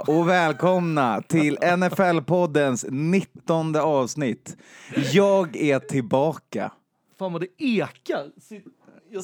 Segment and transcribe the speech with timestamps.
[0.00, 4.56] Och välkomna till NFL-poddens 19 avsnitt.
[5.12, 6.72] Jag är tillbaka.
[7.18, 8.40] Fan vad det ekar.
[8.40, 8.64] Sitt-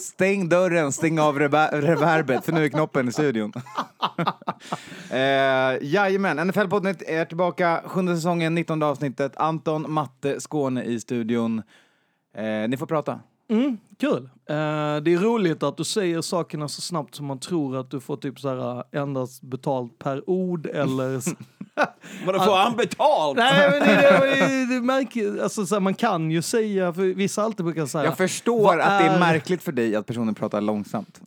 [0.00, 3.52] Stäng dörren, stäng av rever- reverbet, för nu är knoppen i studion.
[5.10, 5.18] eh,
[5.82, 9.36] jajamän, NFL-podden är tillbaka, sjunde säsongen, 19 avsnittet.
[9.36, 11.62] Anton, Matte, Skåne i studion.
[12.36, 13.20] Eh, ni får prata.
[13.50, 14.22] Mm, kul.
[14.48, 14.56] Eh,
[15.02, 18.16] det är roligt att du säger sakerna så snabbt som man tror att du får
[18.16, 21.20] typ så här eh, endast betalt per ord eller...
[22.26, 23.36] Vadå, får han betalt?
[23.36, 27.02] Nej men det, det, det, det märker, alltså så här, man kan ju säga, för
[27.02, 28.04] vissa alltid brukar säga...
[28.04, 31.20] Jag förstår vad att det är märkligt för dig att personen pratar långsamt.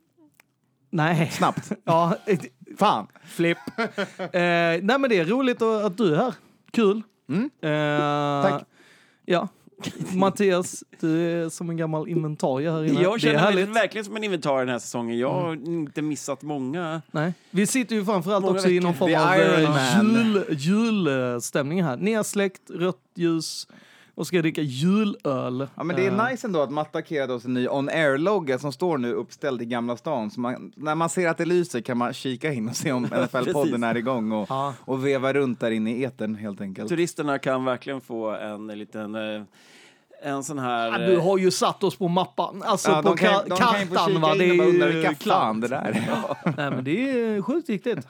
[0.89, 1.31] Nej.
[1.31, 1.71] Snabbt.
[1.83, 2.45] Ja, ett-
[2.77, 3.07] Fan.
[3.25, 3.57] flipp.
[4.17, 6.33] eh, nej men det är roligt att, att du är här.
[6.71, 7.01] Kul.
[7.61, 8.63] Eh, Tack.
[9.25, 9.47] Ja.
[10.13, 13.01] Mattias, du är som en gammal inventarie här inne.
[13.01, 15.17] Jag det är känner mig verkligen som en inventar den här säsongen.
[15.19, 17.01] Jag har inte missat många.
[17.11, 17.33] Nej.
[17.51, 18.83] Vi sitter ju framförallt Många också i veckor.
[18.83, 20.13] någon form av eh, Man.
[20.15, 21.97] jul, julstämning här.
[21.97, 23.67] Nersläckt, rött ljus
[24.15, 25.67] och ska dricka julöl.
[25.75, 28.71] Ja, men det Eh, är nice ändå att Matta attackerade oss en ny on-air-logga som
[28.71, 30.31] står nu uppställd i Gamla stan.
[30.31, 33.05] Så man, när man ser att det lyser kan man kika in och se om
[33.11, 34.73] NFL-podden är igång och, Ja.
[34.79, 36.89] och veva runt där inne i etern helt enkelt.
[36.89, 39.15] Turisterna kan verkligen få en liten...
[39.15, 39.43] eh,
[40.23, 40.87] En sån här...
[40.87, 43.49] Ja, eh, du har ju satt oss på mappan, alltså Ja, på de kan, ka-
[43.49, 44.35] de kan ju få kartan kika va.
[44.35, 46.53] Det är ju fan det där är.
[46.57, 48.07] Nej men det är sjukt viktigt.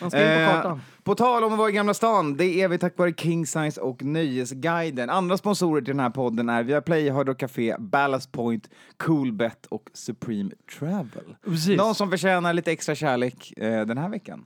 [0.00, 0.80] Man ska in på Eh, kartan.
[1.02, 3.80] på tal om att vara i Gamla stan, det är vi tack vare King Size
[3.80, 5.10] och Nöjesguiden.
[5.10, 9.90] Andra sponsorer till den här podden är Viaplay, Hard Rock Café, Ballast Point, Coolbet och
[9.94, 11.36] Supreme Travel.
[11.44, 11.78] Precis.
[11.78, 14.44] Någon som förtjänar lite extra kärlek eh, den här veckan.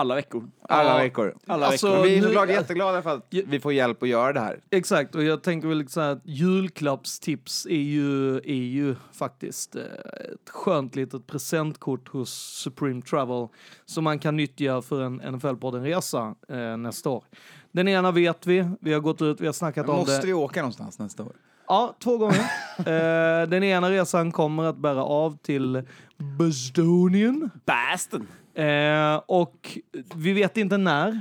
[0.00, 0.50] Alla veckor.
[0.62, 1.34] Alla veckor.
[1.46, 2.02] Alla Alltså, veckor.
[2.04, 4.60] Vi är nu- såklart jätteglada för att vi får hjälp att göra det här.
[4.70, 9.82] Exakt, och jag tänker väl så här att julklappstips är ju, är ju faktiskt eh,
[9.82, 12.30] ett skönt litet presentkort hos
[12.64, 13.48] Supreme Travel
[13.86, 17.24] som man kan nyttja för en NFL-podden-resa eh, nästa år.
[17.72, 20.26] Den ena vet vi, vi har gått ut, vi har snackat om Måste det.
[20.26, 21.32] vi åka någonstans nästa år?
[21.68, 22.38] Ja, två gånger.
[22.78, 25.82] eh, den ena resan kommer att bära av till
[26.16, 27.50] Bostonian.
[27.66, 28.26] Basten.
[28.60, 29.78] Eh, och
[30.14, 31.20] vi vet inte när.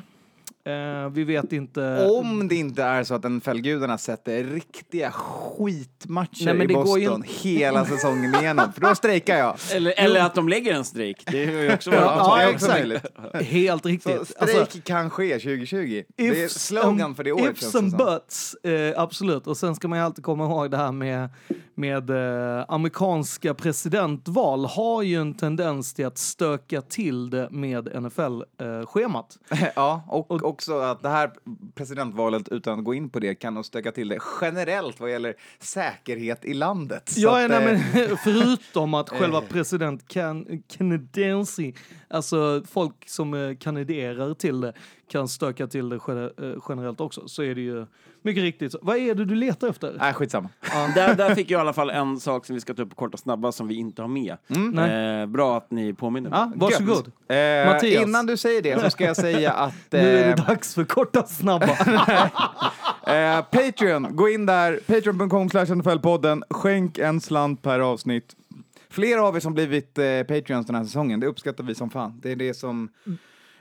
[0.66, 2.09] Eh, vi vet inte...
[2.20, 7.00] Om det inte är så att NFL-gudarna sätter riktiga skitmatcher Nej, men i det går
[7.00, 9.56] ju Boston hela säsongen igenom, för då strejkar jag.
[9.74, 11.24] Eller, eller att de lägger en strejk.
[11.31, 12.80] Det är ju också Ja, Ja, det är också exakt.
[12.80, 13.52] möjligt.
[13.52, 14.28] Helt Så riktigt.
[14.28, 16.03] strejk Alltså, kan ske 2020.
[16.16, 17.52] det är slogan and- för det året.
[17.52, 17.97] Ifs and som.
[17.97, 19.47] buts, eh, absolut.
[19.47, 21.30] Och sen ska man ju alltid komma ihåg det här med,
[21.76, 29.38] med eh, amerikanska presidentval har ju en tendens till att stöka till det med NFL-schemat.
[29.76, 31.31] Ja, och, också att det här
[31.75, 35.36] presidentvalet, utan att gå in på det, kan nog stöka till det generellt vad gäller
[35.59, 37.09] säkerhet i landet.
[37.09, 41.75] Så Ja, att, nej, eh, men förutom att själva president kan, kanadensi,
[42.08, 44.74] alltså folk som eh, kandiderar till det,
[45.12, 47.86] kan stöka till det eh, generellt också, så är det ju
[48.22, 48.75] mycket riktigt.
[48.81, 49.96] Vad är det du letar efter?
[50.00, 50.50] Nej, skitsamma.
[50.96, 53.13] Där, där fick jag i alla fall en sak som vi ska ta upp kort
[53.13, 54.38] och snabba som vi inte har med.
[54.47, 55.22] Nej.
[55.22, 56.29] Eh, bra att ni påminner.
[56.29, 57.12] Ja, Varsågod.
[57.28, 58.03] Eh, Mattias.
[58.03, 59.74] Innan du säger det så ska jag säga att...
[59.90, 61.69] Nu är det eh, dags för korta snabba.
[63.08, 68.35] Eh, Patreon, gå in där, patreon.com slash NFL-podden, skänk en slant per avsnitt.
[68.90, 72.20] Flera av er som blivit eh, Patreons den här säsongen, det uppskattar vi som fan.
[72.23, 72.90] Det är det som...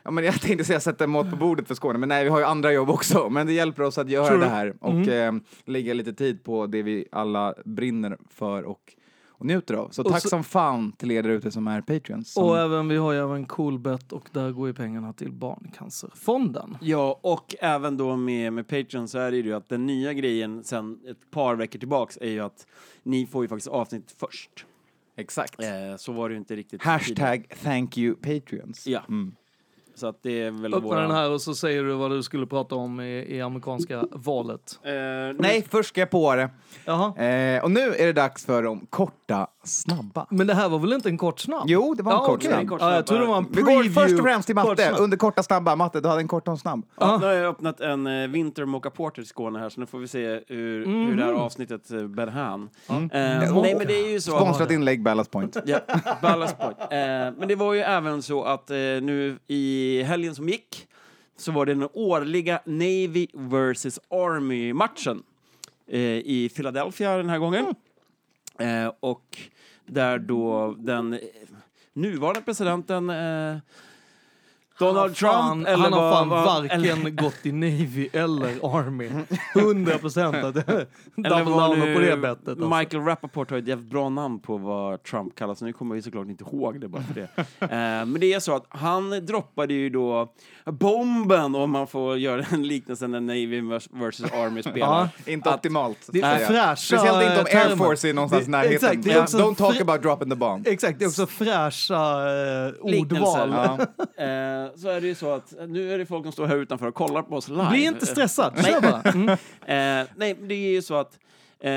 [0.08, 2.38] Ja, men jag tänkte säga sätta mat på bordet för Skåne, men nej, vi har
[2.38, 3.28] ju andra jobb också.
[3.30, 5.32] Men det hjälper oss att göra det här och eh,
[5.64, 8.94] lägga lite tid på det vi alla brinner för och,
[9.28, 9.88] och njuter av.
[9.90, 12.32] Så Och tack så- som fan till er där ute som är Patreons.
[12.32, 16.76] Som, och även, vi har ju även Coolbet och där går ju pengarna till Barncancerfonden.
[16.80, 20.64] Ja, och även då med, med Patreon så är det ju att den nya grejen
[20.64, 22.66] sen ett par veckor tillbaks är ju att
[23.02, 24.66] ni får ju faktiskt avsnitt först.
[25.16, 25.60] Exakt.
[25.62, 25.68] Eh,
[25.98, 26.98] så var det ju inte riktigt tidigare.
[26.98, 28.86] Hashtag thank you Patreons.
[28.86, 29.00] Ja.
[29.08, 29.32] Mm.
[29.98, 31.00] Så att det är väl Öppna våra...
[31.00, 34.78] den här och så säger du vad du skulle prata om i, i amerikanska valet.
[34.82, 34.92] Eh,
[35.38, 36.50] Nej, först ska jag på det.
[36.84, 37.24] Jaha.
[37.24, 40.26] Eh, och nu är det dags för de korta, snabba.
[40.30, 41.62] Men det här var väl inte en kort snabb?
[41.66, 42.48] Jo, det var en ja, kort okej.
[42.48, 42.60] snabb.
[42.60, 43.88] En kort Ja, jag tror det var en Vi preview.
[43.88, 44.88] går först och främst till kort matte.
[44.88, 45.00] snabb.
[45.00, 45.76] Under korta snabba.
[45.76, 46.86] Matte, du hade en kort och en snabb.
[47.00, 49.86] Ja, nu har jag öppnat en eh, Winter Mocha Porter i Skåne här, så nu
[49.86, 52.68] får vi se hur, hur det här avsnittet eh, bär hän.
[52.88, 54.30] Eh, nej, men det är ju så...
[54.36, 55.56] Sponsrat inlägg, Ballast Point.
[55.66, 55.78] Ja,
[56.22, 56.78] Ballast Point.
[56.80, 56.88] Eh,
[57.38, 60.84] men det var ju även så att eh, nu i helgen som gick
[61.36, 65.22] så var det den årliga Navy vs Army-matchen
[65.90, 67.74] eh, i Philadelphia den här gången.
[68.58, 69.38] Eh, och
[69.88, 71.18] där då den
[71.92, 73.56] nuvarande presidenten eh,
[74.78, 78.48] Donald Fan, Trump eller han har fan vad- varken eller- gått i Navy eller
[78.78, 79.10] Army.
[79.56, 80.54] 100 procent att
[81.16, 82.48] double down på det bettet.
[82.48, 82.68] Alltså.
[82.78, 86.26] Michael Rappaport har ett jävligt bra namn på vad Trump kallas, nu kommer vi såklart
[86.28, 87.28] inte ihåg det bara för det.
[87.60, 87.68] eh,
[88.06, 90.32] men det är så att han droppade ju då
[90.66, 93.88] bomben, om man får göra en liknelse när Navy vs
[94.32, 95.08] Army spelar.
[95.24, 95.32] Ja.
[95.32, 96.08] Inte Att- optimalt.
[96.12, 97.76] Det är fräscha Speciellt inte om eh, Air.
[97.76, 98.74] Force är någonstans i Det- närheten.
[98.74, 100.66] Exakt, det är också Don't talk about dropping the bomb.
[100.66, 103.42] Exakt, det är också fräscha eh, Liknelser.
[103.44, 103.78] ordval.
[104.16, 104.67] Ja.
[104.74, 106.86] Eh, så är det ju så att nu är det folk som står här utanför
[106.86, 107.68] och kollar på oss live.
[107.70, 108.64] Bli inte stressad, Nej.
[108.64, 109.02] kör bara.
[109.02, 109.28] Mm.
[109.66, 111.18] Eh, nej, det är ju så att
[111.60, 111.70] eh,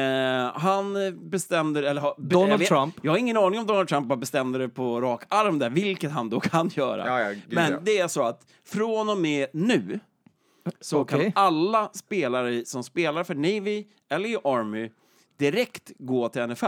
[0.62, 0.94] han
[1.30, 2.96] bestämde, eller har- Donald jag vet- Trump.
[3.02, 6.30] Jag har ingen aning om Donald Trump bestämde det på rak arm där, vilket han
[6.30, 7.08] då kan göra.
[7.08, 7.78] Ja, ja, gud, Men ja.
[7.82, 10.00] det är så att från och med nu
[10.82, 11.32] så Okej.
[11.34, 14.90] kan alla spelare som spelar för Navy eller i Army
[15.38, 16.66] direkt gå till NFL.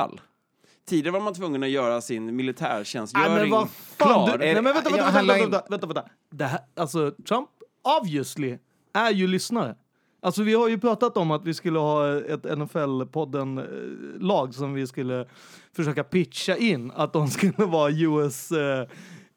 [0.85, 4.37] Tidigare var man tvungen att göra sin Nej, militärtjänstgöring men vad fan, klar.
[4.37, 6.05] du, nej, men vänta, vänta, vänta, vänta, vänta, vänta.
[6.31, 7.49] Det här, alltså, Trump,
[8.01, 8.57] obviously,
[8.93, 9.75] är ju lyssnare.
[10.21, 15.27] Alltså vi har ju pratat om att vi skulle ha ett NFL-podden-lag som vi skulle
[15.75, 18.87] försöka pitcha in, att de skulle vara US eh,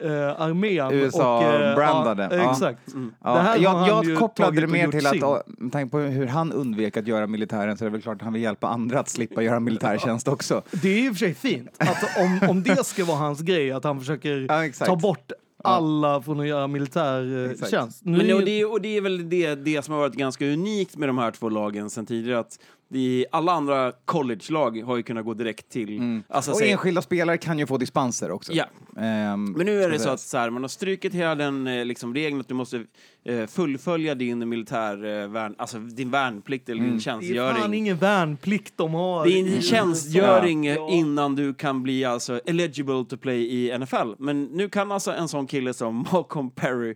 [0.03, 0.91] eh, armén.
[0.91, 2.51] USA och, eh, brandade, Ja, ja.
[2.51, 2.79] exakt.
[3.23, 5.97] Ja, Det här har jag jag kopplade det mer till att, och, med tanke på
[5.99, 8.67] hur han undvek att göra militären så är det väl klart att han vill hjälpa
[8.67, 10.61] andra att slippa göra militärtjänst också.
[10.71, 11.69] Det är i och för sig fint.
[11.77, 15.31] Att om, om det ska vara hans grej, att han försöker Ja, ta bort
[15.63, 19.55] alla från att göra militär eh, Men, och, det, är- och det är väl det,
[19.55, 23.25] det som har varit ganska unikt med de här två lagen sen tidigare, att det,
[23.31, 26.21] alla andra college-lag har ju kunnat gå direkt till...
[26.29, 28.53] Alltså, Och säg- enskilda spelare kan ju få dispenser också.
[28.53, 28.65] Ja.
[28.97, 31.85] Ehm, Men nu är det så att så här, man har strukit hela den eh,
[31.85, 32.83] liksom, regeln att du måste
[33.25, 37.55] eh, fullfölja din militär, eh, värn, alltså din värnplikt eller din det är tjänstgöring.
[37.61, 39.25] fan ingen värnplikt de har.
[39.25, 40.89] Det är en tjänstgöring Ja.
[40.91, 44.11] innan du kan bli alltså eligible to play i NFL.
[44.19, 46.95] Men nu kan alltså en sån kille som Malcolm Perry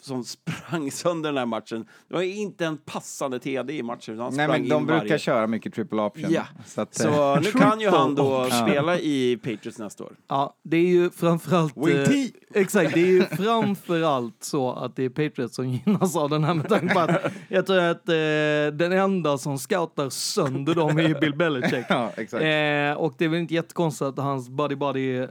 [0.00, 1.86] som sprang sönder den här matchen.
[2.08, 4.18] Det var inte en passande TD i matchen.
[4.18, 5.18] Han Nej, men de brukar varje.
[5.18, 6.30] köra mycket triple option.
[6.32, 6.42] Ja.
[6.66, 10.12] Så, att, eh, Så nu kan ju han då spela i Patriots nästa år.
[10.28, 11.76] Ja, det är ju framförallt...
[11.76, 12.12] Eh,
[12.54, 16.54] exakt, det är ju framförallt så att det är Patriots som gynnas av den här
[16.54, 18.14] med tanke på att jag tror att eh,
[18.72, 21.84] den enda som scoutar sönder dem är ju Bill Belichick.
[21.88, 22.42] ja, exakt.
[22.42, 25.26] Eh, och det är väl inte jättekonstigt att hans buddy buddy eh,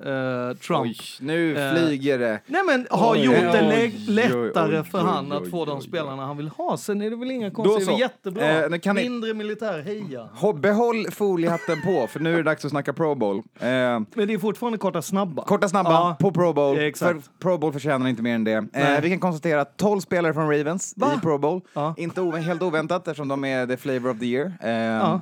[0.68, 2.40] Trump Oj, nu Eh, flyger det.
[2.48, 5.82] Nej men har Oj, gjort oj, det lä- oj, lättare för han att få de
[5.82, 6.78] spelarna han vill ha.
[6.78, 8.00] Sen är det väl inga konstigheter.
[8.00, 8.66] Jättebra.
[8.76, 10.30] Eh, kan ni- Mindre militär, heja.
[10.40, 13.38] Ho- Behåll foliehatten på, för nu är det dags att snacka Pro Bowl.
[13.38, 15.44] Eh, Men det är fortfarande korta snabba.
[15.44, 16.16] korta snabba Ja.
[16.20, 16.78] på Pro Bowl.
[16.80, 17.24] Exakt.
[17.24, 18.68] För Pro Bowl förtjänar inte mer än det.
[18.74, 21.12] Eh, vi kan konstatera att 12 spelare från Ravens Va?
[21.18, 21.62] i Pro Bowl.
[21.74, 21.94] Ja.
[21.98, 24.54] Inte helt oväntat eftersom de är the flavor of the year.
[24.62, 25.22] Eh, Ja.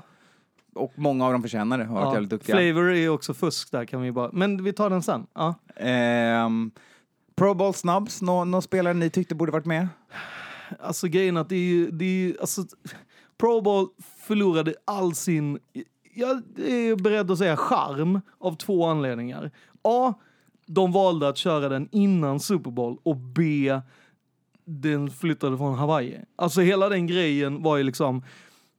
[0.75, 2.13] Och många av dem förtjänar det, har varit Ja.
[2.13, 2.55] jävligt duktiga.
[2.55, 4.29] Flavor är också fusk där kan vi bara...
[4.33, 5.25] Men vi tar den sen.
[5.33, 5.55] Ja.
[5.75, 6.71] Ehm,
[7.35, 8.21] Pro Bowl-snabbs?
[8.21, 9.87] någon nå spelare ni tyckte borde varit med?
[10.79, 11.91] Alltså grejen att det är ju...
[11.91, 12.65] Det är ju alltså,
[13.37, 13.87] Pro Bowl
[14.27, 15.59] förlorade all sin...
[16.13, 19.51] Jag är beredd att säga charm av två anledningar.
[19.81, 20.13] A.
[20.65, 23.79] De valde att köra den innan Super Bowl och B.
[24.65, 26.19] Den flyttade från Hawaii.
[26.35, 28.23] Alltså hela den grejen var ju liksom...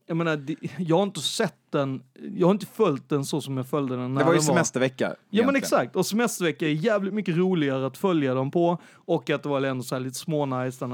[0.07, 0.45] Jag menar,
[0.77, 2.03] jag har inte sett den,
[2.35, 5.15] jag har inte följt den så som jag följde den när Det var ju semestervecka.
[5.29, 9.43] Ja men exakt, och semestervecka är jävligt mycket roligare att följa dem på och att
[9.43, 10.85] det var ändå så här lite smånice,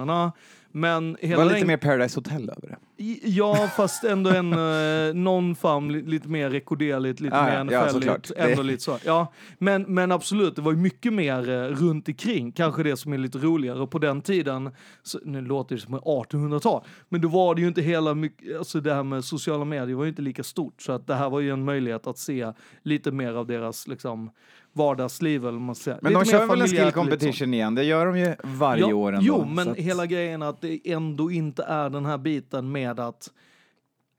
[0.72, 2.78] men Det hela var lite mer Paradise Hotel över det.
[3.24, 5.56] Ja, fast ändå en, uh, någon
[5.92, 8.32] li- lite mer rekorderligt, lite Ja, mer ja, NFL-igt, såklart.
[8.38, 8.98] ändå Det- lite så.
[9.06, 13.14] Ja, men, men absolut, det var ju mycket mer uh, runt omkring, kanske det som
[13.14, 13.80] är lite roligare.
[13.80, 14.72] Och på den tiden,
[15.04, 18.82] så, nu låter det som 1800-tal, men då var det ju inte hela mycket, alltså
[18.82, 21.40] det här med sociala medier var ju inte lika stort, så att det här var
[21.40, 22.52] ju en möjlighet att se
[22.84, 24.30] lite mer av deras liksom
[24.74, 26.00] vardagsliv eller man säga.
[26.02, 26.94] Men lite de kör väl en skill sånt.
[26.94, 27.76] competition igen?
[27.76, 29.26] Det gör de ju varje Ja, år ändå.
[29.28, 33.32] Jo, men att- hela grejen att det ändå inte är den här biten med att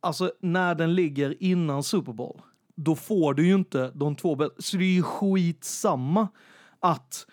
[0.01, 2.41] alltså när den ligger innan Super Bowl,
[2.77, 4.63] då får du ju inte de två bästa.
[4.63, 6.29] Så det är ju skitsamma
[6.81, 7.27] att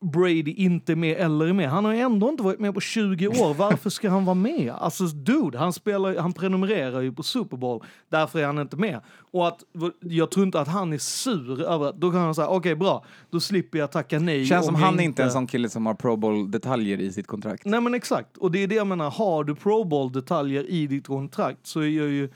[0.00, 1.70] Brady inte med eller är med.
[1.70, 3.54] Han har ju ändå inte varit med på 20 år.
[3.54, 4.72] Varför ska han vara med?
[4.78, 7.84] Alltså dude, han, spelar, han prenumererar ju på Super Bowl.
[8.08, 9.00] Därför är han inte med.
[9.32, 9.64] Och att,
[10.00, 13.40] jag tror inte att han är sur över Då kan han säga, okej bra, då
[13.40, 14.46] slipper jag tacka nej.
[14.46, 17.64] Känns som han är inte en sån kille som har Pro Bowl-detaljer i sitt kontrakt.
[17.64, 19.10] Nej men exakt, och det är det jag menar.
[19.10, 22.30] Har du Pro Bowl-detaljer i ditt kontrakt så är jag ju...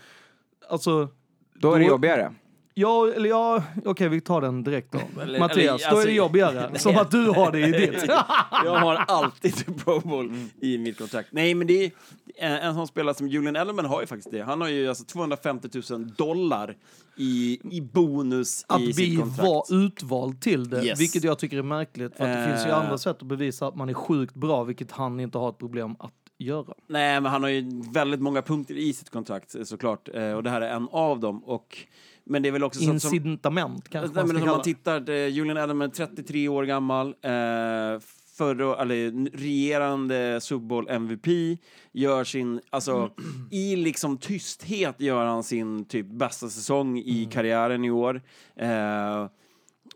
[0.70, 1.08] Alltså...
[1.54, 2.32] Då är det då- jobbigare.
[2.74, 4.98] Ja, eller ja, okej vi tar den direkt då.
[5.22, 6.78] Eller- Mattias, eller, då är alltså- det jobbigare.
[6.78, 8.04] Som att du har det i ditt.
[8.64, 11.28] Jag har alltid Pro Bowl i mitt kontrakt.
[11.32, 11.90] Nej, men det är
[12.38, 14.42] en, en sån spelare som Julian Edelman har ju faktiskt det.
[14.42, 16.76] Han har ju alltså 250 000 dollar
[17.16, 19.48] i, i bonus Att i vi sitt kontrakt.
[19.48, 21.00] var utvald till det, Yes.
[21.00, 22.16] vilket jag tycker är märkligt.
[22.16, 22.78] För att det finns ju Eh.
[22.78, 25.96] andra sätt att bevisa att man är sjukt bra, vilket han inte har ett problem
[25.98, 26.74] att göra.
[26.86, 30.08] Nej, men han har ju väldigt många punkter i sitt kontrakt eh, såklart.
[30.14, 31.44] Eh, Och det här är en av dem.
[31.44, 31.78] Och,
[32.24, 34.40] men det är väl också så att som, Incitament kanske Nej, man men ska om
[34.40, 38.00] kalla man tittar, Julian Edelman är 33 år gammal, eh,
[38.36, 41.58] förra, eller regerande Super Bowl MVP,
[41.92, 43.10] gör sin, alltså
[43.50, 48.22] i liksom tysthet gör han sin typ bästa säsong i karriären i år.
[48.56, 49.26] Eh,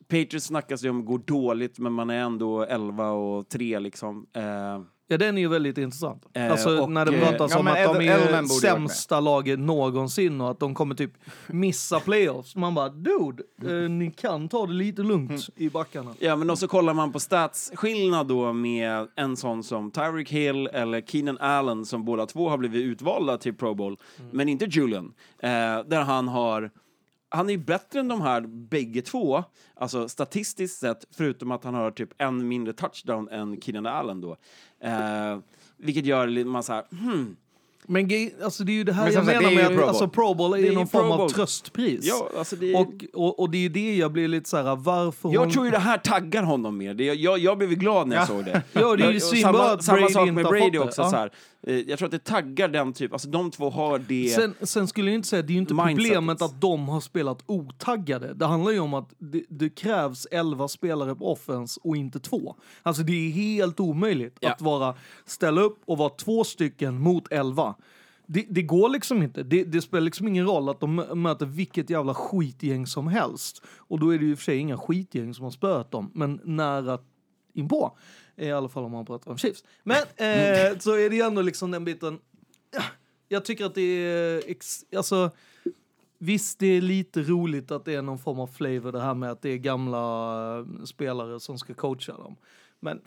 [0.09, 4.27] Patriots snackas ju om går dåligt, men man är ändå 11 och 3 liksom.
[4.33, 6.27] Eh, Ja, den är ju väldigt intressant.
[6.35, 10.41] Eh, alltså och, när det eh, pratas ja, om att de är sämsta laget någonsin
[10.41, 11.13] och att de kommer typ
[11.47, 12.57] missa playoffs.
[12.57, 15.41] Man bara, dude, eh, ni kan ta det lite lugnt Mm.
[15.57, 16.15] i backarna.
[16.19, 21.01] Ja, men också kollar man på statsskillnad då med en sån som Tyreek Hill eller
[21.01, 23.97] Keenan Allen som båda två har blivit utvalda till Pro Bowl,
[24.31, 25.13] men inte Julian.
[25.39, 25.49] Eh,
[25.87, 26.71] där han har
[27.37, 31.75] han är ju bättre än de här bägge två, alltså statistiskt sett, förutom att han
[31.75, 34.37] har typ en mindre touchdown än Keenan Allen då.
[34.81, 35.39] Eh,
[35.77, 37.37] vilket gör man så här, hmm,
[37.89, 40.07] men alltså, det är ju det här Men jag menar är med Pro att alltså,
[40.07, 40.11] Bowl.
[40.15, 42.01] Pro Bowl är, Det är någon Pro form av tröstpris.
[42.05, 45.33] ja, alltså det och, och, och det är det jag blir lite så här, varför
[45.33, 45.51] Jag hon...
[45.51, 46.95] tror ju det här taggar honom mer.
[46.95, 48.63] Det, jag, jag blev glad när jag såg det.
[48.73, 51.03] Ja, det är ju samma, att samma Brady sak med Brady också.
[51.03, 51.11] Ja.
[51.11, 51.31] Så här.
[51.67, 54.29] Eh, Jag tror att det taggar den typ, alltså de två har det.
[54.35, 55.97] Sen, sen skulle jag inte säga, det är ju inte Mindsetet.
[56.05, 58.35] problemet att de har spelat otaggade.
[58.35, 62.55] Det handlar ju om att det, det krävs 11 spelare på offense och inte två.
[62.83, 64.51] Alltså det är helt omöjligt Ja.
[64.51, 64.95] att vara,
[65.27, 67.75] ställa upp och vara två stycken mot 11.
[68.27, 69.43] Det, det går liksom inte.
[69.43, 73.63] Det, det spelar liksom ingen roll att de mö- möter vilket jävla skitgäng som helst.
[73.77, 76.11] Och då är det ju i och för sig inga skitgäng som har spöat dem,
[76.15, 76.99] men nära
[77.55, 77.99] inpå.
[78.37, 79.65] I alla fall om man pratar om Chiefs.
[79.83, 82.19] Men eh, så är det ju ändå liksom den biten.
[82.73, 82.83] Ja,
[83.29, 84.43] jag tycker att det är...
[84.97, 85.31] Alltså,
[86.19, 89.31] visst, det är lite roligt att det är någon form av flavor det här med
[89.31, 89.99] att det är gamla
[90.59, 92.37] eh, spelare som ska coacha dem.
[92.81, 93.01] Men,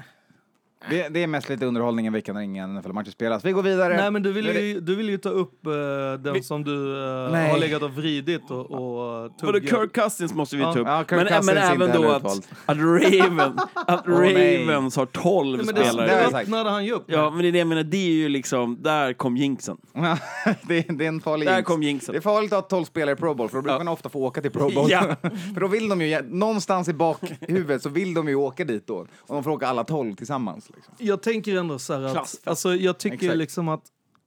[0.89, 3.45] Det, det är mest lite underhållning en vecka när ingen NFL-matcher spelas.
[3.45, 3.97] Vi går vidare.
[3.97, 5.71] nej, men du vill, ju, du vill ju ta upp eh,
[6.19, 7.51] den Vi- som du eh, Nej.
[7.51, 9.69] har legat och vridit och, och Både tuggat.
[9.69, 10.87] Kirk Cousins måste vi ta upp.
[10.87, 12.45] Ja, Kirk men, Cousins men är inte även då heller att, utvald.
[12.65, 14.65] att, Raven, att nej.
[14.67, 16.07] Ravens har 12 Nej, men det, spelare.
[16.07, 16.43] det har jag det sagt.
[16.43, 17.03] öppnade han ju upp.
[17.07, 19.77] Ja, men det är det jag menar, det är ju liksom, där kom jinxen.
[20.67, 21.67] det, är- det är en farlig Där jinx.
[21.67, 22.21] kom Det är jinxen.
[22.21, 24.41] farligt att ha 12 spelare i Pro Bowl, för då brukar man ofta få åka
[24.41, 24.91] till Pro Bowl.
[24.91, 25.01] Ja.
[25.53, 28.95] för då vill de ju, någonstans i bakhuvudet så vill de ju åka dit då.
[28.97, 30.68] Och de får åka alla 12 tillsammans.
[30.75, 30.93] Liksom.
[30.97, 33.37] Jag tänker ändå så här att, alltså jag tycker Exakt.
[33.37, 33.83] liksom att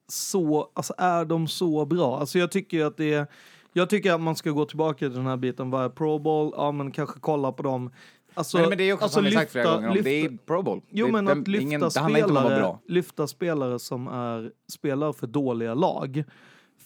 [0.08, 2.18] så, alltså är de så bra?
[2.20, 3.26] Alltså jag tycker att det är,
[3.72, 6.52] jag tycker att man ska gå tillbaka till den här biten, vad är Pro Bowl?
[6.56, 7.90] Ja men kanske kolla på dem.
[8.34, 10.20] Alltså, men, men det är också alltså som vi sagt flera gånger om, lyfta- det
[10.24, 10.80] är Pro Bowl.
[10.90, 16.24] Jo det, men att lyfta ingen, spelare, lyfta spelare som är spelare för dåliga lag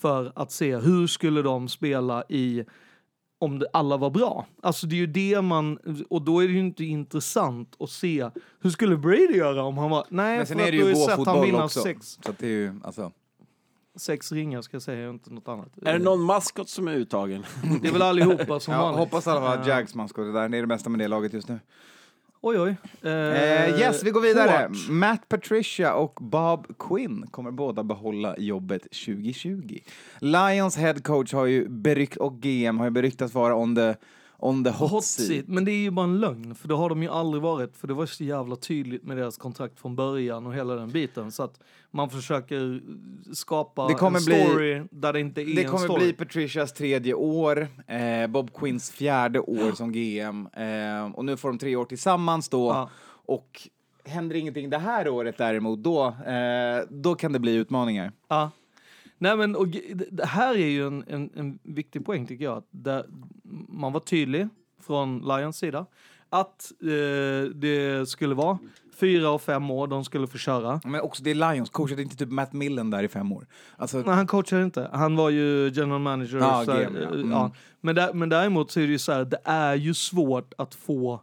[0.00, 2.64] för att se hur skulle de spela i
[3.38, 4.46] om det, alla var bra.
[4.62, 5.78] Alltså det är ju det man,
[6.10, 9.90] och då är det ju inte intressant att se hur skulle Brady göra om han
[9.90, 11.64] var, nej Men sen för är att det du har ju ju sett han vinna
[11.64, 11.80] också.
[11.80, 13.12] sex, Så att det är ju, alltså.
[13.96, 15.68] sex ringar ska jag säga, inte något annat.
[15.82, 17.44] Är det någon maskot som är uttagen?
[17.82, 18.98] Det är väl allihopa som Jag vanligt.
[18.98, 20.48] hoppas alla att Eh, Jags maskot är där.
[20.48, 21.60] Det är det bästa med det laget just nu.
[22.46, 22.76] Oj oj.
[23.02, 24.50] Eh, Eh, yes, vi går vidare.
[24.68, 24.88] hårt.
[24.88, 29.78] Matt Patricia och Bob Quinn kommer båda behålla jobbet 2020.
[30.20, 33.94] Lions head coach har ju berykt, och GM har ju beryktats vara on the,
[34.38, 35.28] on the hot, Hot seat.
[35.28, 35.44] seat.
[35.48, 37.76] Men det är ju bara en lögn, för det har de ju aldrig varit.
[37.76, 41.32] För det var så jävla tydligt med deras kontrakt från början och hela den biten.
[41.32, 42.80] Så att man försöker
[43.34, 46.04] skapa Det en bli- story där det inte är Det en kommer story.
[46.04, 50.46] bli Patricias tredje år, eh, Bob Quinns fjärde år som GM.
[50.52, 52.68] Eh, och nu får de tre år tillsammans då.
[52.68, 52.90] Ja.
[53.26, 53.68] Och
[54.04, 58.12] händer ingenting det här året däremot, då, eh, då kan det bli utmaningar.
[58.28, 58.50] Ja.
[59.18, 62.62] Nej men och, det- här är ju en, en, en viktig poäng tycker jag.
[62.70, 63.04] Där
[63.68, 64.48] man var tydlig
[64.82, 65.86] från Lions sida
[66.30, 68.58] att eh, det skulle vara
[69.00, 70.80] fyra och fem år de skulle få köra.
[70.84, 73.46] Men också det är Lions, coachade inte typ Matt Millen där i fem år?
[73.76, 74.90] Alltså, Nej, han coachar inte.
[74.92, 76.38] Han var ju general manager.
[76.38, 77.02] Ja, så här, GM, ja.
[77.02, 77.30] eh, Mm.
[77.30, 77.52] ja.
[77.80, 80.74] Men, där, men däremot så är det ju så här, det är ju svårt att
[80.74, 81.20] få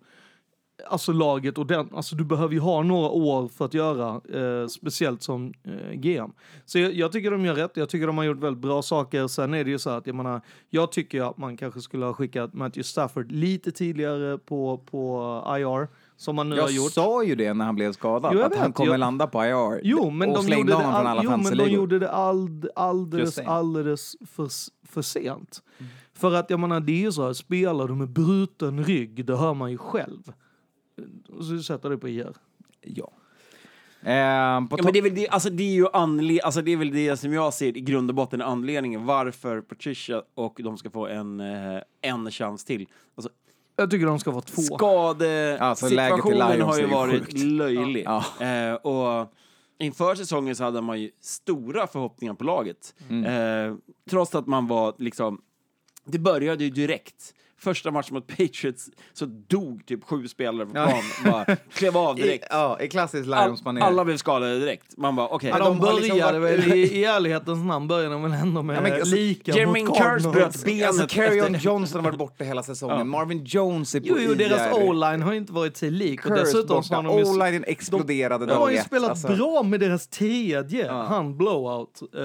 [0.90, 4.22] alltså laget och den, alltså du behöver ju ha några år för att göra,
[4.62, 6.32] eh, speciellt som eh, GM.
[6.66, 9.28] Så jag, jag tycker de gör rätt, jag tycker de har gjort väldigt bra saker.
[9.28, 12.14] Sen är det ju så att jag menar, jag tycker att man kanske skulle ha
[12.14, 15.18] skickat Matthew Stafford lite tidigare på, på
[15.58, 15.88] IR,
[16.18, 16.92] som man nu har Jag gjort.
[16.92, 19.44] sa ju det när han blev skadad, Jo, att vet, han kommer jag- landa på
[19.46, 19.82] IR.
[19.84, 22.12] Jo, men och de slängde gjorde honom från alla all, jo, men de gjorde det
[22.12, 24.48] all, alldeles, alldeles för,
[24.88, 25.64] för sent.
[25.80, 25.92] Mm.
[26.14, 29.36] För att jag menar, det är ju så här, spelar du med bruten rygg, det
[29.36, 30.34] hör man ju själv.
[31.30, 32.34] Och så sätter det på IR.
[32.82, 33.12] Ja.
[34.02, 36.72] Eh, på Ja, men det, är väl det, alltså det är ju anle alltså det
[36.72, 40.60] är väl det som jag ser i grund och botten är anledningen varför Patricia och
[40.64, 42.88] de ska få en, eh, en chans till.
[43.16, 43.32] Alltså,
[43.76, 44.62] Jag tycker de ska vara två.
[44.76, 47.34] Alltså, skadesituationen Lions har ju varit sjukt.
[47.38, 48.06] löjlig.
[48.06, 48.46] Ja.
[48.46, 49.34] Eh, och
[49.80, 52.96] inför säsongen så hade man ju stora förhoppningar på laget.
[53.10, 53.26] Mm.
[53.72, 53.78] Eh,
[54.10, 55.42] trots att man var liksom,
[56.06, 57.34] det började ju direkt.
[57.64, 60.86] Första matchen mot Patriots så dog typ sju spelare på Ja.
[60.88, 61.34] plan.
[61.46, 62.46] Bara klev av I, direkt.
[62.50, 63.82] ja, i klassisk All, Lions-manér.
[63.82, 64.98] alla blev skadade direkt.
[64.98, 65.50] Man bara, okej.
[65.50, 68.32] Ja, de de har liksom började varit- väl, i, i ärlighetens namn började de väl
[68.32, 70.36] ändå med Ja, men alltså, lika Jermaine mot Cardinals.
[70.36, 72.98] bröt benet Alltså, Carrion efter- Johnson har varit borta hela säsongen.
[72.98, 73.04] Ja.
[73.04, 76.20] Marvin Jones är på Jo, jo, deras o-line har ju inte varit sig lik.
[76.20, 76.96] Och Curse dessutom borta.
[76.96, 80.86] har de ju, O-linen exploderade de har dag ju spelat Alltså, bra med deras tredje,
[80.86, 81.04] Ja.
[81.04, 82.02] han blowout.
[82.02, 82.20] Eh,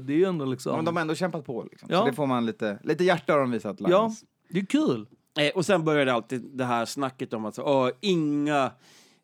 [0.00, 0.76] det är ju ändå liksom...
[0.76, 1.62] Men de har ändå kämpat på.
[1.70, 1.88] Liksom.
[1.92, 1.98] Ja.
[1.98, 4.24] Så det får man lite, lite hjärta har de visat ja, Lions.
[4.52, 5.06] Det är kul.
[5.38, 8.70] Eh, och sen började alltid det här snacket om att så, åh, inga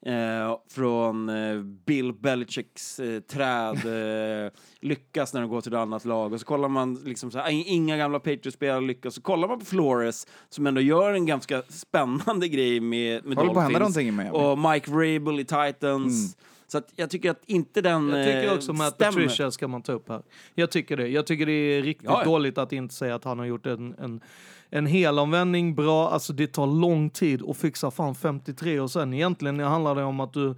[0.06, 3.74] eh, från eh, Bill Belichicks eh, träd
[4.46, 6.32] eh, lyckas när de går till ett annat lag.
[6.32, 9.14] Och så kollar man liksom så här, "Ing- inga gamla Patriots-spelare lyckas.
[9.14, 13.52] Så kollar man på Flores som ändå gör en ganska spännande grej med, med Håller
[13.52, 14.32] på att hända någonting med.
[14.32, 16.36] Och Mike Vrabel i Titans.
[16.70, 18.90] Så att jag tycker att inte den Jag tycker eh, också stämmer.
[19.12, 20.22] Patricia ska man ta upp här.
[20.54, 21.08] Jag tycker det.
[21.08, 22.24] Jag tycker det är riktigt Ja, ja.
[22.24, 24.20] dåligt att inte säga att han har gjort en, en,
[24.70, 26.10] en helomvändning bra.
[26.10, 30.20] Alltså det tar lång tid att fixa fan 53 och sen egentligen handlar det om
[30.20, 30.54] att du,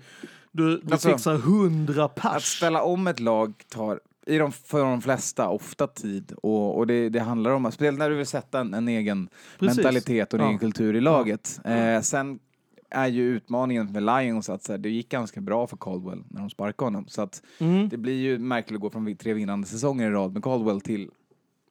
[0.52, 2.44] du, du Alltså, fixar 100 Att pers.
[2.44, 7.08] ställa om ett lag tar i de, för de flesta ofta tid och, och det,
[7.08, 9.76] det handlar om att, speciellt när du vill sätta en, en egen Precis.
[9.76, 10.48] mentalitet och en Ja.
[10.48, 11.60] egen kultur i laget.
[11.64, 12.38] Eh, sen
[12.90, 16.40] är ju utmaningen med Lions att så här, det gick ganska bra för Caldwell när
[16.40, 17.04] de sparkade honom.
[17.08, 17.88] Så att Mm.
[17.88, 21.10] det blir ju märkligt att gå från tre vinnande säsonger i rad med Caldwell till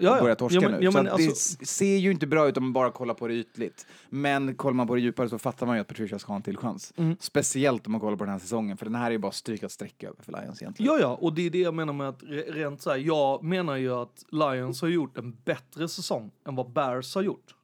[0.02, 0.22] Ja, ja.
[0.22, 0.86] börja torska Ja, men- nu.
[0.86, 3.14] ja, så men att alltså- det ser ju inte bra ut om man bara kollar
[3.14, 3.88] på det ytligt.
[4.10, 6.42] Men kollar man på det djupare så fattar man ju att Patricia ska ha en
[6.42, 6.94] till chans.
[6.98, 7.16] Mm.
[7.20, 9.70] Speciellt om man kollar på den här säsongen, för den här är ju bara stryka
[9.70, 10.94] streck över för Lions egentligen.
[10.94, 13.44] Ja, ja, och det är det jag menar med att re- rent så här, jag
[13.44, 17.56] menar ju att Lions har gjort en bättre säsong än vad Bears har gjort.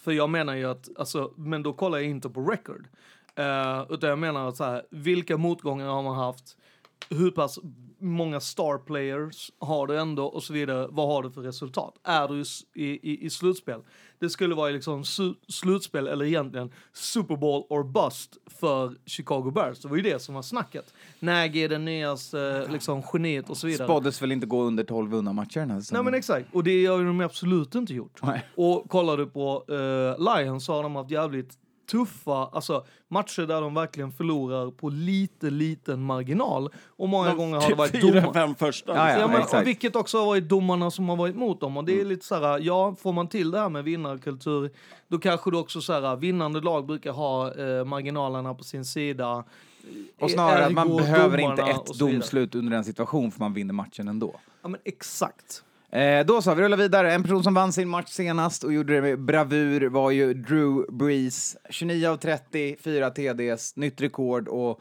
[0.00, 2.86] För jag menar ju att, alltså, men då kollar jag inte på record.
[3.38, 6.56] Uh, utan jag menar att så här, vilka motgångar har man haft?
[7.10, 7.58] Hur pass
[8.02, 10.86] många star players har du ändå och så vidare.
[10.90, 11.94] Vad har du för resultat?
[12.04, 13.80] Är du i, i, i, slutspel?
[14.18, 19.80] Det skulle vara liksom su, slutspel eller egentligen Super Bowl or bust för Chicago Bears.
[19.80, 20.94] Det var ju det som var snacket.
[21.20, 23.88] Nagy är den nyaste liksom, geniet och så vidare.
[23.88, 26.86] Spåddes väl inte gå under 12 vunna matcher den här Nej men exakt, och det
[26.86, 28.20] har ju de absolut inte gjort.
[28.22, 28.46] Nej.
[28.54, 31.58] Och kollar du på eh, Lions så har de haft jävligt
[31.90, 36.70] tuffa, alltså matcher där de verkligen förlorar på lite liten marginal.
[36.86, 38.32] Och många gånger har det varit Fyra, domar.
[38.32, 38.96] fem första.
[38.96, 39.18] Ja, ja.
[39.18, 41.76] Ja, men, och vilket också har varit domarna som har varit mot dem.
[41.76, 44.70] Och det är lite så här, ja, får man till det här med vinnarkultur,
[45.08, 49.44] då kanske du också så här, vinnande lag brukar ha eh, marginalerna på sin sida.
[50.20, 54.08] Och snarare att man behöver inte ett domslut under en situation för man vinner matchen
[54.08, 54.34] ändå.
[54.62, 55.64] Ja, men exakt.
[55.92, 57.12] Eh, då så, vi rullar vidare.
[57.12, 60.86] En person som vann sin match senast och gjorde det med bravur var ju Drew
[60.92, 61.56] Brees.
[61.70, 64.80] 29 av 30, 4 TDs, nytt rekord och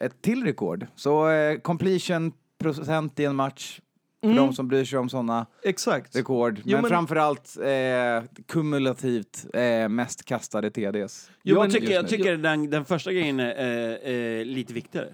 [0.00, 0.86] ett till rekord.
[0.96, 3.80] Så eh, completion procent i en match
[4.22, 5.46] för de som bryr sig om sådana
[6.16, 6.60] rekord.
[6.64, 11.30] Jo, men, men- framförallt eh, kumulativt eh, mest kastade TDs.
[11.42, 15.08] Jo, jag tycker, jag tycker den, den första grejen är eh, eh, lite viktigare.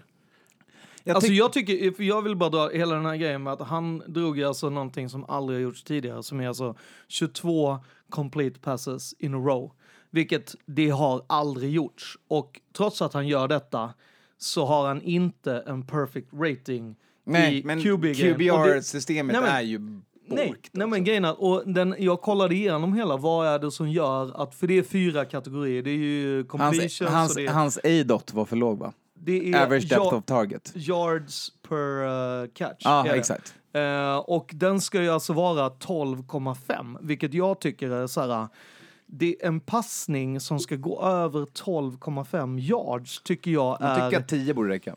[1.07, 3.69] Jag alltså jag tycker, för jag vill bara dra hela den här grejen med att
[3.69, 6.77] han drog alltså någonting som aldrig har gjorts tidigare, som är alltså
[7.09, 9.73] 22 complete passes in a row.
[10.11, 12.19] Vilket det har aldrig gjorts.
[12.29, 13.95] Och trots att han gör detta
[14.39, 20.49] så har han inte en perfect rating Nej, i men QBR-systemet Nej, är ju Nej,
[20.49, 20.71] borkt.
[20.73, 24.43] nej men grejen är, och den, jag kollade igenom hela, vad är det som gör
[24.43, 27.53] att, för det är fyra kategorier, det är ju completions Hans, hans, och det är,
[27.53, 28.93] hans A-dot var för låg va?
[29.25, 30.73] Det är Average depth ja- of target.
[30.75, 32.05] yards per
[32.43, 32.83] uh, catch.
[32.85, 33.11] Ja, det.
[33.11, 33.55] exakt.
[33.73, 38.49] Eh, och den ska ju alltså vara 12,5, vilket jag tycker är så här.
[39.07, 44.05] Det är en passning som ska gå över 12,5 yards tycker jag Jag är...
[44.11, 44.97] tycker att 10 borde räcka.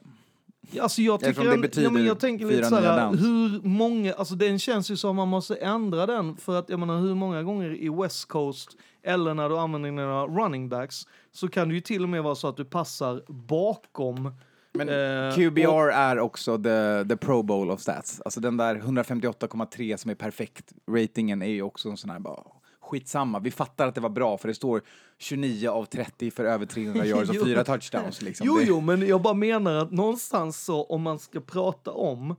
[0.82, 3.06] Alltså jag tycker, Eftersom det en, ja, men jag tänker lite fyra så nya här,
[3.06, 3.22] downs.
[3.22, 7.00] hur många, alltså den känns ju som man måste ändra den för att jag menar
[7.00, 8.70] hur många gånger i West Coast
[9.04, 12.36] eller när du använder dina running backs så kan det ju till och med vara
[12.36, 14.32] så att du passar bakom
[14.74, 18.22] Men eh, QBR och- är också the, the pro bowl of stats.
[18.26, 20.74] Alltså den där 158,3 som är perfekt.
[20.92, 22.44] Ratingen är ju också en sån här bara
[22.82, 23.40] skitsamma.
[23.40, 24.82] Vi fattar att det var bra för det står
[25.18, 28.22] 29 av 30 för över 300 yards och fyra touchdowns.
[28.22, 28.48] Liksom.
[28.48, 32.36] Jo, jo, men jag bara menar att någonstans så om man ska prata om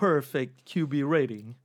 [0.00, 1.58] perfect QB rating,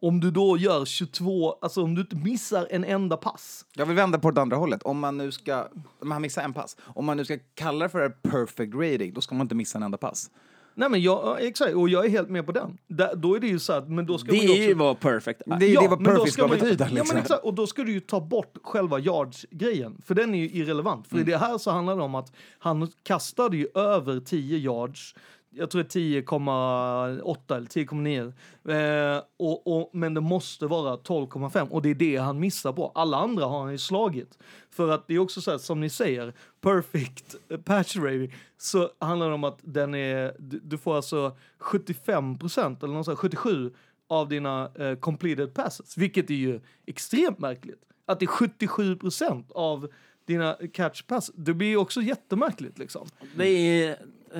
[0.00, 3.64] om du då gör 22, alltså om du inte missar en enda pass.
[3.74, 4.82] Jag vill vända på det andra hållet.
[4.82, 5.68] Om man nu ska,
[6.00, 9.12] om han missar en pass, om man nu ska kalla det för en perfect rating,
[9.14, 10.30] då ska man inte missa en enda pass.
[10.74, 12.78] Nej men jag, ja, exakt, och jag är helt med på den.
[12.86, 14.78] Där, då är det ju så att, men då ska Det man ju också...
[14.78, 15.42] vad perfect.
[15.46, 16.84] Det är ju det vad perfect ska betyda.
[16.84, 17.16] Ja, Liksom.
[17.16, 20.50] men exakt, och då ska du ju ta bort själva yards-grejen, för den är ju
[20.50, 21.08] irrelevant.
[21.08, 25.14] För i det här så handlar det om att han kastade ju över 10 yards,
[25.50, 29.16] jag tror det är 10,8 eller 10,9.
[29.16, 32.92] Eh, och, och, men det måste vara 12,5 och det är det han missar på.
[32.94, 34.38] Alla andra har han ju slagit.
[34.70, 39.28] För att det är också så här, som ni säger, perfect patch rating, så handlar
[39.28, 43.72] det om att den är, du, du får alltså 75 procent eller något sånt, 77
[44.08, 47.82] av dina eh, completed passes, vilket är ju extremt märkligt.
[48.06, 49.88] Att det är 77 procent av
[50.24, 51.30] dina catch pass.
[51.34, 53.08] det blir ju också jättemärkligt liksom.
[53.36, 53.98] Det är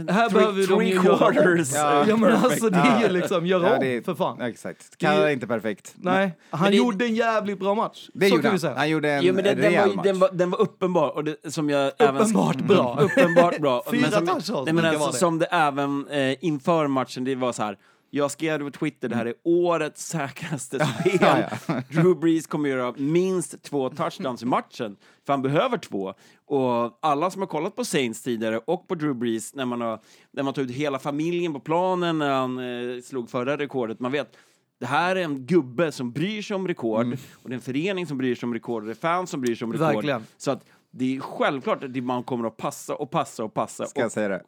[0.09, 1.75] här three, behöver de ju quarters.
[1.75, 2.05] Ja.
[2.09, 4.41] Ja men alltså det är ju liksom, göra Ja, om är- för fan.
[4.41, 4.99] Exakt.
[4.99, 5.95] Kalla det inte perfekt.
[5.97, 8.09] Nej, han det- gjorde en jävligt bra match.
[8.15, 8.55] Det så gjorde kan han.
[8.57, 8.75] vi säga.
[8.77, 10.05] Han gjorde en Jo, men den, den, rejäl var, match.
[10.05, 12.99] den, var, den var uppenbar, och det, som jag Uppenbart även, bra.
[13.01, 13.85] Uppenbart bra.
[13.91, 15.17] Fyra men som, nej, men alltså, det.
[15.19, 17.77] som det även eh, inför matchen, det var så här.
[18.11, 21.19] Jag skrev på Twitter, det här är årets säkraste spel.
[21.21, 21.49] Ja,
[21.91, 24.97] Drew Brees kommer göra minst två touchdowns i matchen,
[25.27, 26.15] för han behöver två.
[26.47, 30.01] Och alla som har kollat på Saints tidigare och på Drew Brees, när man, har,
[30.31, 34.13] när man tog ut hela familjen på planen när han eh, slog förra rekordet, man
[34.13, 34.37] vet
[34.79, 38.07] det här är en gubbe som bryr sig om rekord, och det är en förening
[38.07, 39.95] som bryr sig om rekord, och det är fans som bryr sig om rekord.
[39.95, 40.27] Verkligen.
[40.37, 43.87] Så att det är självklart att man kommer att passa och passa och passa.
[43.87, 44.43] Ska jag och, säga det?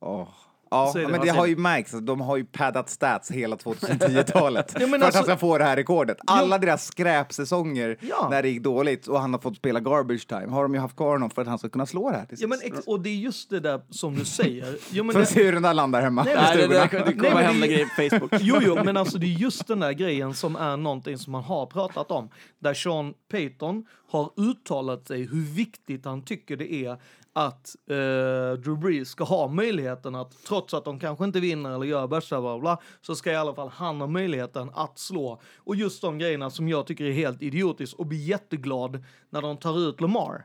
[0.00, 0.28] Åh.
[0.70, 1.08] Ja, det.
[1.08, 4.96] men det har ju märkts att de har ju paddat stats hela 2010-talet Ja, för
[4.96, 6.16] att alltså- han ska få det här rekordet.
[6.26, 8.28] Alla deras skräpsäsonger Ja.
[8.30, 10.96] när det gick dåligt och han har fått spela garbage time har de ju haft
[10.96, 13.10] kvar honom för att han ska kunna slå det här till Ja, men och det
[13.10, 14.76] är just det där som du säger.
[14.90, 17.04] Jo, men Får det, se hur den där landar hemma Nej, Nej, det, stugorna.
[17.06, 18.30] det, kommer men hända grejer på Facebook.
[18.42, 21.42] Jo, jo, men alltså det är just den där grejen som är någonting som man
[21.44, 22.28] har pratat om.
[22.58, 26.96] Där Sean Payton har uttalat sig hur viktigt han tycker det är
[27.36, 31.86] att eh, Drew Brees ska ha möjligheten att, trots att de kanske inte vinner eller
[31.86, 35.40] gör bästa bla bla, så ska i alla fall han ha möjligheten att slå.
[35.56, 39.56] Och just de grejerna som jag tycker är helt idiotiskt och blir jätteglad när de
[39.56, 40.44] tar ut Lamar.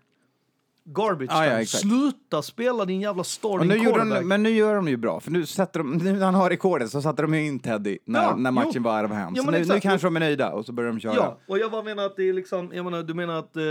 [0.94, 1.66] Garbage Ja, ja.
[1.66, 4.20] Sluta spela din jävla starting nu quarterback.
[4.20, 6.50] de, men nu gör de ju bra, för nu sätter de, nu när han har
[6.50, 8.82] rekordet så satte de ju in Teddy när, Ja, när matchen jo.
[8.84, 9.42] var of hands.
[9.46, 11.16] Ja, nu, nu kanske de är nöjda och så börjar de köra.
[11.16, 13.64] Ja, och jag bara menar att det är liksom, jag menar, du menar att, eh,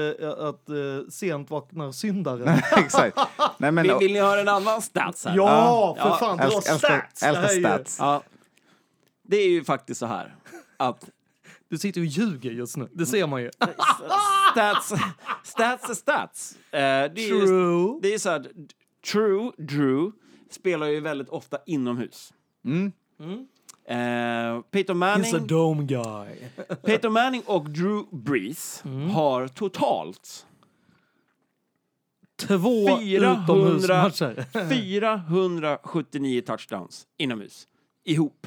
[0.48, 0.74] att eh,
[1.10, 2.62] sent vaknar syndare?
[2.76, 3.18] exakt.
[3.58, 5.36] Nej, men, Vill, vill ni höra en annan stats här?
[5.36, 7.20] ja, för Ja, fan, dra älskar, älskar, stats!
[7.20, 7.96] Det älskar ju- stats.
[8.00, 8.22] Ja.
[9.22, 10.34] Det är ju faktiskt så här
[10.76, 11.08] att
[11.70, 13.50] Du sitter och ljuger just nu, det ser man ju.
[14.52, 14.92] stats,
[15.44, 16.56] stats är stats.
[16.70, 17.98] Eh, det är ju- True.
[18.02, 18.46] det är så här,
[19.12, 20.12] True, Drew
[20.50, 22.32] spelar ju väldigt ofta inomhus.
[22.64, 22.92] Mm.
[23.84, 26.36] Eh, Peyton He's a Manning, dome guy.
[26.84, 28.82] Peyton Manning och Drew Brees
[29.14, 30.46] har totalt
[32.36, 34.68] Två 400 utomhusmatcher.
[34.68, 37.68] 479 touchdowns inomhus.
[38.04, 38.46] Ihop.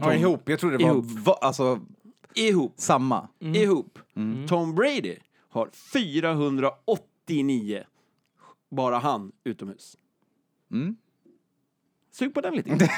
[0.00, 0.48] Ja, ihop.
[0.48, 1.80] Jag trodde det var va, alltså,
[2.36, 2.74] Ihop.
[2.76, 3.28] samma.
[3.40, 3.98] Ihop.
[4.48, 5.16] Tom Brady
[5.48, 7.84] har 489.
[8.70, 9.96] Bara han utomhus.
[10.72, 10.96] Mm.
[12.12, 12.70] Sug på den lite.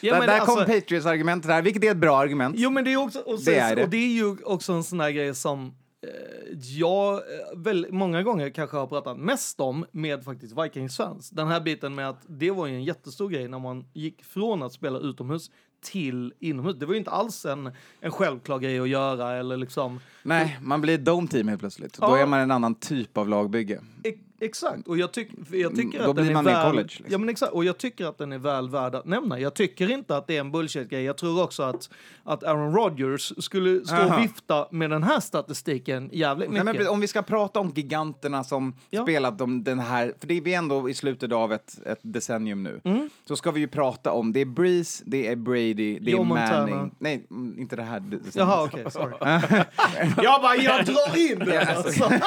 [0.00, 2.54] Ja, där men där alltså- kom Patriots-argumentet där, vilket är ett bra argument.
[2.58, 3.82] Jo men det är också, och, så, Det är det.
[3.84, 5.66] och det är ju också en sån här grej som
[6.02, 7.20] eh, jag eh,
[7.56, 11.30] väl, många gånger kanske har pratat mest om med faktiskt Vikings-fans.
[11.30, 14.62] Den här biten med att det var ju en jättestor grej när man gick från
[14.62, 15.50] att spela utomhus
[15.82, 16.76] till inomhus.
[16.76, 20.80] Det var ju inte alls en, en självklar grej att göra eller liksom Nej, man
[20.80, 21.94] blir ett dome-team helt plötsligt.
[21.98, 22.18] Då Ja.
[22.18, 23.80] är man en annan typ av lagbygge.
[24.04, 26.64] E- Exakt, och jag, tyck, jag tycker Mm, då att den är väl...
[26.70, 27.06] college, liksom.
[27.08, 29.40] Ja, men exakt, och jag tycker att den är väl värd att nämna.
[29.40, 31.02] Jag tycker inte att det är en bullshit-grej.
[31.04, 31.90] Jag tror också att,
[32.24, 34.16] att Aaron Rodgers skulle stå Aha.
[34.16, 36.80] och vifta med den här statistiken jävligt Nej, mycket.
[36.82, 39.02] men om vi ska prata om giganterna som Ja.
[39.02, 42.62] spelat om den här, för det är vi ändå i slutet av ett, ett decennium
[42.62, 43.10] nu, Mm.
[43.24, 46.24] så ska vi ju prata om, det är Breeze, det är Brady, det är Joe
[46.24, 46.66] Montana.
[46.66, 46.94] Manning.
[46.98, 48.02] Nej, mm, inte det här.
[48.32, 49.14] Jaha, okej, sorry.
[50.22, 51.66] jag bara, jag drar in det!
[51.76, 52.08] Alltså.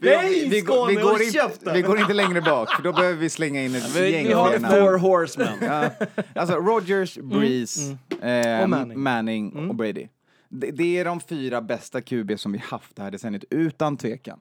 [0.00, 1.74] Vi, Nej, vi, går, Skåne, vi, håll går in, käften.
[1.74, 4.32] vi går inte längre bak, för då behöver vi slänga in ett Vi, gäng vi
[4.32, 5.58] har the four horsemen.
[5.60, 5.90] Ja,
[6.34, 9.00] alltså Rogers, Breeze, eh, Och Manning.
[9.00, 10.08] Manning, och Brady.
[10.48, 14.40] Det, det är de fyra bästa QB som vi haft det här decenniet, utan tvekan.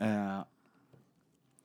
[0.00, 0.40] Eh,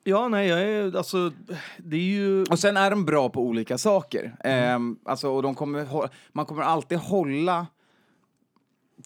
[0.09, 1.31] Ja, nej, jag är, alltså,
[1.77, 2.43] det är ju...
[2.43, 4.35] och sen är de bra på olika saker.
[4.43, 7.67] Eh, alltså, och de kommer, man kommer alltid hålla,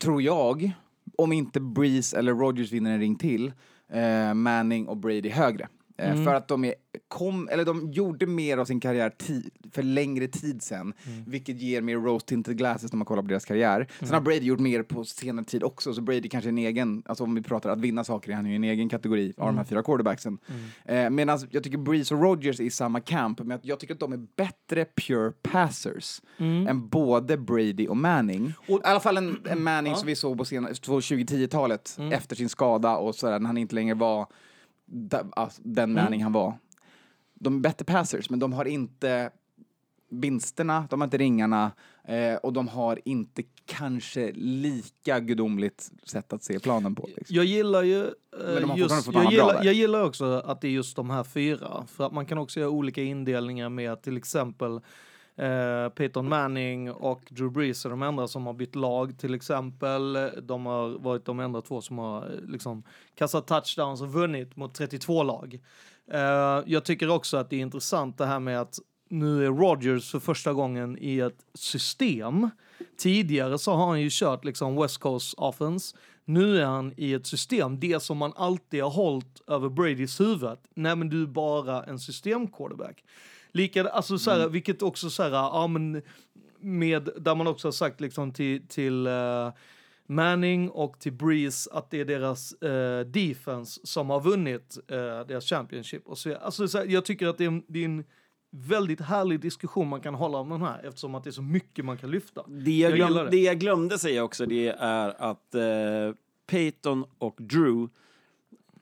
[0.01, 0.71] tror jag,
[1.17, 3.53] om inte Breeze eller Rogers vinner en ring till,
[3.89, 5.67] eh, Manning och Brady högre.
[5.97, 6.73] Eh, För att de, är,
[7.07, 10.93] kom, eller de gjorde mer av sin karriär ti- för längre tid sen,
[11.27, 13.87] vilket ger mer rose tinted glasses när man kollar på deras karriär.
[13.99, 17.03] Sen har Brady gjort mer på senare tid också, så Brady kanske är en egen,
[17.05, 19.57] alltså om vi pratar att vinna saker, är han ju en egen kategori av de
[19.57, 20.37] här fyra quarterbacksen.
[20.85, 23.99] Eh, Medan jag tycker Breeze och Rogers är i samma camp, men jag tycker att
[23.99, 26.21] de är bättre pure passers
[26.67, 28.53] än både Brady och Manning.
[28.67, 32.35] Och- I alla fall en, en Manning som vi såg på, sen, på 2010-talet, efter
[32.35, 34.27] sin skada och sådär, när han inte längre var
[35.63, 36.57] den Manning han var.
[37.33, 39.31] De är bättre passers, men de har inte
[40.09, 41.71] vinsterna, de har inte ringarna
[42.03, 47.07] eh, och de har inte kanske lika gudomligt sätt att se planen på.
[47.07, 47.35] Liksom.
[47.35, 48.03] Jag gillar ju...
[48.03, 51.85] eh, just, jag, gillar, jag gillar också att det är just de här fyra.
[51.87, 54.81] För att man kan också göra olika indelningar med till exempel
[55.35, 60.13] eh, Peyton Manning och Drew Brees är de enda som har bytt lag till exempel.
[60.41, 62.83] De har varit de enda två som har eh, liksom
[63.15, 65.59] kastat touchdowns och vunnit mot 32 lag.
[66.11, 70.11] Eh, jag tycker också att det är intressant det här med att nu är Rodgers
[70.11, 72.49] för första gången i ett system.
[72.97, 75.95] Tidigare så har han ju kört liksom West Coast offense.
[76.25, 80.57] Nu är han i ett system, det som man alltid har hållit över Bradys huvud.
[80.75, 83.03] Nej men du är bara en systemquarterback.
[83.53, 86.01] Lika, alltså så här, vilket också så här, ja men
[86.59, 89.53] med, där man också har sagt liksom till, till eh,
[90.07, 95.45] Manning och till Breeze att det är deras eh, defense som har vunnit eh, deras
[95.45, 96.07] Championship.
[96.07, 98.03] Och så, alltså, så här, jag tycker att det är, en, det är en
[98.51, 101.85] väldigt härlig diskussion man kan hålla om den här eftersom att det är så mycket
[101.85, 102.43] man kan lyfta.
[102.47, 103.31] Det jag, Jag glöm, det.
[103.31, 103.37] det.
[103.37, 105.61] jag glömde säga också det är att eh,
[106.47, 107.89] Peyton och Drew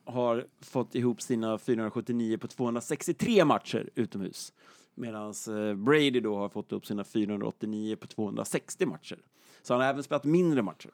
[0.05, 4.53] har fått ihop sina 479 på 263 matcher utomhus.
[4.95, 9.17] Medan eh, Brady då har fått upp sina 489 på 260 matcher.
[9.63, 10.89] Så han har även spelat mindre matcher.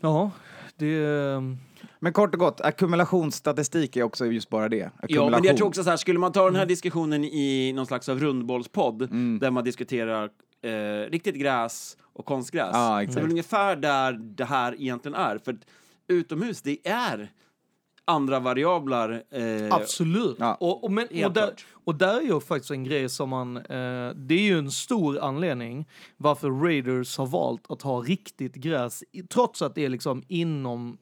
[0.00, 0.30] Ja,
[0.76, 1.04] det...
[1.04, 1.56] ehm,
[1.98, 4.90] Men kort och gott, ackumulationsstatistik är också just bara det.
[5.08, 6.68] Ja, men jag tror också så här, skulle man ta den här Mm.
[6.68, 8.98] diskussionen i någon slags av rundbollspodd
[9.40, 10.30] där man diskuterar
[10.62, 12.70] eh, riktigt gräs och konstgräs.
[12.72, 15.38] Ja, det är väl ungefär där det här egentligen är.
[15.38, 15.56] För
[16.08, 17.32] utomhus, det är
[18.06, 19.22] andra variabler.
[19.30, 20.36] Eh, Absolut.
[20.38, 20.54] Ja.
[20.54, 23.56] Och, och, men, och, där, och där är ju faktiskt en grej som man...
[23.56, 29.04] Eh, det är ju en stor anledning varför Raiders har valt att ha riktigt gräs,
[29.28, 30.98] trots att det är liksom inom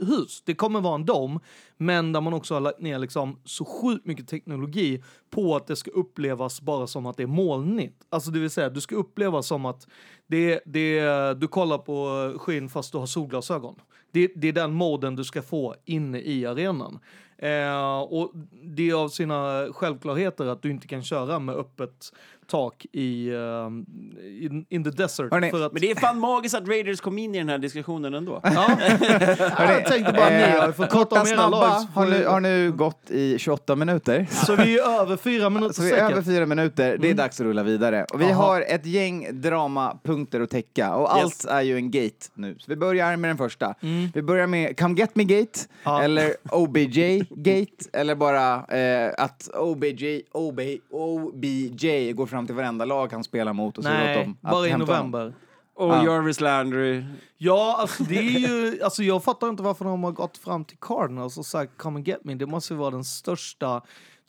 [0.00, 0.42] hus.
[0.44, 1.40] Det kommer vara en dom,
[1.76, 5.76] men där man också har lagt ner liksom så sjukt mycket teknologi på att det
[5.76, 8.02] ska upplevas bara som att det är molnigt.
[8.08, 9.86] Alltså det vill säga, du ska uppleva som att
[10.26, 11.00] det, det,
[11.34, 13.74] du kollar på skinn fast du har solglasögon.
[14.14, 16.98] Det, det är den moden du ska få inne i arenan.
[17.38, 22.12] Eh, och det är av sina självklarheter att du inte kan köra med öppet
[22.46, 23.66] tak i eh,
[24.44, 25.32] in, in the desert.
[25.32, 27.58] Hörni, för att, Men det är fan magiskt att Raiders kom in i den här
[27.58, 28.40] diskussionen ändå.
[28.42, 28.78] ja.
[29.58, 32.72] jag tänkte bara ni har fått Eh, Korta, om era snabba har nu, har nu
[32.72, 34.26] gått i 28 minuter.
[34.46, 36.24] Så vi är över fyra minuter Så vi är över säkert.
[36.26, 38.06] fyra minuter, det är dags att rulla vidare.
[38.12, 38.42] Och vi Aha.
[38.46, 42.56] har ett gäng dramapunkter att täcka och allt är ju en gate nu.
[42.58, 43.74] Så vi börjar med den första.
[44.14, 46.02] Vi börjar med Come Get Me Gate, Ja.
[46.02, 53.12] eller OBJ Gate, eller bara eh, att OBJ, OB, OBJ går fram till varenda lag
[53.12, 55.10] han spelar mot och säger åt dem att bara i hämta honom.
[55.10, 55.34] november.
[55.76, 56.04] Och Ja.
[56.04, 57.04] Jarvis Landry.
[57.38, 60.78] Ja, alltså det är ju, alltså jag fattar inte varför de har gått fram till
[60.78, 62.34] Cardinals och sagt come and get me.
[62.34, 63.82] Det måste ju vara den största,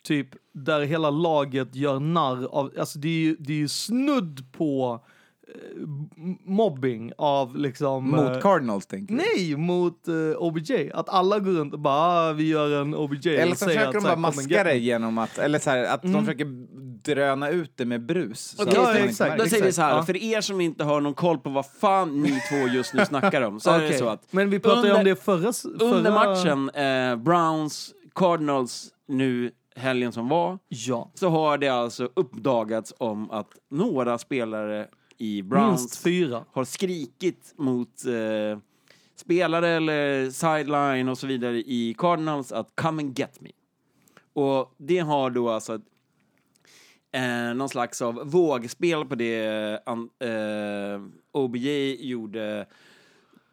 [0.03, 4.51] typ, där hela laget gör narr av, alltså det är ju, det är ju snudd
[4.51, 4.99] på
[6.45, 8.13] mobbing av liksom...
[8.13, 9.21] eh, Mot Cardinals, tänker du?
[9.35, 10.91] Nej, mot eh, OBJ.
[10.93, 11.95] Att alla går runt och bara,
[12.29, 13.29] ah, vi gör en OBJ.
[13.35, 16.13] Eller så försöker att de bara maska det genom att, eller så här, att de
[16.25, 16.45] försöker
[17.03, 18.59] dröna ut det med brus.
[18.59, 19.37] att ja, exakt.
[19.39, 20.03] Då säger vi så här, Ja.
[20.03, 23.41] för er som inte har någon koll på vad fan ni två just nu snackar
[23.41, 25.53] om, så är det så att Men vi pratade ju om under- det förra...
[25.53, 31.11] förra under matchen eh, Browns, Cardinals, nu helgen som var, Ja.
[31.13, 36.45] så har det alltså uppdagats om att några spelare i Browns Minst fyra.
[36.51, 38.59] har skrikit mot eh,
[39.15, 43.49] spelare eller sideline och så vidare i Cardinals att come and get me.
[44.33, 45.79] Och det har då alltså
[47.11, 51.01] eh, någon slags av vågspel på det an, eh,
[51.31, 52.65] OBJ gjorde.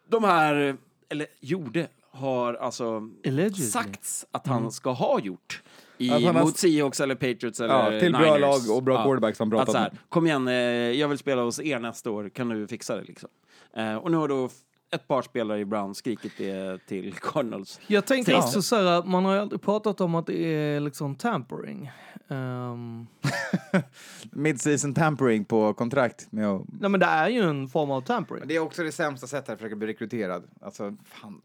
[0.09, 0.77] De här,
[1.09, 3.65] eller gjorde, har alltså Allegedly.
[3.65, 5.63] sagts att han ska ha gjort
[6.05, 8.41] i, har- mot Seahawks eller Patriots eller Ja, till bra Niners.
[8.41, 9.99] lag och bra quarterbacks han pratat att så här, med.
[10.09, 13.29] Kom igen, eh, jag vill spela hos er nästa år, kan du fixa det liksom?
[13.77, 14.49] Eh, och nu har då
[14.95, 17.81] ett par spelare i Browns skrikit det till Cardinals.
[17.87, 18.39] Jag tänker Ja.
[18.39, 21.91] också så här, man har ju aldrig pratat om att det är liksom tampering.
[22.29, 23.07] Ehm,
[24.33, 26.27] Mid-season tampering på kontrakt.
[26.33, 26.63] Med att...
[26.81, 28.43] nej men det är ju en form av tampering.
[28.47, 30.43] Det är också det sämsta sättet att försöka bli rekryterad.
[30.61, 31.41] Alltså, fan.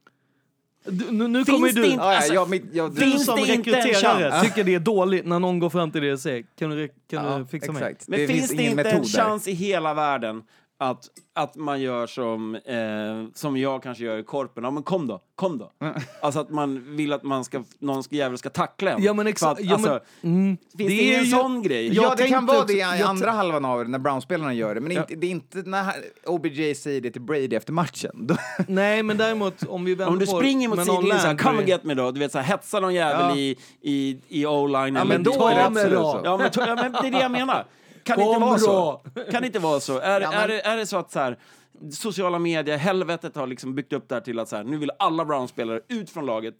[0.88, 3.38] Du, nu nu kommer du, inte- Ja, ja, Alltså, jag, mitt, jag, du finns som
[3.40, 6.88] rekryterare tycker det är dåligt när någon går fram till dig och säger kan du,
[6.88, 7.84] kan ja, du fixa mig?
[7.84, 8.08] exakt.
[8.08, 10.44] Men det finns finns det inte metod en chans i hela världen
[10.80, 14.64] att, att man gör som, eh, som jag kanske gör i korpen?
[14.64, 15.72] Ja, men kom då, kom då.
[16.22, 19.04] Alltså att man vill att man ska, någon ska, jävel ska tackla en.
[19.04, 19.62] Ja men exakt.
[19.62, 21.88] Ja, alltså, mm, Finns det, är ingen ju- sån grej?
[21.96, 24.76] Jag ja, det kan vara det i jag andra halvan av det, när Brown-spelarna gör
[24.76, 24.82] det.
[24.82, 25.94] Men inte, det är inte när
[26.26, 28.38] OBJ säger det till Brady efter matchen.
[28.68, 31.84] Nej men däremot om vi vänder Om du springer mot sidlinjen såhär, come and get
[31.84, 33.36] me då, du vet såhär, hetsa någon jävel Ja.
[33.38, 34.96] i, i, i o-line.
[34.96, 36.22] Ja, men då är det absolut så.
[36.24, 37.66] Ja men, ja, men det är det jag menar.
[38.08, 39.02] Kan det inte vara så?
[39.32, 40.00] Kan det inte vara så?
[40.00, 41.38] Är, Ja, men- är, det, är det så att så här,
[41.92, 44.92] sociala medier, helvetet har liksom byggt upp det här till att så här, nu vill
[45.00, 46.56] alla Brown-spelare ut från laget.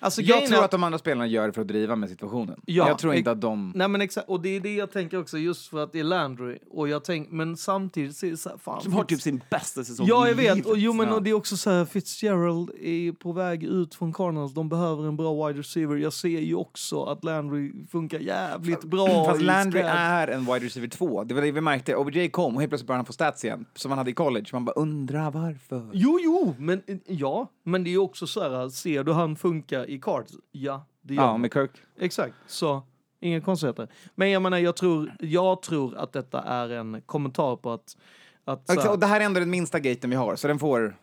[0.00, 2.60] Alltså, Jag tror är att de andra spelarna gör det för att driva med situationen.
[2.66, 3.72] Ja, jag tror inte att de...
[3.74, 6.04] Nej men exakt, och det är det jag tänker också just för att det är
[6.04, 6.58] Landry.
[6.70, 8.82] Och jag tänk, men samtidigt så är det så här, fan.
[8.82, 10.66] Som har typ sin bästa säsong Ja, jag vet.
[10.66, 11.14] Och, jo, men Ja.
[11.14, 14.54] och det är också så här, Fitzgerald är på väg ut från Cardinals.
[14.54, 15.96] De behöver en bra wide receiver.
[15.96, 19.24] Jag ser ju också att Landry funkar jävligt bra.
[19.24, 21.24] Fast Landry är en wide receiver 2.
[21.24, 21.96] Det var det vi märkte.
[21.96, 24.46] OBJ kom och helt plötsligt började han få stats igen, som han hade i college.
[24.52, 25.90] Man bara undrar varför.
[25.92, 27.48] Jo, jo, men ja.
[27.64, 30.32] Men det är ju också så här, ser du han funka i Cards?
[30.52, 31.70] Ja, det gör Ja, med Kirk.
[31.98, 32.82] Exakt, så
[33.20, 33.88] inga konstigheter.
[34.14, 37.96] Men jag menar, jag tror, jag tror att detta är en kommentar på att...
[38.44, 40.48] att så Exakt, här, Och det här är ändå den minsta gaten vi har, så
[40.48, 40.96] den får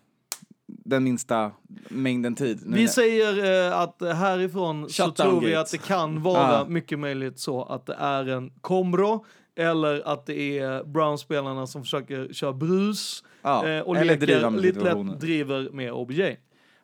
[0.68, 1.52] den minsta
[1.90, 2.60] mängden tid.
[2.66, 6.66] Vi säger eh, att härifrån så Shut down tror vi att det kan vara Ja.
[6.68, 12.34] mycket möjligt så att det är en Komro eller att det är Brown-spelarna som försöker
[12.34, 16.24] köra brus Ja, eh, och eller leker, driva med lite lätt driver med OBJ.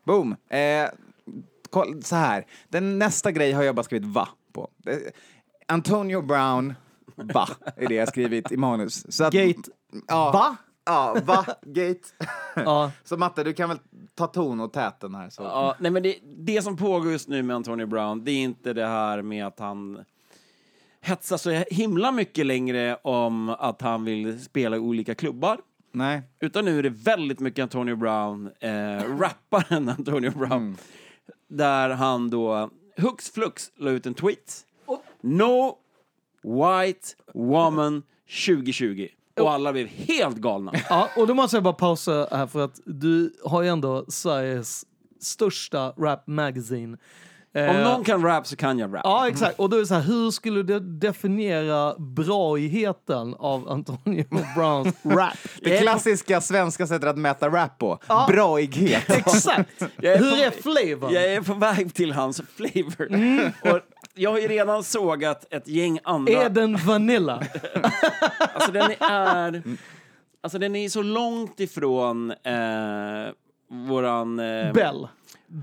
[0.04, 0.36] Boom!
[0.50, 0.90] Eh,
[1.70, 4.70] koll, så här, den nästa grej har jag bara skrivit va på.
[4.86, 4.98] Eh,
[5.68, 6.74] Antonio Brown,
[7.16, 9.16] va, är det jag skrivit i manus.
[9.16, 9.72] Så att, Gate.
[10.08, 10.56] Ja, Va?
[10.86, 12.00] Ja, va, gate.
[12.56, 12.92] Ja.
[13.04, 13.78] Så Matte, du kan väl
[14.16, 15.30] ta ton och täten här.
[15.30, 15.44] Så.
[15.44, 18.74] Ja, nej, men det, det som pågår just nu med Antonio Brown, det är inte
[18.74, 20.06] det här med att han
[21.02, 25.60] hetsar så himla mycket längre om att han vill spela i olika klubbar.
[25.96, 26.22] Nej.
[26.40, 28.70] Utan nu är det väldigt mycket Antonio Brown, eh,
[29.20, 30.78] rapparen Antonio Brown.
[31.48, 34.66] Där han då hux flux la ut en tweet.
[35.22, 35.78] No
[36.44, 38.04] white woman
[38.48, 39.08] 2020.
[39.40, 40.74] Och alla blev helt galna.
[40.90, 44.86] Ja, och då måste jag bara pausa här för att du har ju ändå Sveriges
[45.20, 46.98] största rap magazine.
[47.56, 49.02] Om Eh, någon kan rap så kan jag rap.
[49.04, 49.60] Ja, exakt.
[49.60, 55.38] Och då är det så här, hur skulle du definiera braigheten av Antonio Browns rap?
[55.62, 58.00] Det klassiska svenska sättet att mäta rap på.
[58.08, 58.26] Ja.
[58.30, 59.10] Braighet.
[59.10, 59.82] Exakt!
[60.02, 61.14] Är Hur på- är flavorn?
[61.14, 63.08] Jag är på väg till hans flavor.
[63.14, 63.52] Mm.
[63.64, 63.80] Och
[64.16, 66.34] jag har ju redan sågat ett gäng andra.
[66.34, 67.44] Är den vanilla?
[68.54, 69.64] Alltså den är...
[70.42, 73.32] Alltså den är så långt ifrån eh,
[73.88, 74.40] våran...
[74.40, 75.08] Eh, Bell.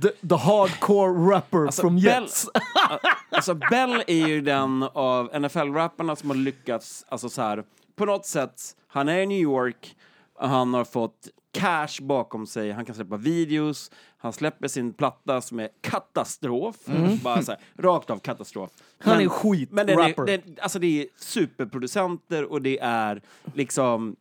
[0.02, 2.46] The, the hardcore rapper Alltså, from Bell- Jets.
[3.30, 7.64] Alltså Bell är ju den av NFL-rapparna som har lyckats, alltså så här,
[7.96, 9.96] på något sätt, han är i New York,
[10.40, 15.60] han har fått cash bakom sig, han kan släppa videos, han släpper sin platta som
[15.60, 16.76] är katastrof,
[17.22, 18.70] bara så här, rakt av katastrof.
[19.04, 19.14] Mm.
[19.16, 20.22] Han är skit Men den rapper.
[20.22, 23.22] är, den, alltså det är superproducenter och det är
[23.54, 24.16] liksom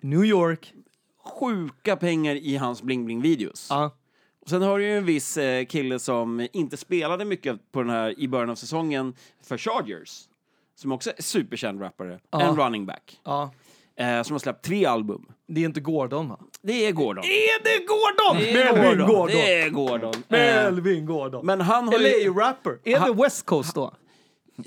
[0.00, 0.72] New York.
[1.24, 3.66] sjuka pengar i hans bling-bling-videos.
[3.70, 3.90] Ja.
[4.42, 7.90] Och Sen har du ju en viss eh, kille som inte spelade mycket på den
[7.90, 10.22] här i början av säsongen för Chargers.
[10.74, 12.20] Som också är superkänd rappare.
[12.30, 12.40] Ja.
[12.40, 13.20] En running back.
[13.24, 13.50] ja.
[13.96, 15.26] Eh, som har släppt tre album.
[15.48, 16.38] Det är inte Gordon va?
[16.62, 17.24] Det är Gordon.
[17.24, 18.42] Är det Gordon?
[18.54, 19.16] Det är Melvin Gordon.
[19.16, 19.26] Gordon.
[19.36, 20.12] Det är Gordon.
[20.14, 21.46] Eh, Melvin Gordon.
[21.46, 22.22] men han har ju...
[22.22, 22.78] ju rapper.
[22.84, 23.94] Är Han- det West Coast då?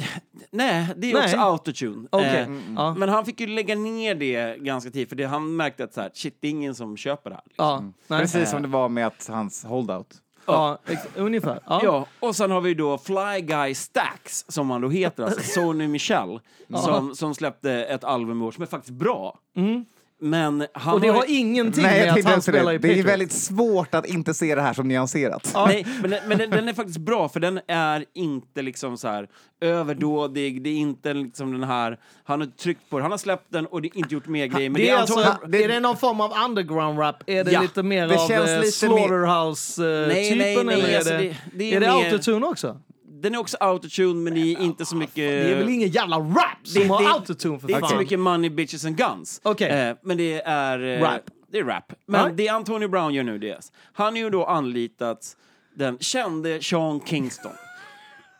[0.51, 1.23] Nej, det är Nej.
[1.23, 2.07] också autotune.
[2.11, 2.39] Okej.
[2.41, 2.93] Eh, Ja.
[2.97, 6.01] Men han fick ju lägga ner det ganska tidigt för det, han märkte att så
[6.01, 7.43] här, shit, det är ingen som köper det här.
[7.47, 7.65] liksom.
[7.65, 7.83] Ja.
[8.07, 8.19] Nej.
[8.19, 10.07] Precis som det var med att hans holdout.
[10.45, 11.59] Ja, ex- ungefär.
[11.65, 11.81] Ja.
[11.83, 15.87] Ja, och sen har vi då Fly Guy Stacks, som han då heter, alltså Sony
[15.87, 16.39] Michel,
[16.83, 19.39] som, som släppte ett album i år som är faktiskt bra.
[20.23, 22.75] Men han Och det har har ingenting Nej, med att han spelar det.
[22.75, 23.09] i Det är Patriots.
[23.09, 25.51] väldigt svårt att inte se det här som nyanserat.
[25.55, 29.07] Nej, men, den, men den, den är faktiskt bra, för den är inte liksom så
[29.07, 29.27] här
[29.61, 33.45] överdådig, det är inte liksom den här, han har tryckt på det, han har släppt
[33.49, 34.69] den och det är inte gjort mer grejer.
[34.69, 37.15] Men det är, Antonio- alltså, är det någon form av underground rap?
[37.27, 40.07] Är det Ja, lite mer det av eh, lite Nej, Slaughterhouse-typen?
[40.37, 42.77] nej, nej, eller är alltså det, det- det är är det mer- autotune också?
[43.23, 45.15] Den är också autotune, men det är inte så mycket...
[45.15, 47.87] Det är väl ingen jävla rap som det- har det- autotune för Det är inte
[47.89, 49.41] så mycket money, bitches and guns.
[49.43, 49.69] Okej.
[49.69, 50.79] Eh, men det är...
[50.79, 51.21] Eh, Rap.
[51.51, 51.93] Det är rap.
[52.05, 52.37] Men Alright.
[52.37, 53.59] det Antonio Brown gör nu, det är...
[53.93, 55.37] Han har ju då anlitat
[55.75, 57.51] den kände Sean Kingston.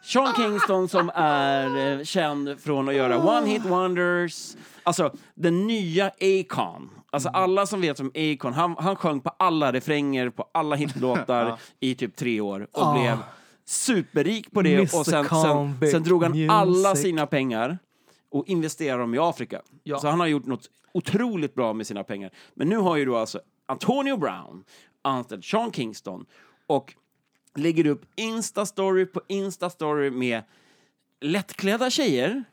[0.03, 4.55] Sean Kingston som är eh, känd från att göra One Hit Wonders.
[4.83, 6.89] Alltså, den nya Akon.
[7.11, 11.57] Alltså alla som vet om Akon, han, han sjöng på alla refränger på alla hitlåtar
[11.79, 12.93] i typ tre år och Ah.
[12.93, 13.17] blev
[13.65, 14.99] superrik på det Mr.
[14.99, 16.49] och sen, sen, sen drog han Music.
[16.49, 17.77] alla sina pengar
[18.29, 19.61] och investerade dem i Afrika.
[19.83, 19.99] Ja.
[19.99, 22.31] Så han har gjort något otroligt bra med sina pengar.
[22.53, 24.63] Men nu har ju då alltså Antonio Brown
[25.01, 26.25] anställt Sean Kingston
[26.67, 26.93] och
[27.55, 30.43] lägger upp Insta-story på Insta-story med
[31.21, 32.43] lättklädda tjejer.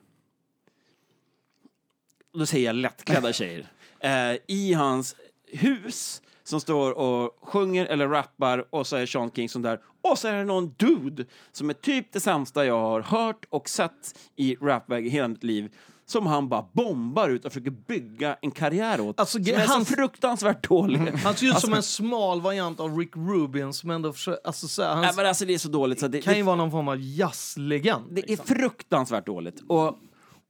[2.33, 3.67] Då säger jag lättklädda tjejer.
[4.03, 5.15] Eh, I hans
[5.47, 9.79] hus som står och sjunger eller rappar och så är Sean Kingston där.
[10.01, 13.69] Och så är det någon dude som är typ det sämsta jag har hört och
[13.69, 15.71] sett i rapväg i hela mitt liv.
[16.05, 19.19] Som han bara bombar ut och försöker bygga en karriär åt.
[19.19, 20.99] Alltså, som är han- så fruktansvärt dålig.
[20.99, 24.47] Han ser ut som en smal variant av Rick Rubin som ändå försöker...
[24.47, 26.39] Alltså, så här, han Nej, men alltså det är så dåligt så det, kan ju
[26.39, 28.05] det, vara någon form av jazzlegend.
[28.09, 28.45] det är liksom.
[28.55, 29.61] fruktansvärt dåligt.
[29.67, 29.99] Och,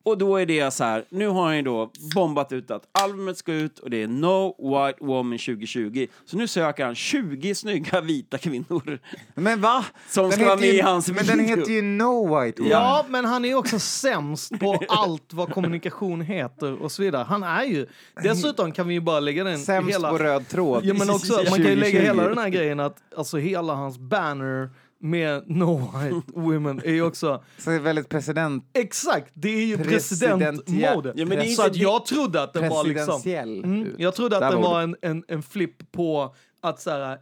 [0.04, 3.38] och då är det så här, nu har han ju då bombat ut att albumet
[3.38, 6.08] ska ut och det är No White Woman 2020.
[6.26, 9.00] Så nu söker han 20 snygga vita kvinnor.
[9.36, 9.86] Men va?
[10.10, 11.58] Som Den ska vara heter med ju- i hans Men den video.
[11.58, 12.72] heter ju No White Woman.
[12.78, 17.24] Ja, men han är också sämst på allt vad kommunikation heter och så vidare.
[17.30, 17.88] Han är ju...
[18.24, 20.10] Dessutom kan vi ju bara lägga den Sämst hela...
[20.12, 20.86] på röd tråd.
[20.86, 21.98] Ja, men också, man kan ju lägga 2020.
[22.06, 24.70] hela den här grejen att alltså hela hans banner
[25.02, 28.66] med No White Women är ju också Så det är väldigt president...
[28.74, 31.14] exakt, det är ju presidentmode.
[31.16, 33.22] Ja, men det är så inte- att jag trodde att den var liksom...
[33.26, 37.18] Mm, jag trodde att den var var en, en, en flipp på att så här,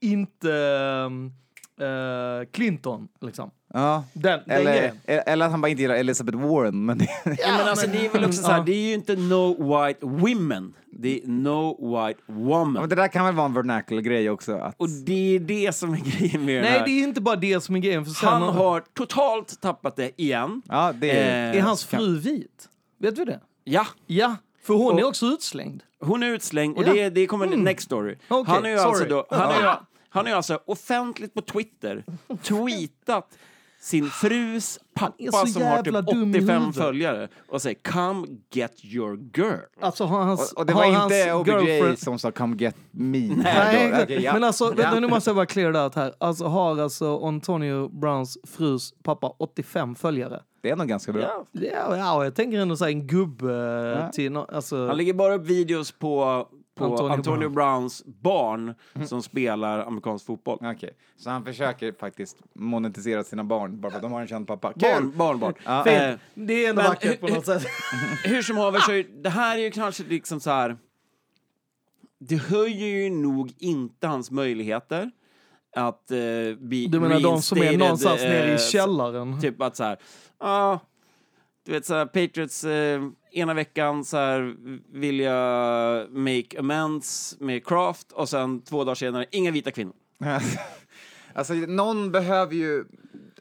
[0.00, 0.52] inte
[1.80, 3.50] eh, Clinton, liksom.
[3.74, 4.04] Ja.
[4.12, 4.96] Den, den Eller, grejen.
[5.26, 6.84] eller att han bara inte gillar Elizabeth Warren.
[6.84, 8.64] Men det, Ja, men alltså det är väl också så här, ja.
[8.64, 10.74] det är ju inte No White Women.
[10.92, 12.72] Det är No White Ja, Woman.
[12.72, 14.56] men det där kan väl vara en vernacular grej också.
[14.56, 16.84] Att, Och det är det som är grejen med den Nej, här.
[16.86, 18.04] det är inte bara det som är grejen.
[18.04, 20.62] För sen Han har totalt tappat det igen.
[20.68, 21.52] ja, det är...
[21.52, 22.68] Eh, Är hans fru vit?
[22.98, 23.40] Vet vi det?
[23.64, 25.82] Ja, Ja, för hon är Och- också utslängd.
[26.00, 26.92] hon är utslängd och Ja.
[26.92, 28.16] det, det kommer next story.
[28.28, 29.10] Okej, han är ju alltså sorry.
[29.10, 29.70] då, han är ju,
[30.08, 32.04] han är alltså offentligt på Twitter
[32.42, 33.28] tweetat
[33.80, 36.76] sin frus är pappa så som har typ jävla dum i 85 huvudet.
[36.82, 39.58] följare och säger “Come get your girl”.
[39.80, 42.76] Alltså har hans, och, och det har var inte OBJ girlfriend- som sa “Come get
[42.90, 43.18] me”.
[43.36, 44.32] Nej, Då, okej, ja.
[44.32, 44.70] men alltså, Ja.
[44.70, 46.14] vänta, nu måste jag bara clear det out här.
[46.20, 50.42] Alltså har alltså Antonio Browns frus pappa 85 följare?
[50.62, 51.22] Det är nog ganska bra.
[51.22, 51.46] Ja.
[51.52, 53.52] Ja, ja jag tänker ändå säga en gubbe
[54.00, 54.12] Ja.
[54.12, 57.54] till no, alltså, Han lägger bara upp videos på, på Antonio Antonio, Brown.
[57.54, 58.74] Browns barn
[59.06, 60.58] som spelar amerikansk fotboll.
[60.60, 64.46] Okej, så han försöker faktiskt monetisera sina barn bara för att de har en känd
[64.46, 64.72] pappa.
[64.76, 65.12] Barn, Kul!
[65.16, 65.54] barn, barn.
[65.64, 65.84] Ja.
[65.84, 65.96] Fint.
[66.00, 67.62] Eh, Det är ändå men vackert på något sätt.
[68.24, 70.76] hur som haver så är det här är ju kanske liksom så här.
[72.18, 75.10] Det höjer ju nog inte hans möjligheter
[75.76, 76.18] att eh,
[76.58, 79.40] bli Du menar de som är reinstated, någonstans nere i eh, källaren?
[79.40, 79.98] Typ att så här,
[80.40, 80.80] ja,
[81.66, 83.02] du vet så här, Patriots eh,
[83.32, 84.56] ena veckan så här
[84.92, 89.94] vill jag make amends med craft och sen två dagar senare, inga vita kvinnor.
[91.34, 92.84] Alltså, någon behöver ju...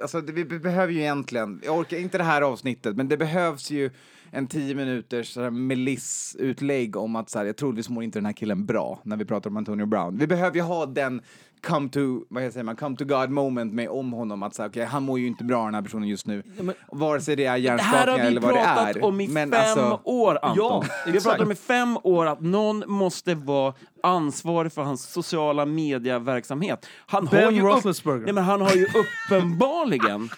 [0.02, 1.62] Alltså, det, vi behöver ju egentligen...
[1.66, 3.92] Jag orkar inte det här avsnittet, men det behövs ju
[4.32, 8.34] en tio minuters här melissutlägg om att så här, jag troligtvis mår inte den här
[8.34, 10.18] killen bra när vi pratar om Antonio Brown.
[10.18, 11.22] Vi behöver ju ha den
[11.68, 12.00] come to,
[12.30, 15.20] vad säger man, come to God moment med om honom att säga okej, han mår
[15.20, 16.44] ju inte bra den här personen just nu.
[16.62, 19.04] men- Vare sig det är Det här har hjärnskakningar vi eller vad det pratat är.
[19.06, 20.58] om i Men fem alltså, år, Anton.
[20.58, 23.74] Ja, vi har pratat om i fem år att någon måste vara
[24.04, 26.86] ansvarig för hans sociala medieverksamhet.
[27.06, 28.06] Han har Ben ju upp-.
[28.06, 28.88] Nej, men han har ju
[29.30, 30.30] uppenbarligen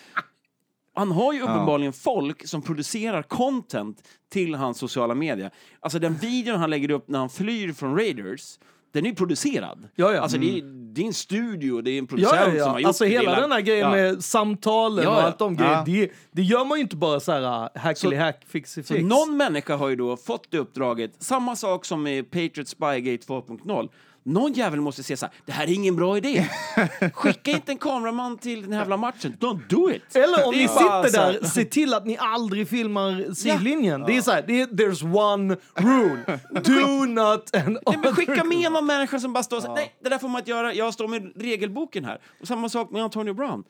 [0.95, 3.97] han har ju uppenbarligen folk som producerar content
[4.31, 5.51] till hans sociala medier.
[5.79, 8.59] Alltså den videon han lägger upp när han flyr från Raiders,
[8.93, 9.87] den är ju producerad.
[9.95, 10.21] Ja, ja.
[10.21, 10.61] Alltså det, är,
[10.93, 12.79] det är en studio, det är en producent Ja, ja, som har ja.
[12.79, 13.09] gjort Alltså det.
[13.09, 13.95] hela den här grejen ja.
[13.95, 15.21] med samtalen Ja, och ja.
[15.21, 15.83] allt de grejerna, Ja.
[15.85, 19.05] det, det gör man ju inte bara så här hackily hack, fixi Så fix.
[19.05, 23.89] någon människa har ju då fått det uppdraget, samma sak som med Patriot Spygate 2.0.
[24.23, 26.47] Någon jävel måste se så här, det här är ingen bra idé.
[27.13, 29.37] Skicka inte en kameraman till den här jävla matchen.
[29.39, 30.15] Don't do it!
[30.15, 34.01] Eller om ni sitter så här- där, se till att ni aldrig filmar sidlinjen.
[34.07, 36.39] Det är så här, det är, there's one rule.
[36.63, 39.95] Do not and Nej, men skicka med någon människa som bara står och säger, nej,
[40.03, 42.19] det där får man inte göra, jag står med regelboken här.
[42.41, 43.63] Och samma sak med Antonio Brown.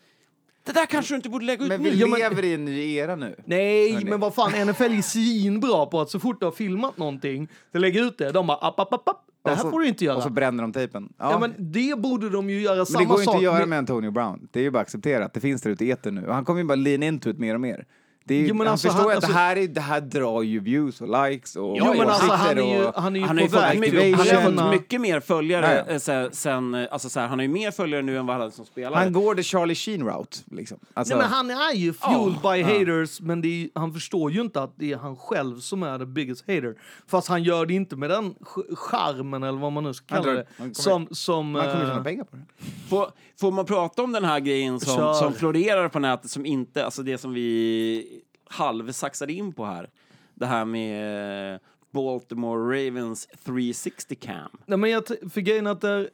[0.66, 1.90] Det där kanske du inte borde lägga ut Men nu.
[1.90, 3.36] vi Ja, men- lever i en ny era nu.
[3.46, 7.48] Nej, men vad fan, NFL är svinbra på att så fort du har filmat någonting,
[7.72, 9.18] så lägger ut det, de bara app, app, app, app.
[9.44, 10.18] Det här så- får du inte göra.
[10.18, 11.14] Och så bränner de tejpen.
[11.18, 11.32] Ja.
[11.32, 13.66] ja, men det borde de ju göra Men samma det går inte sak att göra
[13.66, 14.48] med Antonio Brown.
[14.52, 15.34] Det är ju bara accepterat.
[15.34, 16.28] Det finns där ute i etern nu.
[16.28, 17.86] Och han kommer ju bara lean into it mer och mer.
[18.24, 19.82] Det är Jo, men han alltså, förstår han- ju att det alltså- här, är, det
[19.82, 23.16] här drar ju views och likes och Jo, men alltså han är ju, och- han
[23.16, 25.86] är ju Han har på väg mycket, han har ju fått tjäna- mycket mer följare
[25.88, 26.14] Ja, ja.
[26.24, 28.42] eh, sen, eh, alltså så här, han har ju mer följare nu än vad han
[28.42, 28.96] hade som spelare.
[28.96, 30.38] Han går the Charlie Sheen route.
[30.52, 30.78] Liksom.
[30.94, 34.32] Alltså, Nej, men han är ju fueled Ja, by haters, men det är, han förstår
[34.32, 36.76] ju inte att det är han själv som är the biggest hater.
[37.08, 40.28] Fast han gör det inte med den ch- charmen, eller vad man nu ska kalla
[40.28, 41.08] drar- det, kommer- som...
[41.12, 42.44] som man kommer ju eh, tjäna pengar på det.
[42.90, 43.08] Får,
[43.40, 47.04] får man prata om den här grejen som, som florerar på nätet som inte, alltså
[47.04, 48.21] det som vi
[48.52, 49.90] halvsaxade in på här.
[50.34, 51.60] Det här med eh,
[51.92, 54.50] Baltimore Ravens 360 cam.
[54.66, 56.10] Nej, men jag för grejen att det är...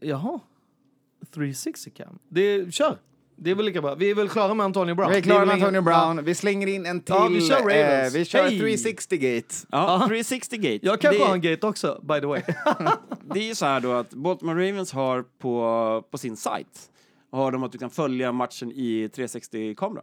[0.00, 0.40] Jaha?
[1.34, 2.18] 360 cam?
[2.28, 2.98] Det, kör!
[3.40, 3.94] Det är väl lika bra.
[3.94, 5.10] Vi är väl klara med Antonio Brown.
[5.10, 6.24] Vi är klara med Antonio Brown.
[6.24, 7.14] Vi slänger in en till.
[7.14, 8.14] Ja, vi kör Ravens.
[8.14, 8.60] Eh, vi kör Hej.
[8.60, 9.66] 360-gate.
[9.70, 10.86] Ja, 360 gate.
[10.86, 12.42] Jag kanske det, har en gate också, by the way.
[13.34, 16.90] det är ju så här då att Baltimore Ravens har på, på sin sajt
[17.32, 20.02] har de att du kan följa matchen i 360-kamera.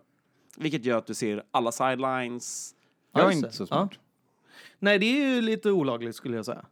[0.58, 2.76] Vilket gör att du ser alla sidelines.
[3.14, 3.90] Jag är inte så smart.
[3.92, 3.98] Ja.
[4.80, 6.66] Nej, det är ju lite olagligt skulle jag säga.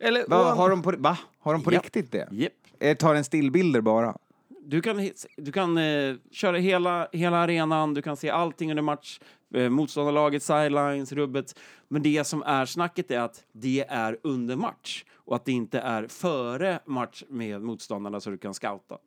[0.00, 1.18] Eller, Va, har de på, va?
[1.38, 1.78] Har de på Ja.
[1.78, 2.28] riktigt det?
[2.32, 2.52] Yep.
[2.80, 4.16] Eh, tar en stillbilder bara?
[4.64, 9.20] Du kan, du kan eh, köra hela, hela arenan, du kan se allting under match,
[9.54, 11.58] eh, motståndarlaget, sidelines, rubbet.
[11.88, 15.80] Men det som är snacket är att det är under match och att det inte
[15.80, 18.98] är före match med motståndarna så du kan scouta.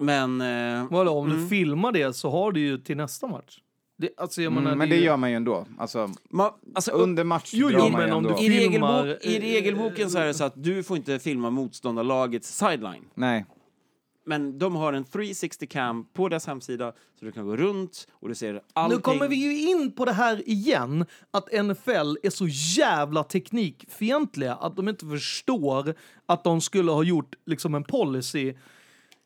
[0.00, 0.40] Men...
[0.40, 1.42] Eh, Vadå, om Mm.
[1.42, 3.58] du filmar det så har du ju till nästa match.
[3.98, 5.66] Det, alltså, jag menar, Mm, men det det ju- gör man ju ändå.
[5.78, 8.36] Alltså, ma, alltså, under match Jo, drar jo, man men ju om ändå.
[8.38, 11.50] du i, filmar, regelbok, I regelboken så är det så att du får inte filma
[11.50, 13.04] motståndarlagets sideline.
[13.14, 13.44] Nej.
[14.26, 18.28] Men de har en 360 cam på deras hemsida så du kan gå runt och
[18.28, 18.96] du ser allting.
[18.96, 22.46] Nu kommer vi ju in på det här igen, att NFL är så
[22.78, 25.94] jävla teknikfientliga att de inte förstår
[26.26, 28.54] att de skulle ha gjort liksom en policy.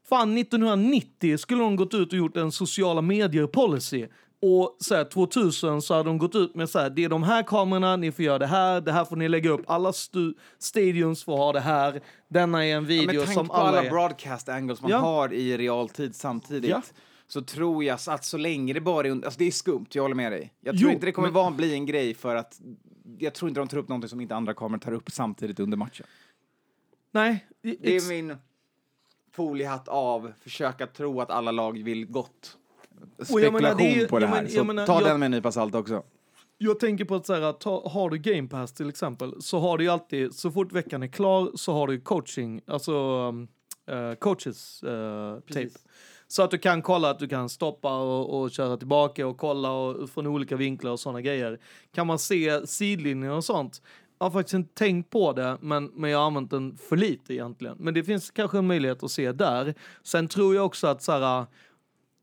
[0.09, 4.09] Fan, 1990 skulle de gått ut och gjort en sociala medier-policy.
[4.43, 7.23] Och så här, 2000 så hade de gått ut med så här, det är de
[7.23, 10.35] här kamerorna, ni får göra det här, det här får ni lägga upp, alla stu-
[10.59, 13.79] stadions får ha det här, denna är en Ja, video med som tanke på alla
[13.81, 14.99] alla broadcast angles man Ja.
[14.99, 16.83] har i realtid samtidigt Ja.
[17.27, 20.15] så tror jag att så länge det bara är alltså det är skumt, jag håller
[20.15, 20.53] med dig.
[20.61, 22.61] Jag tror Jo, inte det kommer men- vara, bli en grej för att
[23.19, 25.77] jag tror inte de tar upp någonting som inte andra kameror tar upp samtidigt under
[25.77, 26.07] matchen.
[27.13, 28.37] Nej, Det är min
[29.35, 32.59] foliehatt av, försöka tro att alla lag vill gott.
[33.19, 35.31] Spekulation menar, det är på det här, men- så menar, ta jag- den med en
[35.33, 36.03] nypa salt också.
[36.59, 39.79] Jag tänker på att så här, ta, har du Game Pass till exempel så har
[39.79, 42.93] du alltid, så fort veckan är klar så har du coaching, alltså
[43.29, 43.49] um,
[43.91, 45.69] eh, coaches uh, tape.
[46.29, 49.73] Så att du kan kolla att du kan stoppa och, och köra tillbaka och kolla
[49.73, 51.61] och, från olika vinklar och sådana grejer.
[51.95, 53.83] Kan man se sidlinjer och sånt?
[54.19, 57.35] Jag har faktiskt inte tänkt på det, men, men jag har använt den för lite
[57.35, 57.77] egentligen.
[57.79, 59.75] Men det finns kanske en möjlighet att se där.
[60.03, 61.47] Sen tror jag också att så här,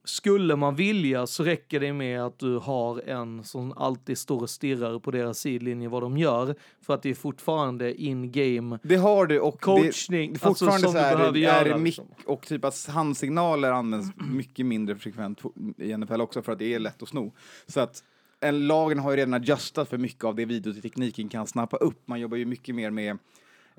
[0.04, 4.50] skulle man vilja så räcker det med att du har en som alltid står och
[4.50, 6.56] stirrar på deras sidlinje vad de gör.
[6.82, 8.80] För att det är fortfarande in-game.
[8.84, 11.78] Det har du och Coachning, det, det är fortfarande alltså, så här, behöver är göra,
[11.78, 12.08] mick liksom.
[12.26, 15.42] och typ att handsignaler används mycket mindre frekvent
[15.78, 17.34] i NFL också för att det är lätt att sno.
[17.68, 18.04] Så att
[18.42, 22.08] en, lagen har ju redan adjustat för mycket av det videotekniken kan snappa upp.
[22.08, 23.18] Man jobbar ju mycket mer med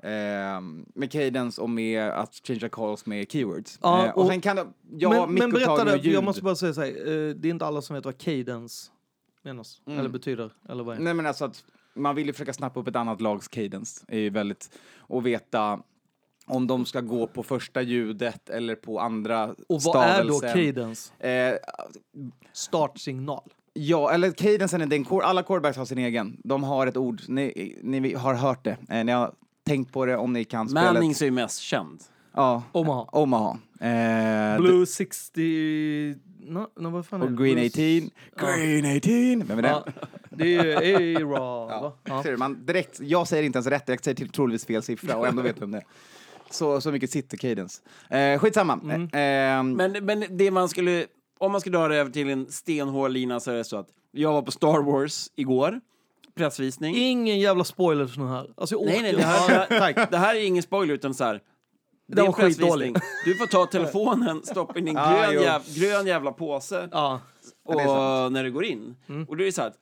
[0.03, 0.61] Eh,
[0.95, 3.79] med cadence och med att changea calls med keywords.
[3.81, 6.55] Ja, eh, och, och- sen kan det, ja, men, men berätta det, jag måste bara
[6.55, 8.91] säga så här, eh, det är inte alla som vet vad cadence
[9.43, 9.99] menas, Mm.
[9.99, 10.99] eller betyder, eller vad är.
[10.99, 14.19] Nej men alltså att man vill ju försöka snappa upp ett annat lags cadence är
[14.19, 15.79] ju väldigt, och veta
[16.45, 20.73] om de ska gå på första ljudet eller på andra Och vad är då stavelsen.
[20.73, 21.27] cadence?
[21.27, 21.57] Eh,
[22.53, 23.53] Startsignal.
[23.73, 26.37] Ja, eller cadencen är den, alla quarterbacks har sin egen.
[26.43, 29.33] De har ett ord, ni, ni har hört det, eh, ni har
[29.65, 30.93] tänkt på det om ni kan spelet.
[30.93, 32.03] Mannings är ju mest känd.
[32.33, 33.05] Ja, Omaha.
[33.11, 33.57] Omaha.
[33.79, 36.15] Eh, Blue 60...
[36.45, 37.37] No, no, vad fan och?
[37.37, 38.09] Green Blue- 18.
[38.37, 39.47] Green 18!
[39.47, 39.67] Vem är det?
[39.67, 39.85] Ja,
[40.29, 41.97] det är Ja.
[42.03, 42.21] Ja.
[42.25, 45.27] Du, man direkt, jag säger inte ens rätt, jag säger till troligtvis fel siffra och
[45.27, 45.83] ändå vet vem det är.
[46.49, 47.81] Så, så mycket sitter cadence.
[48.09, 48.79] Eh, skitsamma.
[48.83, 49.01] Mm.
[49.03, 51.05] Eh, ehm, Men, men det man skulle,
[51.45, 53.87] om man skulle dra det över till en stenhård lina så är det så att
[54.11, 55.81] jag var på Star Wars igår
[56.35, 56.95] pressvisning.
[56.95, 58.49] Ingen jävla spoilers nu här.
[58.57, 60.11] Alltså, jag Nej, nej, det här, tack.
[60.11, 61.33] det här är ingen spoiler utan så här.
[61.33, 62.99] Det, Det var en skitdåligt.
[63.25, 67.21] Du får ta telefonen, stoppa in din Ah, grön, jäv, grön jävla påse Ja.
[67.65, 68.95] och, det när du går in.
[69.09, 69.25] Mm.
[69.25, 69.73] Och då är det så här,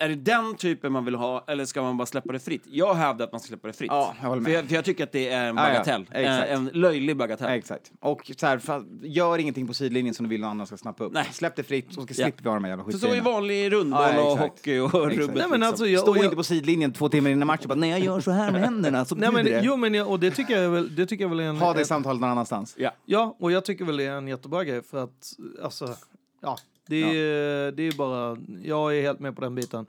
[0.00, 2.62] är det den typen man vill ha eller ska man bara släppa det fritt?
[2.66, 3.90] Jag hävdar att man ska släppa det fritt.
[3.92, 4.46] Ja, jag håller med.
[4.52, 6.06] För, jag, för jag tycker att det är en Ja, ja, bagatell.
[6.12, 6.48] exakt.
[6.50, 7.48] en, löjlig bagatell.
[7.50, 7.92] Ja, exakt.
[8.00, 11.04] Och så här, fa- gör ingenting på sidlinjen som du vill någon annan ska snappa
[11.04, 11.12] upp.
[11.12, 11.28] Nej.
[11.32, 12.28] Släpp det fritt, så ska Ja.
[12.42, 13.30] vi ha de här jävla För så är skitgrejerna.
[13.30, 14.50] vanlig rundboll Ja, och exakt.
[14.58, 15.18] hockey och Exakt.
[15.18, 15.34] rubbet.
[15.36, 15.62] Nej, men liksom.
[15.68, 17.90] alltså, jag, Stå och jag, inte på sidlinjen två timmar innan matchen och bara nej
[17.90, 19.60] jag gör så här med händerna så Nej, men, det.
[19.64, 21.56] jo, men jag, och det tycker jag väl, det tycker jag väl är en...
[21.56, 22.74] Ha det ett- samtalet någon annanstans.
[22.78, 22.90] Ja.
[23.04, 25.32] Ja, och jag tycker väl det är en jättebra grej för att,
[25.62, 25.94] alltså,
[26.42, 26.58] ja,
[26.88, 29.86] det är, det är bara, jag är helt med på den biten.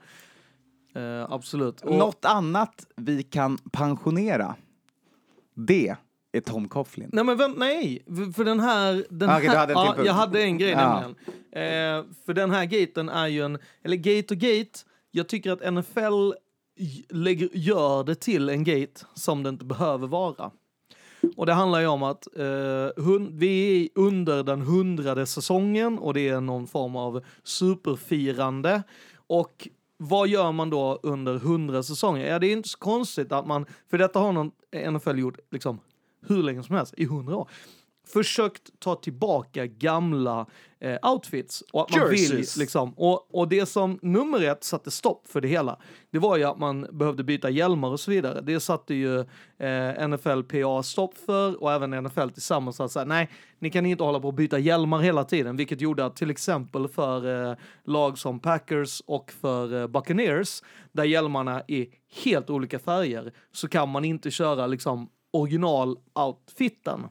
[0.94, 1.80] Eh, absolut.
[1.80, 4.56] Och, Något annat vi kan pensionera,
[5.54, 5.96] det
[6.32, 7.10] är Tom Coughlin.
[7.12, 8.02] Nej men vänt, nej,
[8.36, 9.06] för den här...
[9.10, 11.00] Den Ah, du här hade ja, jag hade en grej Ja.
[11.00, 11.16] nämligen.
[11.52, 14.78] Eh, för den här gaten är ju en, eller gate och gate,
[15.10, 16.32] jag tycker att NFL
[17.08, 20.50] lägger, gör det till en gate som det inte behöver vara.
[21.36, 26.14] Och det handlar ju om att eh, hun, vi är under den hundrade säsongen och
[26.14, 28.82] det är någon form av superfirande.
[29.14, 32.26] Och vad gör man då under hundra säsonger?
[32.26, 34.50] Ja, det är inte så konstigt att man, för detta har någon
[34.92, 35.80] NFL gjort liksom
[36.26, 37.48] hur länge som helst, i hundra år.
[38.06, 40.46] Försökt ta tillbaka gamla
[40.82, 41.62] eh, outfits.
[41.72, 45.48] Och att man vill, liksom, och, och det som nummer ett satte stopp för det
[45.48, 45.78] hela,
[46.10, 48.40] det var ju att man behövde byta hjälmar och så vidare.
[48.40, 49.20] Det satte ju
[49.58, 53.86] eh, NFL PA stopp för och även NFL tillsammans sa så här, nej, ni kan
[53.86, 57.56] inte hålla på och byta hjälmar hela tiden, vilket gjorde att till exempel för eh,
[57.84, 60.62] lag som Packers och för eh, Buccaneers,
[60.92, 61.86] där hjälmarna är
[62.24, 67.08] helt olika färger, så kan man inte köra liksom original-outfiten.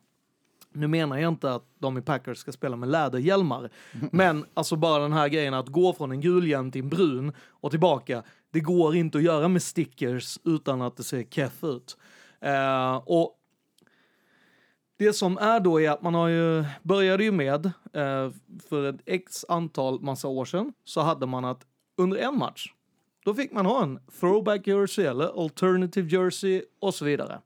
[0.74, 3.70] Nu menar jag inte att de i Packers ska spela med läderhjälmar,
[4.12, 7.34] men alltså bara den här grejen att gå från en gul hjälm till en brun
[7.50, 11.98] och tillbaka, det går inte att göra med stickers utan att det ser keff ut.
[12.42, 13.38] Eh, och
[14.98, 18.32] det som är då är att man har ju, började ju med, eh,
[18.70, 21.66] för ett x antal massa år sedan, så hade man att
[21.98, 22.74] under en match,
[23.26, 27.40] då fick man ha en throwback jersey eller alternative jersey och så vidare.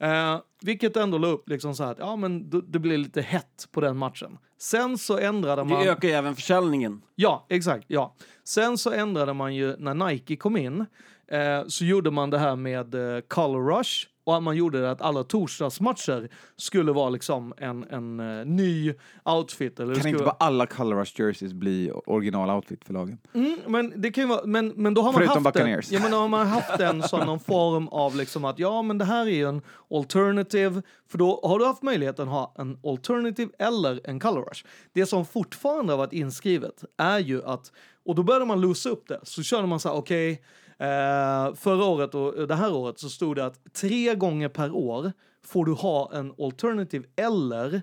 [0.00, 3.20] Eh, vilket ändå la upp liksom så här att ja, men det, det blir lite
[3.20, 4.38] hett på den matchen.
[4.60, 5.82] Sen så ändrade man...
[5.82, 7.02] Det ökar ju även försäljningen.
[7.14, 7.84] Ja, exakt.
[7.88, 8.14] Ja.
[8.44, 10.86] Sen så ändrade man ju när Nike kom in
[11.28, 14.90] eh, så gjorde man det här med eh, Color Rush och att man gjorde det
[14.90, 19.80] att alla torsdagsmatcher skulle vara liksom en, en eh, ny outfit.
[19.80, 20.14] Eller Kan skulle...
[20.14, 23.18] inte bara alla Color Rush jerseys bli original outfit för lagen?
[23.34, 25.92] Mm, men det kan ju vara, men, men då har man Förutom haft Buccaneers.
[25.92, 28.98] ja, men då har man haft den som någon form av liksom att ja, men
[28.98, 32.78] det här är ju en alternative, för då har du haft möjligheten att ha en
[32.84, 34.64] alternative eller en color rush.
[34.92, 37.72] Det som fortfarande har varit inskrivet är ju att,
[38.04, 40.42] och då började man losa upp det, så körde man så här, okej,
[40.78, 45.12] eh, förra året och det här året så stod det att tre gånger per år
[45.44, 47.82] får du ha en alternative eller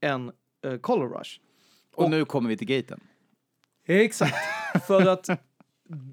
[0.00, 0.32] en
[0.64, 1.38] eh, color rush.
[1.94, 3.00] Och, nu kommer vi till gaten.
[3.86, 4.36] Exakt.
[4.86, 5.28] För att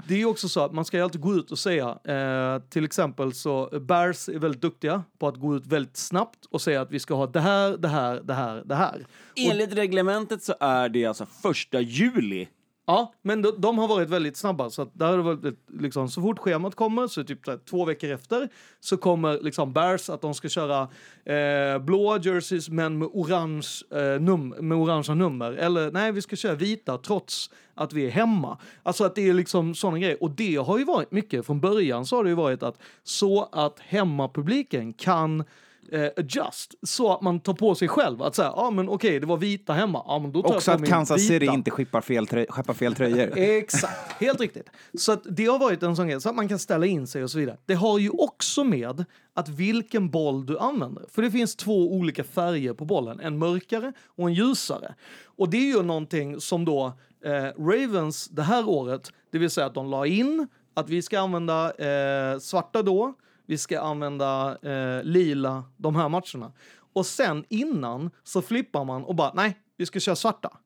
[0.07, 2.61] det är ju också så att man ska ju alltid gå ut och säga, eh,
[2.69, 6.81] till exempel så Bears är väldigt duktiga på att gå ut väldigt snabbt och säga
[6.81, 9.05] att vi ska ha det här, det här, det här, det här.
[9.35, 12.47] Enligt reglementet så är det alltså första juli.
[12.89, 16.09] Ja, men de, de har varit väldigt snabba så att där har det varit liksom
[16.09, 20.09] så fort schemat kommer så typ så här, två veckor efter så kommer liksom Bears
[20.09, 20.81] att de ska köra
[21.25, 26.35] eh, blåa jerseys men med orange eh, num med orangea nummer eller nej vi ska
[26.35, 28.57] köra vita trots att vi är hemma.
[28.83, 32.05] Alltså att det är liksom sådana grejer och det har ju varit mycket från början
[32.05, 35.43] så har det ju varit att så att hemmapubliken kan
[35.91, 39.19] eh, adjust så att man tar på sig själv att säga ja ah, men okej
[39.19, 41.71] det var vita hemma ja men då tar Också jag på att Kansas City inte
[41.71, 43.33] skeppar fel, trö- skeppar fel tröjor.
[43.37, 44.69] Exakt, helt riktigt.
[44.93, 47.23] Så att det har varit en sån grej, så att man kan ställa in sig
[47.23, 47.57] och så vidare.
[47.65, 51.05] Det har ju också med att vilken boll du använder.
[51.11, 54.95] För det finns två olika färger på bollen, en mörkare och en ljusare.
[55.25, 56.93] Och det är ju någonting som då
[57.25, 61.19] eh, Ravens det här året, det vill säga att de la in att vi ska
[61.19, 63.13] använda eh, svarta då,
[63.49, 66.51] vi ska använda eh, lila de här matcherna.
[66.93, 70.57] Och sen innan så flippar man och bara nej, vi ska köra svarta.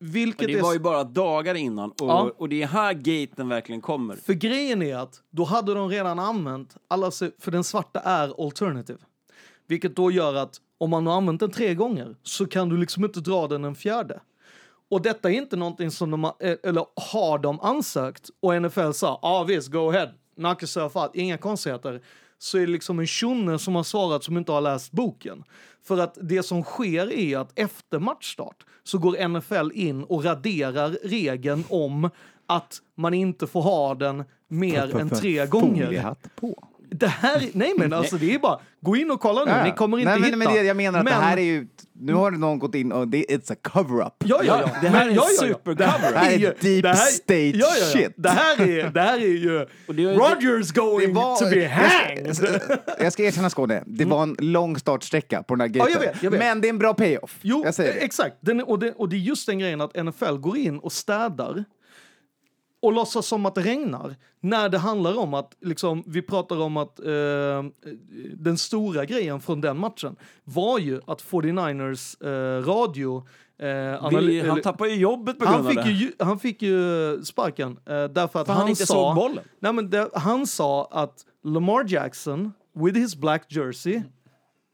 [0.00, 2.32] Vilket det var ju bara dagar innan och, Ja.
[2.36, 4.16] och det är här gaten verkligen kommer.
[4.16, 8.98] För grejen är att då hade de redan använt alla, för den svarta är alternative.
[9.66, 13.04] Vilket då gör att om man har använt den tre gånger så kan du liksom
[13.04, 14.20] inte dra den en fjärde.
[14.90, 19.18] Och detta är inte någonting som de eh, eller har de ansökt och NFL sa,
[19.22, 22.00] ja ah, visst, go ahead, yourself out, inga konstigheter.
[22.38, 25.44] så är det liksom en tjonne som har svarat som inte har läst boken.
[25.82, 30.90] För att det som sker är att efter matchstart så går NFL in och raderar
[31.02, 32.10] regeln om
[32.46, 35.84] att man inte får ha den mer än tre gånger.
[35.86, 36.68] Foliehatt på.
[36.98, 39.64] Det här, nej men alltså det är bara, gå in och kolla nu, Ja, ja.
[39.64, 40.36] ni kommer inte Nej, men, hitta.
[40.50, 41.66] men det, jag menar att det Men- här är ju,
[42.00, 44.12] nu har någon gått in och det, it's a cover-up.
[44.24, 44.70] Ja, ja, ja.
[44.82, 45.54] Det här Men- är ja, ja, ja.
[45.54, 45.74] supercover.
[45.76, 47.86] Det här Det här är deep det här- state ja, ja, ja.
[47.86, 48.12] shit.
[48.16, 52.36] Det här är, det här är ju det Rogers going to be jag, hanged.
[52.36, 52.46] ska,
[52.98, 55.92] jag ska erkänna Skåne, det var en lång startsträcka på den här Ja, gaten.
[55.92, 56.40] jag vet, jag vet.
[56.40, 57.38] Men det är en bra payoff.
[57.42, 58.00] Jo, jag säger det.
[58.00, 58.36] exakt.
[58.40, 61.64] Den, och, det, och det är just den grejen att NFL går in och städar
[62.84, 64.16] och låtsas som att det regnar.
[64.40, 67.64] När det handlar om att, liksom, vi pratar om att eh,
[68.34, 73.26] den stora grejen från den matchen var ju att 49ers eh, radio
[73.58, 75.90] eh, analy- han tappar ju jobbet på grund han av fick, det.
[75.90, 78.94] ju, han fick ju sparken eh, därför att han, han inte sa...
[78.94, 79.44] såg bollen.
[79.60, 84.02] Nej, men det, han sa att Lamar Jackson, with his black jersey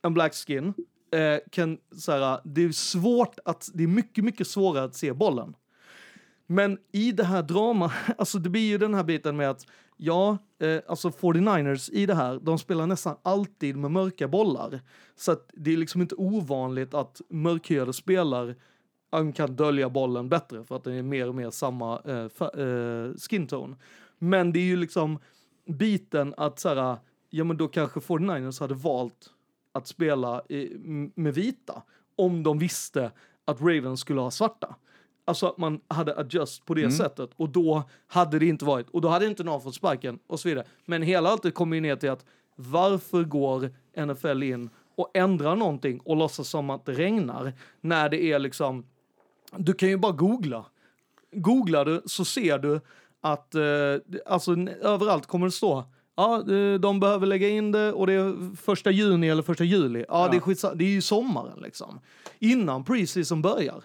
[0.02, 0.74] and black skin,
[1.14, 5.12] eh, kan, så här, det är svårt att, det är mycket, mycket svårare att se
[5.12, 5.54] bollen.
[6.52, 10.38] Men i det här drama, alltså det blir ju den här biten med att ja,
[10.58, 14.80] eh, alltså 49ers i det här, de spelar nästan alltid med mörka bollar.
[15.16, 18.54] Så att det är liksom inte ovanligt att mörkhyade spelare
[19.34, 23.46] kan dölja bollen bättre för att den är mer och mer samma eh, eh, skin
[23.46, 23.76] tone.
[24.18, 25.18] Men det är ju liksom
[25.66, 26.96] biten att så här,
[27.30, 29.30] ja men då kanske 49ers hade valt
[29.72, 31.82] att spela eh, i, med vita
[32.16, 33.10] om de visste
[33.44, 34.76] att Ravens skulle ha svarta.
[35.30, 39.00] Alltså att man hade adjust på det sättet och då hade det inte varit och
[39.00, 40.64] då hade inte någon fått sparken och så vidare.
[40.86, 42.24] Men hela allt kommer ju ner till att
[42.56, 43.70] varför går
[44.06, 48.86] NFL in och ändrar någonting och låtsas som att det regnar när det är liksom
[49.56, 50.64] du kan ju bara googla.
[51.32, 52.80] Googlar du så ser du
[53.20, 53.62] att eh,
[54.26, 54.52] alltså,
[54.82, 55.84] överallt kommer det stå
[56.16, 60.04] Ja, eh, de behöver lägga in det och det är första juni eller första juli.
[60.08, 62.00] Ja, Det, är skitsa- det är ju sommaren liksom.
[62.38, 63.84] Innan preseason börjar.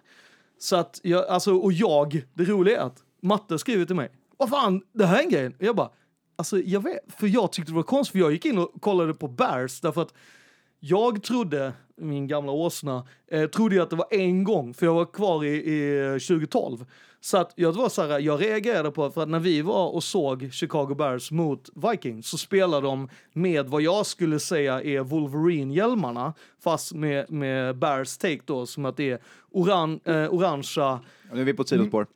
[0.59, 4.11] Så att jag, alltså, och jag, det roliga är att Matte skriver till mig.
[4.37, 5.47] Vad fan, det här är en grej.
[5.47, 5.89] Och jag bara,
[6.35, 9.13] alltså jag vet, för jag tyckte det var konstigt för jag gick in och kollade
[9.13, 10.13] på Bears därför att
[10.79, 14.93] jag trodde, min gamla åsna, eh, trodde jag att det var en gång, för jag
[14.93, 16.85] var kvar i, i 2012.
[17.25, 20.03] Så att jag var så här, jag reagerade på, för att när vi var och
[20.03, 26.33] såg Chicago Bears mot Vikings så spelade de med vad jag skulle säga är Wolverine-hjälmarna,
[26.63, 29.19] fast med, med Bears take då, som att det är
[29.51, 30.99] oran, eh, orangea,
[31.33, 32.07] Nu är vi på ett sidospår.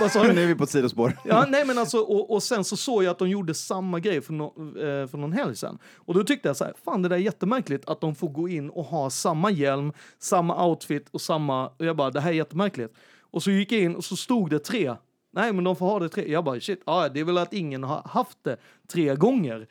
[0.00, 0.32] vad sa du?
[0.34, 1.18] nu är vi på ett sidospår.
[1.24, 4.20] Ja, nej men alltså, och, och sen så såg jag att de gjorde samma grej
[4.20, 4.44] för, no,
[4.78, 5.78] eh, för någon helg sedan.
[5.96, 8.48] Och då tyckte jag så här, fan det där är jättemärkligt att de får gå
[8.48, 12.34] in och ha samma hjälm, samma outfit och samma, och jag bara, det här är
[12.34, 12.94] jättemärkligt.
[13.20, 14.94] Och så gick jag in och så stod det tre.
[15.32, 16.32] Nej men de får ha det tre.
[16.32, 18.56] Jag bara, shit, ja, det är väl att ingen har haft det
[18.92, 19.68] tre gånger.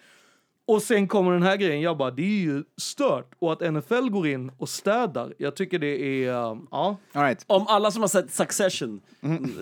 [0.71, 3.31] Och sen kommer den här grejen, jag bara, det är ju stört.
[3.39, 6.97] Och att NFL går in och städar, jag tycker det är, eh, ja.
[7.13, 7.43] All right.
[7.47, 9.01] Om alla som har sett Succession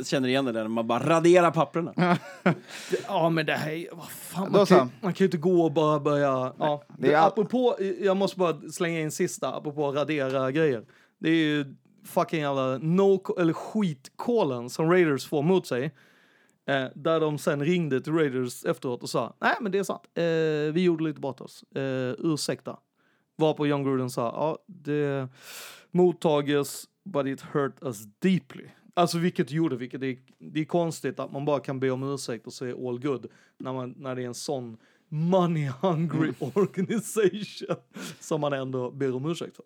[0.06, 2.18] känner igen det där när man bara raderar papperna.
[3.08, 3.88] Ja, men det här är...
[3.92, 6.54] Vad fan, man, kan, man kan ju inte gå och bara börja...
[6.60, 6.84] Ja.
[6.98, 10.84] det är all- apropå, jag måste bara slänga in sista, apropå radera grejer.
[11.20, 15.92] Det är ju fucking jävla no, eller skitkollen som Raiders får mot sig.
[16.70, 20.02] Eh, där de sen ringde till Raiders efteråt och sa nej men det är sant,
[20.14, 22.80] eh, vi gjorde lite bort oss, eh, ursäkta.
[23.38, 25.28] Varpå John Gruden sa ja det
[25.92, 28.66] mottages but it hurt us deeply.
[28.94, 32.14] Alltså vilket det gjorde, vilket är, det är konstigt att man bara kan be om
[32.14, 33.26] ursäkt och säga all good
[33.58, 37.76] när, man, när det är en sån money hungry organization
[38.20, 39.66] som man ändå ber om ursäkt för.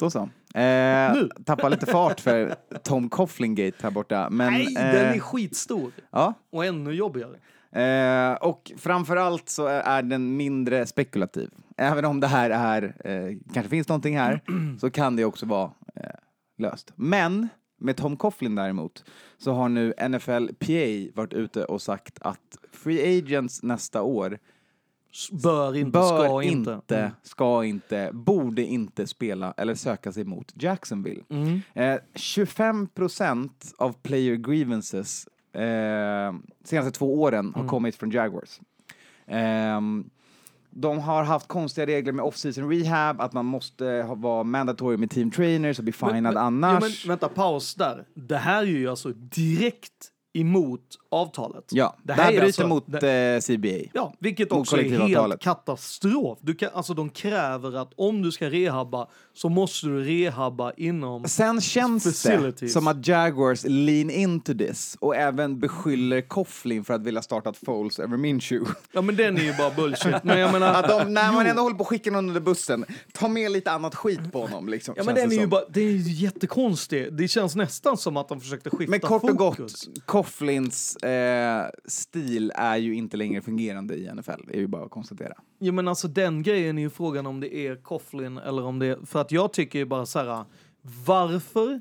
[0.00, 0.28] Då så.
[0.58, 4.30] Eh, tappar lite fart för Tom Coughlin-gate här borta.
[4.30, 7.36] Men, Nej, eh, den är skitstor Ja, och ännu jobbigare.
[7.72, 11.50] Eh, och framförallt så är den mindre spekulativ.
[11.76, 14.40] Även om det här är, eh, kanske finns någonting här,
[14.80, 16.10] så kan det också vara eh,
[16.58, 16.92] löst.
[16.96, 17.48] Men
[17.80, 19.04] med Tom Coughlin däremot
[19.38, 24.38] så har nu NFLPA varit ute och sagt att free agents nästa år
[25.42, 26.98] Bör inte, bör ska inte, inte.
[26.98, 27.10] Mm.
[27.22, 31.22] ska inte, borde inte spela eller söka sig mot Jacksonville.
[31.28, 31.60] Mm.
[31.74, 36.34] Eh, 25 procent av player grievances eh,
[36.64, 37.60] senaste två åren Mm.
[37.60, 38.60] har kommit från Jaguars.
[39.26, 40.10] Ehm,
[40.70, 45.10] de har haft konstiga regler med off-season rehab, att man måste ha, vara mandatory med
[45.10, 46.82] team trainers och bli finad Men- annars.
[46.82, 48.04] Ja, men, vänta, paus där.
[48.14, 49.92] Det här är ju alltså direkt
[50.32, 51.64] emot avtalet.
[51.70, 53.90] Ja, det här, bryter mot eh, CBA.
[53.92, 56.38] Ja, vilket också är helt katastrof.
[56.42, 61.24] Du kan, alltså de kräver att om du ska rehabba så måste du rehabba inom...
[61.24, 62.72] Sen känns det Facilities.
[62.72, 67.56] som att Jaguars lean into this och även beskyller Coughlin för att vilja starta ett
[67.56, 68.74] Foles över Minshew.
[68.92, 70.24] Ja men den är ju bara bullshit.
[70.24, 70.74] Men jag menar...
[70.74, 73.70] Att de, när man ändå håller på att skicka någon under bussen, ta med lite
[73.70, 74.68] annat skit på honom.
[74.68, 77.16] Liksom, Ja men den det är ju bara, det är ju jättekonstigt.
[77.16, 79.88] Det känns nästan som att de försökte skifta Men kort och gott, fokus.
[80.20, 84.90] Coughlins eh, stil är ju inte längre fungerande i NFL, det är ju bara att
[84.90, 85.34] konstatera.
[85.58, 88.86] Jo men alltså den grejen är ju frågan om det är Coughlin eller om det
[88.86, 90.44] är, för att jag tycker ju bara så här,
[91.06, 91.80] varför?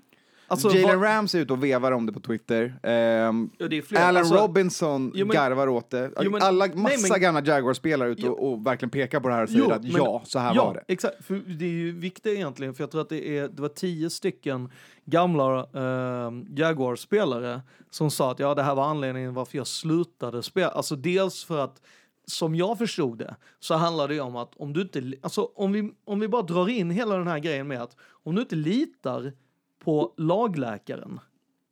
[0.49, 2.79] Alltså, Jalen var- Rams är ute och vevar om det på Twitter.
[2.83, 4.03] Ehm, Ja, det är flera.
[4.03, 6.11] Allen Alltså- Robinson Jo, men- garvar åt det.
[6.21, 9.33] Jo, men- Alla, nej, massa men- gamla Jaguars-spelare ute och, och verkligen pekar på det
[9.33, 10.83] här och säger Jo, att men- ja, så här ja, var det.
[10.93, 11.25] exakt.
[11.25, 14.09] För det är ju viktigt egentligen, för jag tror att det, är, det var tio
[14.09, 14.71] stycken
[15.05, 20.69] gamla eh, Jaguar-spelare som sa att ja, det här var anledningen varför jag slutade spela.
[20.69, 21.81] Alltså dels för att
[22.27, 25.91] som jag förstod det så handlar det om att om du inte, alltså om vi,
[26.05, 29.33] om vi bara drar in hela den här grejen med att om du inte litar
[29.79, 31.19] på lagläkaren,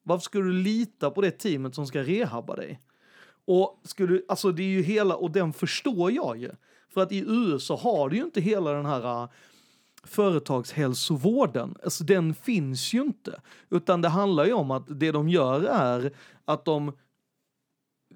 [0.03, 2.81] varför ska du lita på det teamet som ska rehabba dig?
[3.45, 6.51] Och skulle, alltså det är ju hela, och den förstår jag ju.
[6.89, 9.29] För att i USA har du ju inte hela den här uh,
[10.03, 11.75] företagshälsovården.
[11.83, 13.41] Alltså den finns ju inte.
[13.69, 16.11] Utan det handlar ju om att det de gör är
[16.45, 16.91] att de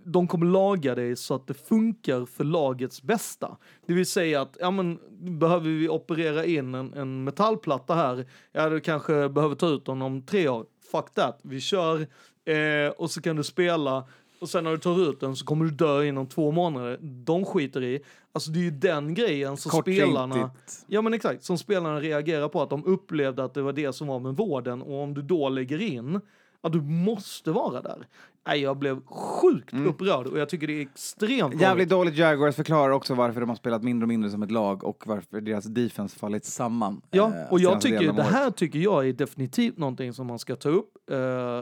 [0.04, 3.58] de kommer laga dig så att det funkar för lagets bästa.
[3.86, 5.00] Det vill säga att, ja men,
[5.40, 10.02] behöver vi operera in en, en metallplatta här, ja du kanske behöver ta ut den
[10.02, 10.66] om tre år.
[10.92, 12.08] Fuck that, vi kör
[12.46, 14.04] eh, och så kan du spela
[14.42, 16.98] och sen när du tar ut den så kommer du dö inom två månader.
[17.02, 18.00] De skiter i.
[18.32, 20.52] Alltså det är ju den grejen som spelarna...
[20.88, 24.08] Ja men exakt, som spelarna reagerar på att de upplevde att det var det som
[24.08, 26.22] var med vården och om du då lägger in
[26.62, 28.08] att du måste vara där.
[28.48, 32.16] Nej, jag blev sjukt upprörd och jag tycker det är extremt Jävligt dåligt.
[32.16, 35.42] Jaguars förklarar också varför de har spelat mindre och mindre som ett lag och varför
[35.42, 37.02] deras defense fallit samman.
[37.12, 40.56] Ja, eh, och jag tycker det här tycker jag är definitivt någonting som man ska
[40.56, 41.12] ta upp.
[41.12, 41.18] Eh,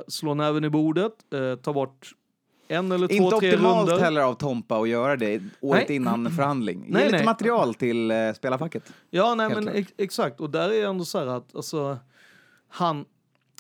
[0.08, 2.12] slå näven i bordet, eh, ta bort
[2.68, 4.04] en eller två, Inte tre optimalt runder.
[4.04, 5.96] heller av Tompa att göra det året Nej.
[5.96, 6.86] innan förhandling.
[6.88, 7.26] Ge Nej, lite nej.
[7.26, 8.94] material till eh, spelarfacket.
[9.10, 10.40] Ja, nej Helt men ex exakt.
[10.40, 11.98] Och där är ändå så här att alltså,
[12.68, 13.06] han,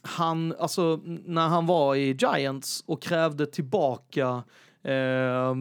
[0.01, 4.43] han, alltså när han var i Giants och krävde tillbaka
[4.83, 5.55] eh,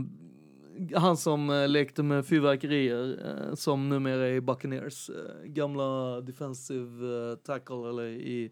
[0.94, 3.18] han som eh, lekte med fyrverkerier
[3.48, 5.10] eh, som numera är i Buccaneers.
[5.10, 5.14] Eh,
[5.44, 8.50] gamla defensive tackle eller i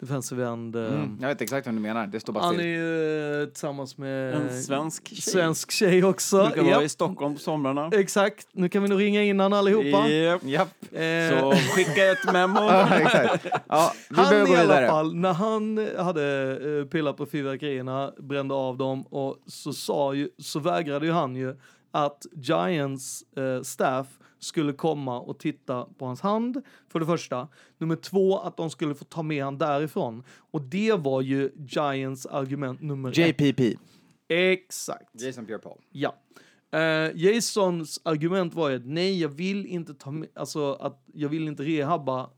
[0.00, 0.76] defensive end.
[0.76, 1.18] Mm.
[1.20, 4.34] Jag vet exakt vad du menar, det står bara Han är ju eh, tillsammans med
[4.34, 5.16] En svensk tjej.
[5.20, 6.44] svensk tjej också.
[6.44, 7.90] Brukar vara Japp, i Stockholm på somrarna.
[7.92, 10.08] Exakt, nu kan vi nog ringa in han allihopa.
[10.08, 10.42] Japp.
[10.44, 10.68] Japp.
[10.92, 12.60] Eh, Så skicka ett memo.
[12.70, 13.46] Ja, exakt.
[13.68, 14.86] Ja, vi Han i alla vidare.
[14.88, 20.58] fall, när han hade pillat på fyrverkerierna, brände av dem och så, sa ju, så
[20.60, 21.56] vägrade ju han ju
[21.90, 27.48] att Giants eh, staff skulle komma och titta på hans hand, för det första.
[27.78, 30.22] Nummer två, att de skulle få ta med han därifrån.
[30.50, 33.40] Och det var ju Giants argument nummer ett.
[33.40, 33.78] JPP.
[34.28, 35.20] Exakt.
[35.22, 35.78] Jason Pierre-Paul.
[35.90, 36.16] Ja.
[36.72, 41.28] Eh, Jasons argument var ju att nej, jag vill inte ta med, alltså att jag
[41.28, 42.30] vill inte rehabba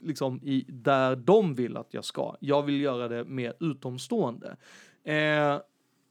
[0.00, 2.36] liksom i där de vill att jag ska.
[2.40, 4.56] Jag vill göra det mer utomstående.
[5.04, 5.60] Eh,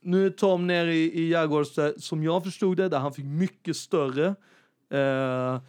[0.04, 3.26] nu är Tom nere i, i Jaguars, där, som jag förstod det, där han fick
[3.26, 4.36] mycket större.
[4.94, 5.62] Eh,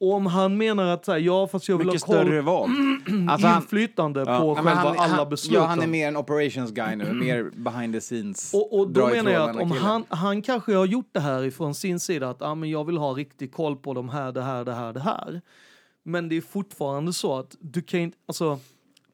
[0.00, 2.70] om han menar att så här, ja, fast jag vill Mycket ha koll, större vad?
[3.28, 5.62] Alltså han, inflytande ja, på men själva han, alla han, besluten.
[5.62, 8.54] Ja, han är mer en operations guy nu, mer behind the scenes.
[8.54, 9.84] Och, och då menar jag att om killen.
[9.84, 12.96] han, han kanske har gjort det här ifrån sin sida att ah, men jag vill
[12.96, 15.40] ha riktig koll på de här, det här, det här, det här.
[16.02, 18.58] Men det är fortfarande så att du kan inte, alltså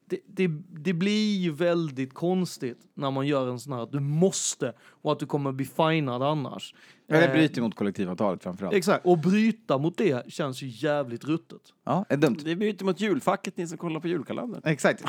[0.05, 4.73] det, det, det blir ju väldigt konstigt när man gör en sån här du måste
[5.05, 6.73] och att du kommer bli finad annars.
[7.07, 8.75] Det Eh, bryter mot kollektivavtalet framförallt.
[8.75, 11.61] Exakt, och bryta mot det känns ju jävligt ruttet.
[11.85, 12.37] Ja, är dumt.
[12.43, 14.61] Det bryter mot julfacket, ni som kollar på julkalendern.
[14.65, 15.03] Exakt.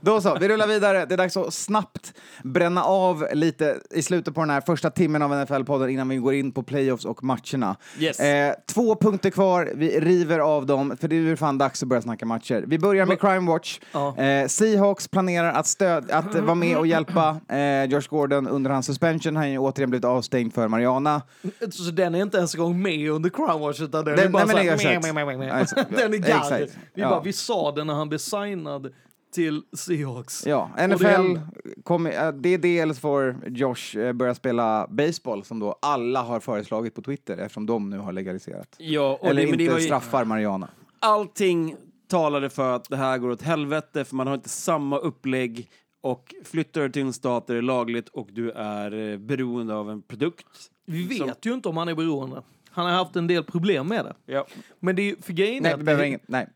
[0.00, 1.06] Då så, vi rullar vidare.
[1.06, 5.22] Det är dags att snabbt bränna av lite i slutet på den här första timmen
[5.22, 7.76] av NFL-podden innan vi går in på playoffs och matcherna.
[7.98, 8.20] Yes.
[8.20, 11.88] Eh, två punkter kvar, vi river av dem, för det är ju fan dags att
[11.88, 12.64] börja snacka matcher.
[12.66, 13.80] Vi börjar med Crime Watch.
[13.92, 14.18] Ja.
[14.18, 18.86] Eh, Seahawks planerar att, stöd, att vara med och hjälpa eh, Josh Gordon under hans
[18.86, 19.13] suspension.
[19.24, 21.22] Han har ju återigen blivit avstängd för Mariana.
[21.70, 24.30] Så den är inte ens en gång med under Crown Watch utan den, Den- är
[24.30, 26.76] bara nej, men meh, meh, meh, Den är exakt.
[26.94, 27.08] Vi, Ja.
[27.08, 28.92] bara, vi sa det när han blev signad
[29.34, 30.46] till Seahawks.
[30.46, 31.40] Ja, NFL, det-
[31.84, 35.78] kommer, eh, det är det eller så får Josh eh, börja spela baseball som då
[35.82, 38.68] alla har föreslagit på Twitter eftersom de nu har legaliserat.
[38.78, 40.68] Ja, och Eller det, men inte det var ju, straffar Mariana.
[40.98, 41.76] allting
[42.08, 45.68] talade för att det här går åt helvete, för man har inte samma upplägg
[46.04, 49.74] och flyttar du till en stat där det är lagligt och du är eh, beroende
[49.74, 50.46] av en produkt.
[50.86, 52.42] Vi vet Som- ju inte om han är beroende.
[52.70, 54.14] Han har haft en del problem med det.
[54.32, 54.46] Ja.
[54.80, 56.28] Men det är ju, för grejen är Nej, att vi behöver det- inget.
[56.28, 56.48] Nej.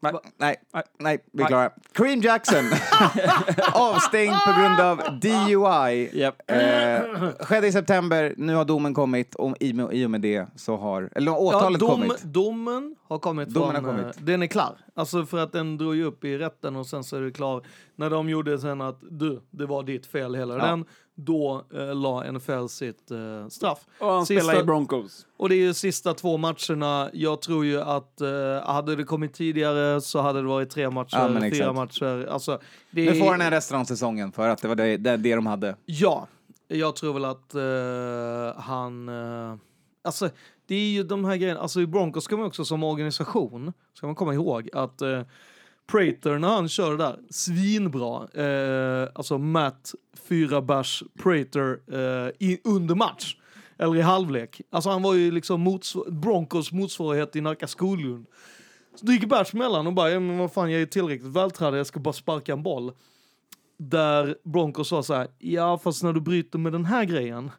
[0.00, 0.12] Nej.
[0.38, 0.56] Nej,
[0.98, 1.24] Nej.
[1.32, 1.70] vi är klara.
[1.92, 2.64] Kareem Jackson,
[3.72, 6.10] avstängd på grund av DUI.
[6.20, 6.42] Japp.
[6.50, 11.10] Eh, skedde i september, nu har domen kommit och i, och med det så har,
[11.14, 12.22] eller Ja, åtalet dom, kommit.
[12.22, 14.16] domen har kommit Domen från, har kommit.
[14.16, 14.76] eh, den är klar.
[14.94, 17.62] Alltså för att den drog ju upp i rätten och sen så är det klar.
[17.96, 20.66] När de gjorde sen att du, det var ditt fel hela Ja.
[20.66, 20.84] den,
[21.20, 23.78] då eh, la NFL sitt eh, straff.
[23.98, 25.26] Och han Sista- spelar i Broncos.
[25.36, 27.10] Och det är ju sista två matcherna.
[27.12, 28.28] Jag tror ju att eh,
[28.64, 31.74] hade det kommit tidigare så hade det varit tre matcher, Ja, fyra exakt.
[31.74, 32.26] matcher.
[32.30, 32.58] Alltså,
[32.90, 35.34] det Nu får han en resten av säsongen för att det var det, det, det
[35.34, 35.76] de hade.
[35.86, 36.26] Ja,
[36.68, 39.08] jag tror väl att eh, han...
[39.08, 39.56] eh,
[40.04, 40.30] alltså,
[40.66, 41.60] det är ju de här grejerna.
[41.60, 45.20] Alltså i Broncos ska man också som organisation, ska man komma ihåg att uh,
[45.90, 48.28] Prater när han kör det där, svinbra.
[48.44, 49.94] Eh, alltså Matt
[50.28, 53.36] fyra bärs Prater eh, i, under match.
[53.78, 54.60] Eller i halvlek.
[54.70, 58.26] Alltså han var ju liksom motsv- Broncos motsvarighet i Nacka Skoglund.
[58.94, 61.86] Så dricker bärs mellan och bara, ja, men vad fan jag är tillräckligt vältränad, jag
[61.86, 62.92] ska bara sparka en boll
[63.78, 67.50] där Broncos sa så här, ja fast när du bryter med den här grejen,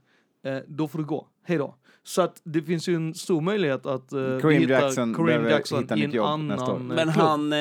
[0.46, 1.76] eh, då får du gå, hej då.
[2.04, 5.46] Så att det finns ju en stor möjlighet att eh, vi Kareem hittar Jackson Kareem
[5.50, 7.26] Jackson hitta i en annan Men klubb.
[7.26, 7.58] han, eh,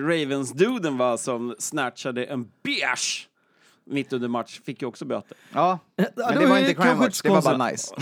[0.00, 3.28] Ravens-duden va, som snatchade en bärs
[3.86, 5.36] mitt under match, fick ju också böter.
[5.52, 7.94] Ja, men det det var inte crime watch, det var bara nice.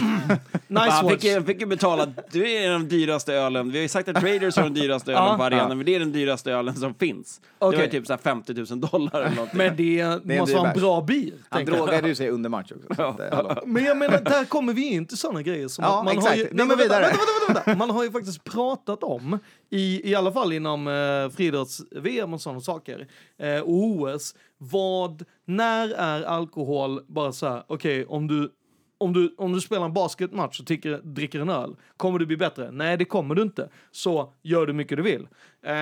[0.68, 1.22] Nice han watch.
[1.22, 4.56] fick, fick ju betala, du är den dyraste ölen, vi har ju sagt att Raiders
[4.56, 7.40] har den dyraste ölen på arenan, men det är den dyraste ölen som finns.
[7.58, 9.58] Det var ju typ så här 50 000 dollar eller någonting.
[9.58, 11.34] Men det, en måste vara en bra bil.
[11.48, 12.94] Han drogade ju sig under match också.
[12.94, 13.56] Så att, eh.
[13.66, 16.28] Men jag menar, där kommer vi in till sådana grejer som Ja, man exakt.
[16.28, 16.42] har ju...
[16.44, 17.00] Nej, men vänta, vidare.
[17.02, 17.78] vänta, vänta, vänta, vänta.
[17.86, 19.38] Man har ju faktiskt pratat om,
[19.72, 23.06] i, i alla fall inom eh, friidrotts-VM och sådana saker,
[23.38, 28.52] eh, och OS, vad, när är alkohol bara så här, okej, om du
[28.98, 32.36] om du, om du spelar en basketmatch och dricker, dricker en öl, kommer du bli
[32.36, 32.70] bättre?
[32.70, 33.68] Nej, det kommer du inte.
[33.92, 35.22] Så gör du mycket du vill.
[35.66, 35.72] Eh,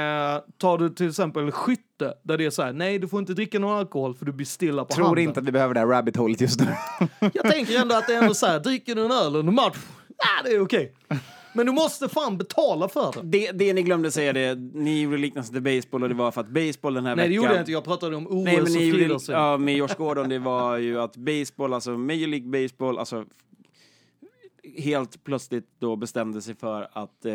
[0.59, 3.59] tar du till exempel skytte, där det är så här, nej, du får inte dricka
[3.59, 5.25] någon alkohol för du blir stilla på Tror handen.
[5.25, 6.67] inte att vi behöver det här rabbit holet just nu.
[7.35, 9.77] Jag tänker ändå att det är ändå så här, dricker du en öl under match,
[10.09, 10.95] ja det är okej.
[11.55, 13.23] Men du måste fan betala för det.
[13.23, 16.41] Det, det ni glömde säga det, ni gjorde liknelsen till baseball och det var för
[16.41, 17.43] att baseball den här Nej det veckan...
[17.45, 19.29] gjorde jag inte, jag pratade om OS Nej, men och ni gjorde, friidrotts.
[19.29, 23.25] ja, med Josh Gordon, det var ju att baseball, alltså Major League Baseball, alltså
[24.79, 27.33] helt plötsligt då bestämde sig för att eh,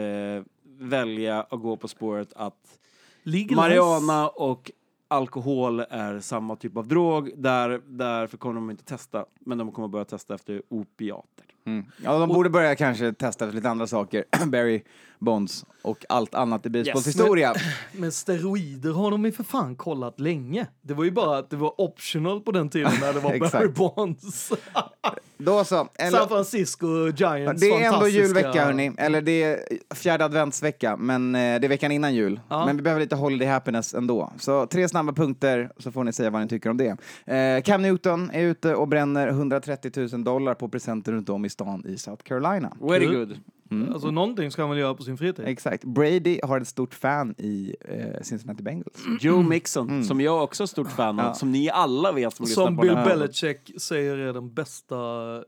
[0.80, 2.80] välja att gå på spåret att
[3.24, 3.56] Legalize.
[3.56, 4.72] marijuana och
[5.08, 7.32] alkohol är samma typ av drog.
[7.36, 11.46] Där, därför kommer de inte testa, men de kommer börja testa efter opiater.
[11.66, 11.86] Mm.
[12.04, 14.24] Ja, de borde börja kanske testa lite andra saker.
[14.46, 14.84] Barry
[15.20, 17.16] Bonds och allt annat i baseballs Yes.
[17.16, 17.54] historia.
[17.92, 20.68] Men steroider har de ju för fan kollat länge.
[20.82, 23.68] Det var ju bara att det var optional på den tiden när det var Barry.
[23.68, 24.52] Bonds.
[25.38, 25.88] Då så.
[25.94, 29.60] En, San Francisco Giants det är ändå julvecka hörni, eller det är
[29.96, 32.40] fjärde adventsvecka, men eh, det är veckan innan jul.
[32.50, 32.66] Ja.
[32.66, 34.34] Men vi behöver lite holiday happiness ändå.
[34.40, 36.98] Så tre snabba punkter så får ni säga vad ni tycker om det.
[37.36, 41.50] Eh, Cam Newton är ute och bränner 130 000 dollar på presenter runt om i
[41.50, 42.74] stan i South Carolina.
[42.82, 43.38] Very Kul.
[43.70, 43.90] Good.
[43.94, 45.46] Alltså någonting ska han väl göra på sin fritid.
[45.48, 45.84] Exakt.
[45.84, 49.04] Brady har ett stort fan i eh, Cincinnati Bengals.
[49.20, 51.34] Joe Mixon, som jag också är stort fan av, Ja.
[51.34, 52.96] som ni alla vet som, Som på Bill.
[52.96, 54.96] Belichick säger är den bästa
[55.36, 55.42] eh,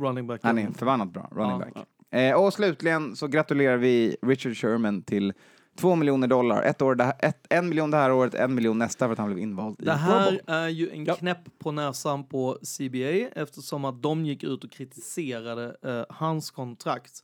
[0.00, 0.46] running backen.
[0.46, 1.58] Han är förbannat bra running Ja.
[1.58, 1.86] back.
[2.10, 5.32] Eh, och slutligen så gratulerar vi Richard Sherman till
[5.80, 6.62] 2 miljoner dollar.
[6.62, 9.18] Ett år, det här, ett, en miljon det här året, en miljon nästa för att
[9.18, 10.40] han blev invald i Det Pro här Bowl.
[10.46, 11.14] är ju en Ja.
[11.14, 17.22] knäpp på näsan på CBA eftersom att de gick ut och kritiserade eh, hans kontrakt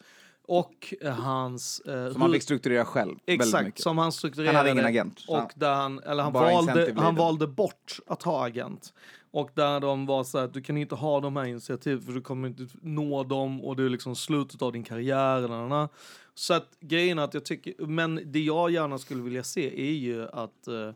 [0.49, 1.81] och eh, hans...
[1.81, 3.81] Eh, Som han hur- fick strukturera själv väldigt Exakt, mycket.
[3.83, 4.49] som han strukturerade.
[4.59, 7.19] Han hade ingen agent, Och där han, eller han, Bara valde, incentive han leader.
[7.19, 8.93] valde bort att ha agent.
[9.31, 12.13] Och där de var så här att du kan inte ha de här initiativen för
[12.13, 15.37] du kommer inte nå dem och det är liksom slutet av din karriär.
[15.37, 15.91] Eller något.
[16.35, 20.29] Så att grejen att jag tycker, men det jag gärna skulle vilja se är ju
[20.29, 20.93] att uh,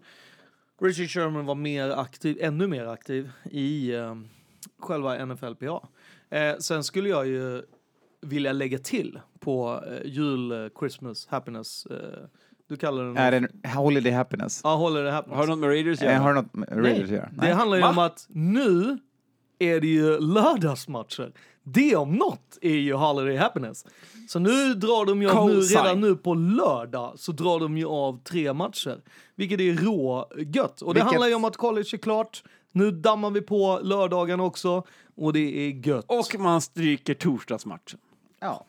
[0.80, 4.14] Richard Sherman var mer aktiv, ännu mer aktiv i eh,
[4.78, 5.88] själva NFLPA.
[6.30, 7.62] Eh, sen skulle jag ju
[8.20, 11.86] vilja lägga till på jul, Christmas, happiness.
[12.68, 13.16] Du kallar den...
[13.16, 14.60] Är det en holiday happiness?
[14.64, 15.36] Ja, håller det happiness.
[15.36, 16.18] Har det något med Raiders att göra?
[16.18, 17.30] har det något med Raiders att göra?
[17.32, 17.88] Det handlar ju Va?
[17.88, 18.98] om att nu
[19.58, 21.32] är det ju lördagsmatcher.
[21.72, 23.84] Det om något är ju holiday happiness.
[24.28, 27.86] Så nu drar de ju av, nu, redan nu på lördag så drar de ju
[27.86, 29.00] av tre matcher.
[29.34, 30.82] Vilket är rå gött.
[30.82, 32.42] Och det Vilket- handlar ju om att college är klart.
[32.72, 34.82] Nu dammar vi på lördagen också.
[35.16, 35.38] Och det
[35.68, 36.04] är gött.
[36.08, 37.98] Och man stryker torsdagsmatchen.
[38.40, 38.64] Ja.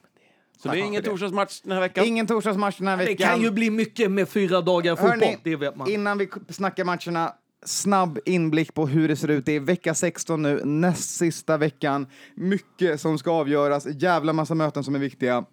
[0.58, 1.10] Så det är ingen det.
[1.10, 2.06] torsdagsmatch den här veckan.
[2.06, 3.30] Ingen torsdagsmatch den här det veckan.
[3.30, 5.20] kan ju bli mycket med fyra dagar fotboll.
[5.20, 5.90] Hörni, det vet man.
[5.92, 7.34] Innan vi snackar matcherna,
[7.66, 9.46] snabb inblick på hur det ser ut.
[9.46, 12.08] Det är vecka 16 nu, näst sista veckan.
[12.36, 15.46] Mycket som ska avgöras, jävla massa möten som är viktiga.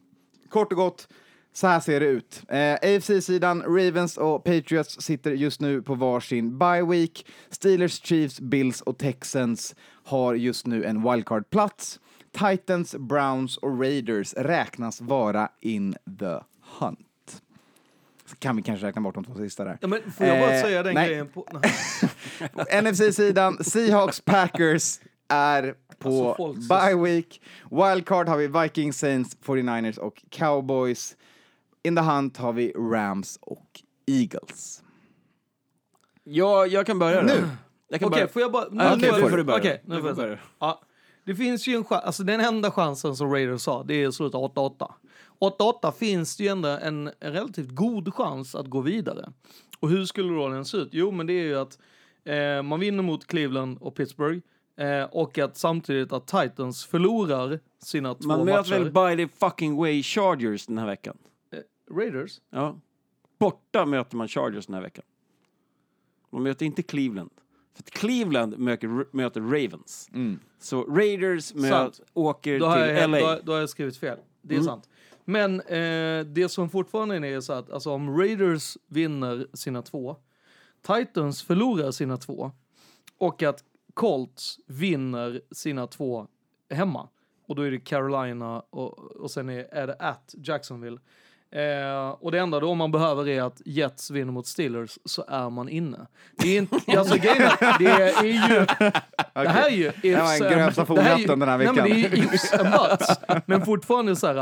[0.51, 1.09] Kort och gott,
[1.53, 2.43] så här ser det ut.
[2.49, 7.27] Eh, AFC-sidan, Ravens och Patriots sitter just nu på varsin bye week.
[7.51, 12.01] Steelers, Chiefs, Bills och Texans har just nu en wildcard-plats.
[12.33, 16.39] Titans, Browns och Raiders räknas vara in the
[16.79, 16.99] hunt.
[18.39, 19.79] Kan vi kanske räkna bort de två sista där.
[19.81, 21.09] Ja, men får jag bara Eh, säga den nej.
[21.09, 21.29] grejen?
[21.29, 21.47] På.
[22.83, 27.41] NFC-sidan, Seahawks, Packers är på Alltså, bye week.
[27.71, 31.17] Wildcard har vi Vikings, Saints, 49ers och Cowboys.
[31.83, 33.67] In the hunt har vi Rams och
[34.07, 34.83] Eagles.
[36.25, 37.27] Ja, jag kan börja då.
[37.27, 37.49] Nu.
[37.95, 38.29] Okej, börja.
[38.29, 38.67] får jag bara...
[38.71, 39.59] Nej, nu får du börja.
[39.59, 40.39] Okej, Nu nu får jag säga.
[40.59, 40.81] Ja,
[41.25, 44.15] det finns ju en chans, alltså den enda chansen som Raiders sa, det är att
[44.15, 44.93] sluta 8-8.
[45.41, 49.33] 8-8 finns det ju ändå en, relativt god chans att gå vidare.
[49.81, 50.89] Och hur skulle då den se ut?
[50.93, 51.79] Jo, men det är ju att
[52.25, 54.41] eh, man vinner mot Cleveland och Pittsburgh
[54.77, 58.85] eh, och att samtidigt att Titans förlorar sina två Man möter Mm.
[58.85, 59.17] väl matcher.
[59.17, 61.19] by the fucking way Chargers den här veckan?
[61.53, 62.41] Eh, Raiders?
[62.51, 62.81] Ja.
[63.39, 65.05] Borta möter man Chargers den här veckan.
[66.31, 67.31] Man möter inte Cleveland.
[67.75, 70.11] För att Cleveland möter, möter Ravens.
[70.61, 72.01] Så Raiders möt, Sant.
[72.15, 73.19] åker Då till jag, LA.
[73.19, 74.19] då, då har jag skrivit fel.
[74.43, 74.67] Det är Mm.
[74.67, 74.89] sant.
[75.29, 80.17] Men eh, det som fortfarande är så att alltså, om Raiders vinner sina två,
[80.83, 82.53] Titans förlorar sina två
[83.19, 83.65] och att
[83.95, 86.27] Colts vinner sina två
[86.71, 87.09] hemma.
[87.47, 90.99] Och då är det Carolina och, och sen är, är det at Jacksonville.
[91.57, 95.51] Eh, och det enda då man behöver är att Jets vinner mot Steelers så är
[95.51, 96.07] man inne.
[96.39, 98.67] Det är inte, alltså grejen är, det är ju,
[99.35, 101.75] det här är ju Det var ifs en and- grövsta fonatten den här Nej, men
[101.85, 102.19] det är veckan.
[102.31, 103.09] ju ifs and buts.
[103.47, 104.37] Men fortfarande så här,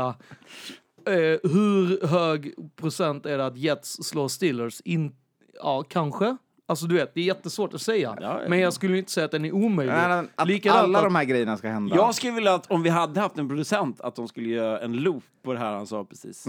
[1.07, 4.81] eh, hur hög procent är det att Jets slår Steelers?
[4.85, 5.15] In,
[5.53, 6.37] ja, kanske.
[6.67, 8.17] Alltså du vet, det är jättesvårt att säga.
[8.21, 8.49] Ja, ja.
[8.49, 9.93] Men jag skulle inte säga att den är omöjlig.
[9.93, 11.95] Nej, nej, Att Likadant alla att- de här grejerna ska hända.
[11.95, 14.93] Jag skulle vilja att om vi hade haft en producent att de skulle göra en
[14.97, 16.45] loop på det här han sa precis.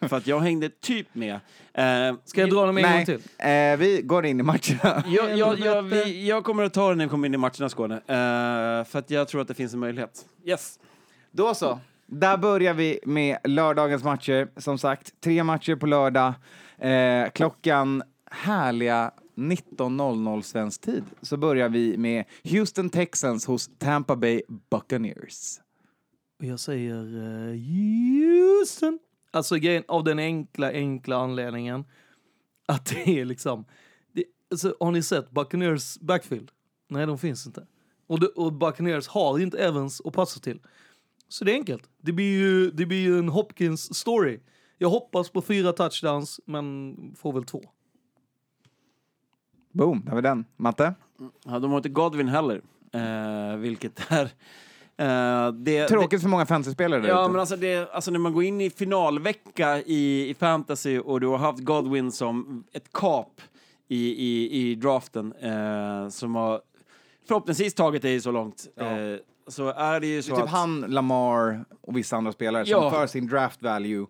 [0.00, 1.34] För att jag hängde typ med.
[1.74, 3.20] Eh, Ska jag dra dem en gång Nej, till?
[3.38, 5.04] eh, vi går in i matcherna.
[5.06, 7.68] Jag, jag, jag, vi, jag kommer att ta den när jag kommer in i matcherna
[7.68, 7.94] Skåne.
[7.94, 10.26] Eh, för att jag tror att det finns en möjlighet.
[10.44, 10.78] Yes.
[11.30, 11.78] Då så.
[12.06, 14.48] Där börjar vi med lördagens matcher.
[14.56, 16.32] Som sagt, tre matcher på lördag.
[16.78, 24.42] Eh, klockan härliga 19.00 svensk tid så börjar vi med Houston Texans hos Tampa Bay
[24.70, 25.60] Buccaneers.
[26.38, 28.98] Och jag säger uh, Houston.
[29.30, 31.84] Alltså grejen, av den enkla, enkla anledningen
[32.66, 33.64] att det är liksom...
[34.12, 36.50] Det, alltså, har ni sett Buccaneers backfield?
[36.88, 37.66] Nej, de finns inte.
[38.06, 40.60] Och, det, och Buccaneers har inte Evans att passa till.
[41.28, 41.90] Så det är enkelt.
[41.98, 44.40] Det blir ju, det blir ju en Hopkins-story.
[44.78, 47.62] Jag hoppas på fyra touchdowns, men får väl två.
[49.72, 50.44] Boom, där vi den.
[50.56, 50.94] Matte?
[51.44, 52.60] Ja, de har inte Godwin heller.
[52.92, 54.24] Eh, vilket är...
[54.96, 57.30] eh, det, Tråkigt för många fantasyspelare Det, ja, ute.
[57.32, 61.26] men alltså, det, alltså när man går in i finalvecka i, i fantasy och du
[61.26, 63.40] har haft Godwin som ett kap
[63.88, 66.60] i, i, i draften eh, som har
[67.28, 68.66] förhoppningsvis tagit dig så långt.
[68.74, 68.84] Ja.
[68.98, 69.16] Eh,
[69.46, 70.50] så är det ju Det så är typ att...
[70.50, 72.80] han, Lamar och vissa andra spelare Ja.
[72.80, 74.06] som för sin draft value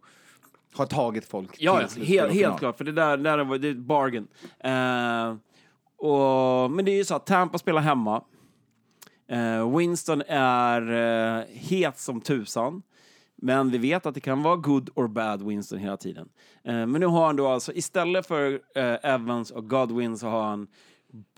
[0.75, 3.69] har tagit folk Ja, till ja helt, helt klart, för det där, där var det
[3.69, 4.27] är ett bargain.
[4.61, 5.35] Eh,
[6.03, 8.23] och, men det är ju så att Tampa spelar hemma.
[9.31, 10.93] Eh, Winston är
[11.39, 12.83] eh, het som tusan.
[13.37, 16.29] Men vi vet att det kan vara good or bad Winston hela tiden.
[16.65, 20.43] Eh, men nu har han då alltså, istället för eh, Evans och Godwin så har
[20.43, 20.67] han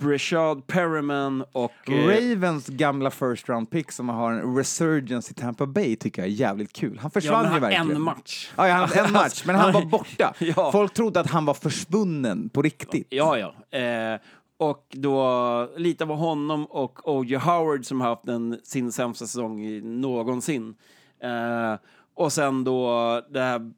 [0.01, 1.73] Breshad Perriman och...
[1.91, 6.29] eh, Ravens gamla first round pick som har en resurgence i Tampa Bay tycker jag
[6.29, 6.99] är jävligt kul.
[6.99, 7.91] Han ja, försvann men ju verkligen.
[7.91, 8.51] en match.
[8.57, 10.35] Ja, ja, han- en match, men han var borta.
[10.39, 10.73] Ja.
[10.73, 13.07] Folk trodde att han var försvunnen på riktigt.
[13.11, 13.79] Ja, ja.
[13.79, 14.21] Eh,
[14.57, 17.37] och då lita på honom och O.J.
[17.37, 20.75] Howard som har haft en, sin sämsta säsong någonsin.
[21.21, 21.75] Eh,
[22.15, 23.73] och sen då det här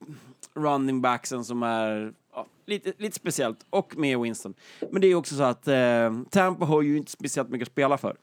[0.55, 4.55] running backsen som är ja, lite, lite speciellt och med Winston.
[4.91, 7.99] Men det är också så att eh, Tampa har ju inte speciellt mycket att spela
[7.99, 8.17] för.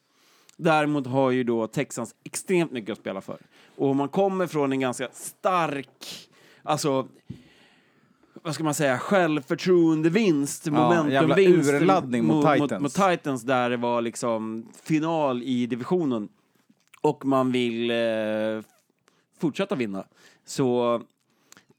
[0.57, 3.37] Däremot har ju då Texans extremt mycket att spela för.
[3.75, 6.29] Och om man kommer från en ganska stark,
[6.63, 7.07] alltså
[8.43, 12.81] vad ska man säga, självförtroendevinst, momentumvinst urladdning mot mot, Titans.
[12.81, 16.29] mot Titans där det var liksom final i divisionen
[17.01, 17.97] och man vill eh,
[19.39, 20.05] fortsätta vinna.
[20.45, 21.01] Så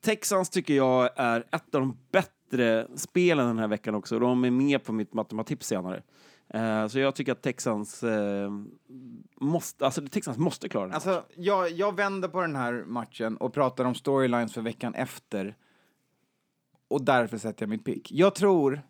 [0.05, 4.19] Texans tycker jag är ett av de bättre spelen den här veckan också.
[4.19, 6.03] De är med på mitt matematips senare.
[6.49, 8.51] Eh, så jag tycker att Texans eh,
[9.41, 10.95] måste, alltså Texans måste klara den.
[10.95, 15.57] Alltså, jag, jag vänder på den här matchen och pratar om storylines för veckan efter.
[16.89, 18.13] Och därför sätter jag mitt pick.
[18.13, 18.83] Jag tror...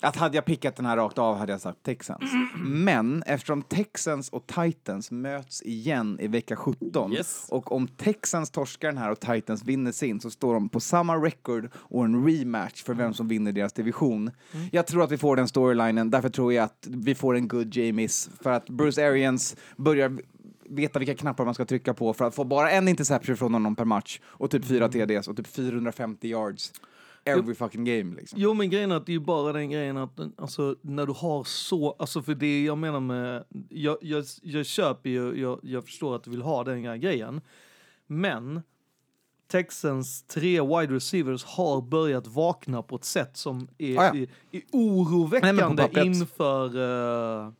[0.00, 2.22] Att hade jag pickat den här rakt av hade jag sagt Texans.
[2.64, 7.46] Men eftersom Texans och Titans möts igen i vecka 17 Yes.
[7.50, 11.16] och om Texans torskar den här och Titans vinner sin så står de på samma
[11.16, 14.30] record och en rematch för vem som vinner deras division.
[14.72, 17.76] Jag tror att vi får den storylinen, därför tror jag att vi får en good
[17.76, 20.18] Jamies för att Bruce Arians börjar
[20.68, 23.76] veta vilka knappar man ska trycka på för att få bara en interception från honom
[23.76, 26.72] per match och typ fyra TDs och typ 450 yards
[27.24, 28.38] every fucking game liksom.
[28.40, 31.12] Jo men grejen är att det är ju bara den grejen att alltså, när du
[31.12, 35.84] har så, alltså för det jag menar med, jag, jag, jag köper ju, jag, jag
[35.84, 37.40] förstår att du vill ha den här grejen.
[38.06, 38.62] Men
[39.50, 44.14] Texans tre wide receivers har börjat vakna på ett sätt som är, Ah, ja.
[44.14, 46.06] är, är Nej, oroväckande pappret.
[46.06, 46.66] inför...
[47.46, 47.52] eh,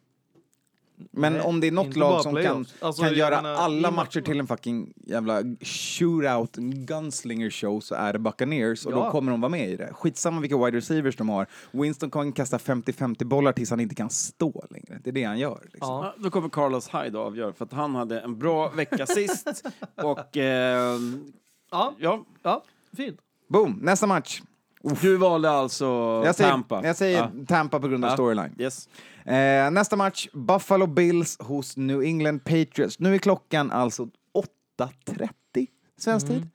[1.10, 2.66] Men Nej, om det är något lag som kan.
[2.80, 8.12] Alltså, kan göra menar, alla matcher till en fucking jävla shootout, gunslinger show så är
[8.12, 9.10] det Buccaneers och då Ja.
[9.10, 9.90] kommer de vara med i det.
[9.92, 11.46] Skitsamma vilka wide receivers de har.
[11.70, 15.00] Winston kan kasta 50-50 bollar tills han inte kan stå längre.
[15.04, 15.60] Det är det han gör.
[15.72, 15.88] Liksom.
[15.88, 16.14] ja.
[16.18, 19.64] Då kommer Carlos Hyde att avgöra, för att han hade en bra vecka sist.
[20.02, 20.98] Och eh,
[21.70, 22.62] ja, ja, ja,
[22.96, 23.18] fint.
[23.48, 24.42] Boom, nästa match.
[25.00, 25.84] du valde alltså
[26.24, 26.80] Jag säger Tampa.
[26.86, 27.30] jag säger Ja.
[27.46, 28.16] Tampa på grund av Ja.
[28.16, 28.54] storyline.
[28.58, 28.88] Yes.
[29.24, 32.98] Eh, nästa match, Buffalo Bills hos New England Patriots.
[32.98, 34.08] Nu är klockan alltså
[34.78, 36.48] 8.30 svensk tid.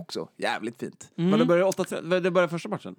[0.00, 1.10] Också jävligt fint.
[1.14, 2.96] Men det börjar 8.30, det börjar första matchen?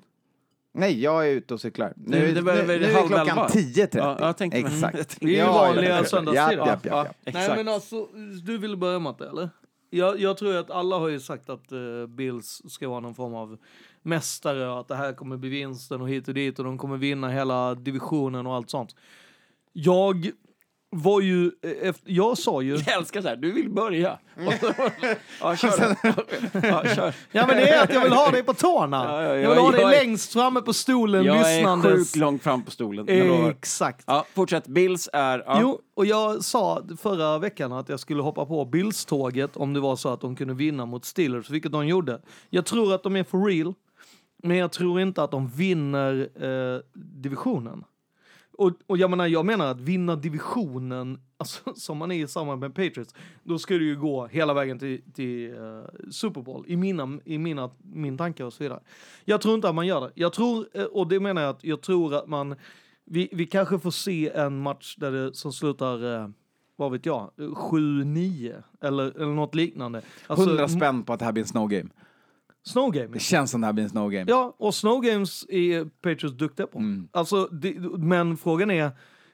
[0.73, 1.93] Nej, jag är ute och cyklar.
[1.95, 3.47] Nu, Det- det börjar nu, nu är halv klockan elva?
[3.47, 3.97] 10.30.
[3.97, 5.17] Ja, jag tänkte- Exakt.
[5.19, 6.03] Det är ju Ja, vanliga ja, ja.
[6.05, 6.79] söndagstider.
[7.33, 8.05] Nej men alltså,
[8.45, 9.49] du ville börja med det eller?
[9.89, 13.33] Jag, jag tror att alla har ju sagt att eh, Bills ska vara någon form
[13.35, 13.57] av
[14.07, 16.97] mästare och att det här kommer bli vinsten och hit och dit och de kommer
[16.97, 18.95] vinna hela divisionen och allt sånt.
[19.73, 20.31] Jag
[20.89, 21.51] var ju,
[21.83, 24.17] eh, jag sa ju, Jag älskar så här, du vill börja.
[25.41, 25.95] ja, kör.
[26.67, 27.13] ja, kör.
[27.31, 29.05] ja men det är att jag vill ha dig på tårna.
[29.05, 31.91] Ja, ja, jag vill ha dig jag är- längst framme på stolen Jag är lyssnandes.
[31.93, 33.05] sjukt långt fram på stolen.
[33.17, 33.49] jag.
[33.49, 34.03] Exakt.
[34.07, 34.67] Ja, fortsätt.
[34.67, 35.43] Bills är...
[35.45, 35.57] Ja.
[35.61, 39.95] Jo, och jag sa förra veckan att jag skulle hoppa på Bills-tåget om det var
[39.95, 42.21] så att de kunde vinna mot Steelers, vilket de gjorde.
[42.49, 43.73] Jag tror att de är for real,
[44.43, 47.83] men jag tror inte att de vinner eh, divisionen.
[48.57, 52.59] Och, och jag menar, jag menar att vinna divisionen, alltså, som man är i samband
[52.59, 56.77] med Patriots, då ska det ju gå hela vägen till, till eh, Super Bowl, i,
[56.77, 58.79] mina, i mina, min tanke och så vidare.
[59.25, 60.11] Jag tror inte att man gör det.
[60.15, 62.55] Jag tror, eh, och det menar jag att jag tror att man,
[63.05, 66.29] vi, vi kanske får se en match där det, som slutar, eh,
[66.75, 70.01] vad vet jag, 7-9 eller, eller något liknande.
[70.27, 71.89] Alltså, 100 spänn på att det här blir en snow game.
[72.67, 73.07] Snow game.
[73.07, 74.25] Det känns som det här blir en snow game.
[74.27, 76.79] Ja, och snow games är Patriots duktiga på.
[76.79, 77.07] Mm.
[77.11, 78.91] Alltså, det, men frågan är,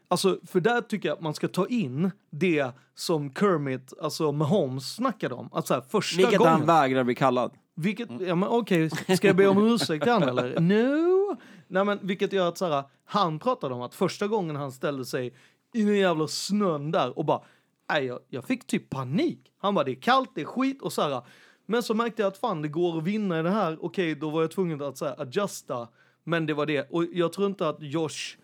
[0.08, 4.96] alltså, för där tycker jag att man ska ta in det som Kermit, alltså Mahomes
[4.96, 5.50] snackade om.
[5.52, 6.54] Alltså, så här, första Vilket gången.
[6.54, 7.52] han vägrar bli kallad.
[7.76, 10.60] Vilket, ja men okej, ska jag be om ursäkt till han eller?
[10.60, 11.38] No!
[11.68, 15.06] Nej men vilket gör att så här, han pratade om att första gången han ställde
[15.06, 15.34] sig
[15.74, 17.42] i den jävla snön där och bara,
[17.90, 19.52] nej jag, jag fick typ panik.
[19.58, 21.22] Han bara, det är kallt, det är skit och så här.
[21.66, 24.30] Men så märkte jag att fan det går att vinna i det här, okej då
[24.30, 25.88] var jag tvungen att så här, adjusta.
[26.24, 28.38] Men det var det, och jag tror inte att Josh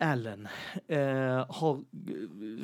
[0.00, 0.48] Allen
[0.86, 0.98] eh,
[1.48, 1.84] har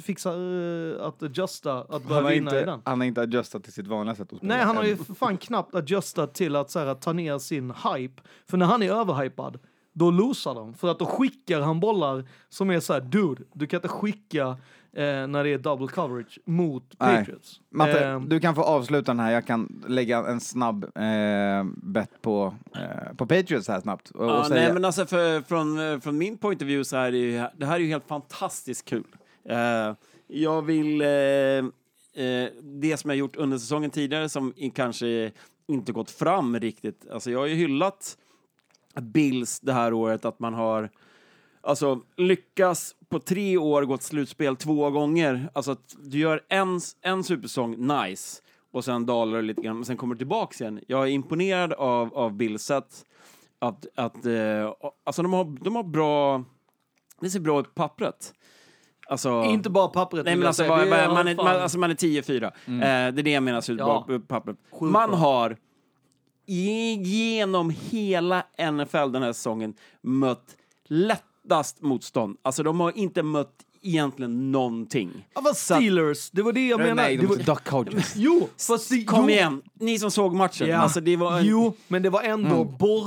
[0.01, 2.81] fixat eh, att adjusta, att börja vinna i inte, den.
[2.85, 4.55] han har inte adjustat till sitt vanliga sätt att spela.
[4.55, 8.23] Nej, han har ju fan knappt adjustat till att, så här, ta ner sin hype.
[8.47, 9.59] För när han är överhypad,
[9.93, 10.75] då losar de.
[10.75, 14.57] För att då skickar han bollar som är så här, dude, du kan inte skicka
[14.97, 17.19] eh, när det är double coverage mot Nej.
[17.19, 17.61] Patriots.
[17.71, 19.33] Matte, Ehm, du kan få avsluta den här.
[19.33, 24.11] Jag kan lägga en snabb eh, bet på, eh, på Patriots här snabbt.
[24.11, 26.85] Och, Ja, och säga, nej, men alltså för, från, eh, från min point of view
[26.85, 29.05] så är det ju, det här är ju helt fantastiskt kul.
[29.49, 29.95] Eh,
[30.27, 35.33] jag vill, eh, eh, det som jag gjort under säsongen tidigare som kanske
[35.69, 38.17] inte gått fram riktigt, alltså jag har ju hyllat
[39.01, 40.91] Bills det här året att man har
[41.67, 45.49] Alltså lyckas på tre år gått slutspel två gånger.
[45.53, 48.43] Alltså att du gör en, en supersäsong, nice,
[48.73, 50.81] och sen dalar lite grann, men sen kommer du tillbaks igen.
[50.89, 53.05] Jag är imponerad av, av Bills sätt
[53.59, 54.73] att, att eh,
[55.05, 56.45] alltså de har, de har bra,
[57.21, 58.35] det ser bra ut på pappret.
[59.09, 60.25] Alltså, inte bara pappret.
[60.25, 62.45] Nej men alltså, vad, är man, är, man, alltså man är 10-4.
[62.45, 63.85] Eh, det är det jag menar, ser ut Ja.
[63.87, 64.57] bra på pappret.
[64.73, 65.19] Sjukt Man bra.
[65.19, 65.57] har
[66.47, 70.57] genom hela NFL den här säsongen mött
[71.45, 72.37] lättast motstånd.
[72.43, 73.53] Alltså de har inte mött
[73.83, 75.29] egentligen någonting.
[75.35, 76.95] Ja, vad Steelers, det var det jag menade.
[76.95, 78.13] Nej, de var, duck Hodges.
[78.17, 80.69] jo, fast det, Kom jo, igen, ni som såg matchen.
[80.69, 80.77] Ja.
[80.79, 82.65] Alltså det var en, Jo, men det var ändå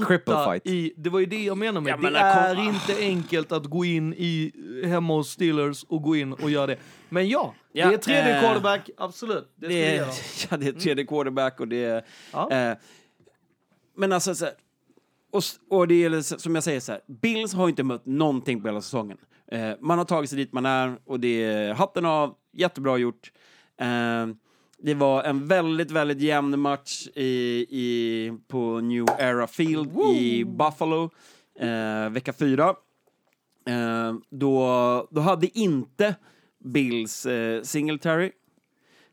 [0.08, 0.66] Cripple borta fight.
[0.68, 0.94] i...
[0.98, 1.92] Det var ju det jag menar med.
[1.92, 4.52] Ja, men det är kom- inte enkelt att gå in i
[4.86, 6.78] hemma hos Steelers och gå in och göra det.
[7.10, 9.52] Men ja, Ja, det är tredje eh, quarterback, absolut.
[9.56, 10.08] Det, det, är,
[10.50, 12.06] ja, det är tredje quarterback och det är...
[12.34, 12.52] Ja.
[12.52, 12.78] Eh,
[13.96, 14.54] men alltså så här,
[15.38, 18.68] och, och det s- som jag säger så här, Bills har inte mött någonting på
[18.68, 19.18] hela säsongen.
[19.52, 23.32] Eh, man har tagit sig dit man är och det är hatten av, jättebra gjort.
[23.82, 24.28] Eh,
[24.80, 31.10] det var en väldigt, väldigt jämn match i, i, på New Era Field i Buffalo
[31.60, 32.70] eh, vecka fyra.
[33.68, 36.16] Eh, då, då hade inte
[36.64, 38.32] Bills eh, Singletary.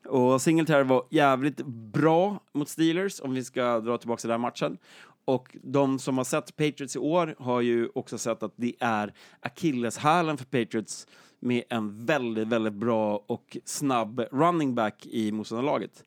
[0.08, 4.48] Och Singletary var jävligt bra mot Steelers, om vi ska dra tillbaka till den här
[4.48, 4.78] matchen.
[5.24, 9.12] Och de som har sett Patriots i år har ju också sett att det är
[9.40, 11.06] akilleshälen för Patriots
[11.40, 16.04] med en väldigt, väldigt bra och snabb running back i motståndarlaget.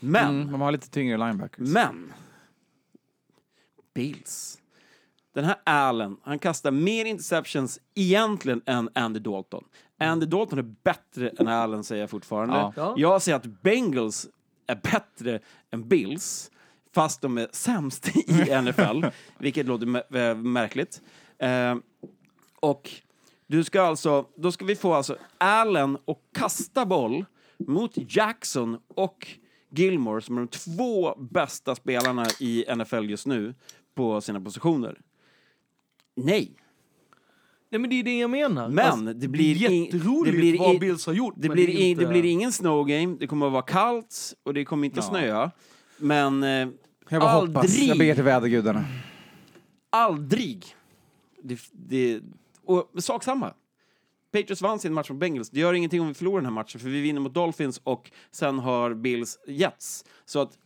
[0.00, 1.68] Men Mm, de har lite tyngre linebackers.
[1.68, 2.12] men
[3.94, 4.58] Bills.
[5.34, 9.64] Den här Allen, han kastar mer interceptions egentligen än Andy Dalton.
[9.98, 12.54] Andy Dalton är bättre än Allen säger jag fortfarande.
[12.54, 12.72] Ja.
[12.76, 12.94] Ja.
[12.96, 14.28] Jag säger att Bengals
[14.66, 15.40] är bättre
[15.70, 16.50] än Bills,
[16.94, 19.04] fast de är sämst i NFL,
[19.38, 21.02] vilket låter äh, märkligt.
[21.38, 21.76] Eh,
[22.60, 22.90] och
[23.46, 27.24] du ska alltså, då ska vi få alltså Allen och kasta boll
[27.58, 29.26] mot Jackson och
[29.70, 33.54] Gilmore som är de två bästa spelarna i NFL just nu
[33.94, 35.00] på sina positioner.
[36.14, 36.52] Nej,
[37.70, 38.68] Nej men det är det jag menar.
[38.68, 41.34] Men Alltså, det blir det jätteroligt det blir vad Bills har gjort.
[41.36, 42.04] det blir, i, inte...
[42.04, 45.02] det blir ingen snow game, det kommer att vara kallt och det kommer inte Ja.
[45.02, 45.50] snöa.
[46.02, 46.68] Men eh,
[47.08, 47.56] Jag bara hoppas.
[47.64, 48.84] aldrig, Jag ber till vädergudarna.
[49.90, 50.64] aldrig.
[51.42, 52.20] Det, det,
[52.64, 53.52] och sak samma.
[54.32, 55.50] Patriots vann sin match mot Bengals.
[55.50, 58.10] Det gör ingenting om vi förlorar den här matchen, för vi vinner mot Dolphins och
[58.30, 60.04] sen har Bills Jets.
[60.24, 60.58] Så att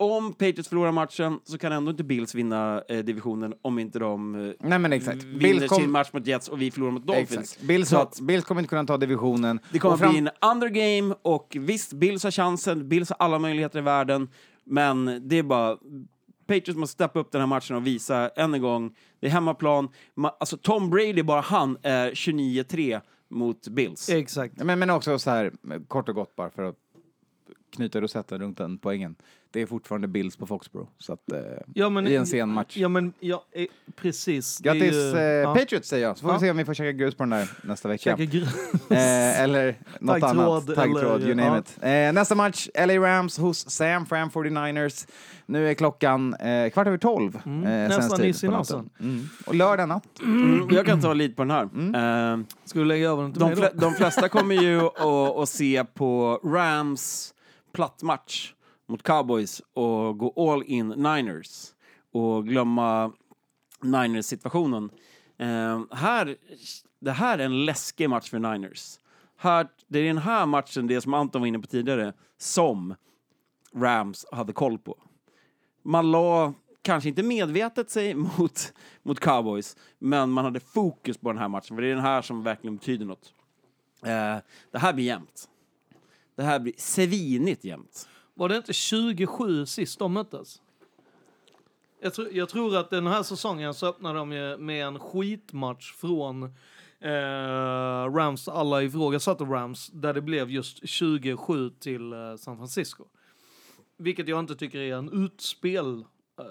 [0.00, 4.34] om Patriots förlorar matchen så kan ändå inte Bills vinna eh, divisionen om inte de
[4.34, 5.22] eh, Nej men exakt.
[5.22, 7.58] vinner Bills kom- sin match mot Jets och vi förlorar mot Dolphins.
[7.60, 9.60] Bills, Så att- Bills kommer inte kunna ta divisionen.
[9.72, 13.78] Det kommer fram- bli en undergame och visst, Bills har chansen, Bills har alla möjligheter
[13.78, 14.28] i världen,
[14.64, 15.76] men det är bara
[16.46, 19.88] Patriots måste steppa upp den här matchen och visa än en gång, det är hemmaplan.
[20.16, 23.00] Ma- alltså Tom Brady, bara han, är 29-3
[23.30, 24.08] mot Bills.
[24.08, 24.56] Exakt.
[24.64, 25.52] Men, men också så här,
[25.88, 26.76] kort och gott bara för att
[27.76, 29.16] knyta rosetten runt den poängen.
[29.50, 30.90] Det är fortfarande Bills på Foxborough.
[30.98, 31.38] Så att, eh,
[31.74, 32.76] Ja, men, I en sen match.
[32.76, 33.66] Ja, men ja, eh,
[33.96, 34.58] precis.
[34.58, 35.54] Grattis ju- eh, ja.
[35.54, 36.34] Patriots säger jag, så får Ja.
[36.38, 38.02] vi se om vi får käka grus på den där nästa vecka.
[38.16, 38.54] Käka grus.
[38.90, 40.66] Eh, eller något annat.
[40.74, 41.58] Taggtråd, you name ja.
[41.58, 42.08] it.
[42.08, 45.06] Eh, nästa match, LA Rams hos Sam Fram 49ers.
[45.46, 47.38] Nu är klockan eh, kvart över tolv.
[47.46, 48.90] Mm, Eh, nästan is i natten.
[49.00, 49.28] Mm.
[49.46, 50.20] Och lördag natt.
[50.22, 51.68] Mm, jag kan ta lite på den här.
[51.74, 52.46] Mm.
[52.64, 53.80] Ska du lägga över den till de, mig då?
[53.80, 55.00] de flesta kommer ju att,
[55.36, 57.34] att se på Rams
[57.72, 58.52] plattmatch
[58.88, 61.72] mot Cowboys och gå all in Niners
[62.12, 63.12] och glömma
[63.82, 64.90] Niners-situationen.
[65.38, 66.36] Eh, här,
[67.00, 68.98] det här är en läskig match för Niners.
[69.36, 72.94] Här, det är den här matchen, det som Anton var inne på tidigare, som
[73.74, 74.96] Rams hade koll på.
[75.82, 81.38] Man la, kanske inte medvetet sig mot, mot Cowboys, men man hade fokus på den
[81.38, 83.32] här matchen, för det är den här som verkligen betyder något.
[84.02, 84.36] Eh,
[84.70, 85.48] det här blir jämnt.
[86.36, 88.08] Det här blir svinigt jämnt.
[88.38, 90.62] Var det inte 27 sist de möttes?
[92.00, 95.92] Jag, tror- jag tror att den här säsongen så öppnade de ju med en skitmatch
[95.92, 96.42] från
[97.00, 97.10] eh,
[98.14, 103.04] Rams, alla ifrågasatte Rams, där det blev just 27 till eh, San Francisco.
[103.96, 105.98] Vilket jag inte tycker är en utspel.
[106.38, 106.44] Eh,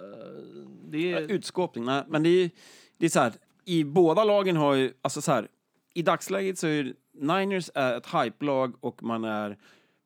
[0.84, 1.32] det är...
[1.32, 2.50] Utskåpning, nej, men det är,
[2.98, 3.34] det är så här,
[3.66, 5.48] i båda lagen har ju, alltså så här,
[5.94, 9.58] i dagsläget så är ju Niners är ett hype-lag och man är,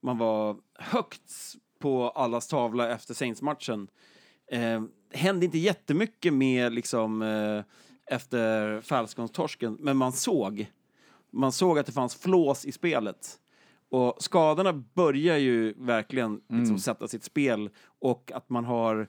[0.01, 3.87] man var högt på allas tavla efter Saints-matchen.
[4.51, 4.81] Eh,
[5.13, 7.63] hände inte jättemycket med liksom eh,
[8.15, 10.71] efter Falcons-torsken, men man såg,
[11.31, 13.37] man såg att det fanns flås i spelet.
[13.89, 19.07] Och skadorna börjar ju verkligen liksom sätta sitt spel och att man har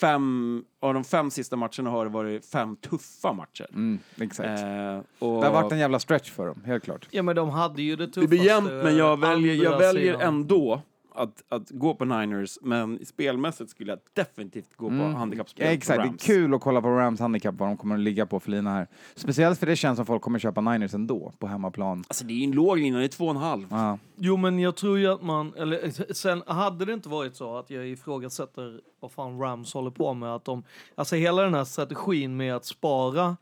[0.00, 3.66] fem, av de fem sista matcherna har det varit fem tuffa matcher.
[3.72, 4.48] Mm, exakt.
[4.48, 4.98] Eh,
[5.28, 7.08] och Det har varit en jävla stretch för dem, helt klart.
[7.10, 8.20] Ja men de hade ju det tuffaste.
[8.20, 10.20] det blir jämnt, men jag väljer, jag väljer sidan.
[10.20, 10.82] ändå
[11.14, 15.66] att, att gå på Niners, men spelmässigt skulle jag definitivt gå på handikappspel.
[15.66, 18.26] på Exakt, det är kul att kolla på Rams handikapp, vad de kommer att ligga
[18.26, 18.88] på för lina här.
[19.14, 22.04] Speciellt för det känns som folk kommer köpa Niners ändå, på hemmaplan.
[22.08, 23.66] Alltså det är ju en låg lina, det är två och en halv.
[23.70, 23.98] Ja.
[24.16, 27.70] Jo men jag tror ju att man, eller sen hade det inte varit så att
[27.70, 30.62] jag ifrågasätter vad fan Rams håller på med, att de,
[30.94, 33.36] alltså hela den här strategin med att spara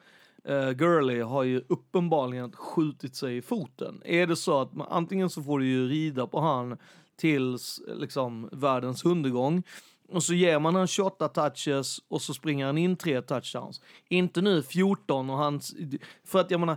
[0.50, 4.02] uh, Gurley har ju uppenbarligen skjutit sig i foten.
[4.04, 6.76] Är det så att man, antingen så får du ju rida på han
[7.16, 9.62] tills liksom världens undergång
[10.12, 13.80] och så ger man han 28 touches och så springer han in tre touchdowns.
[14.08, 15.60] Inte nu 14 och han,
[16.24, 16.76] för att jag menar,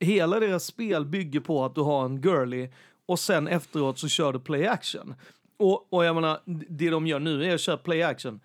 [0.00, 2.70] hela deras spel bygger på att du har en girly
[3.06, 5.14] och sen efteråt så kör du play action.
[5.56, 8.40] Och, och jag menar, det de gör nu är att köra play action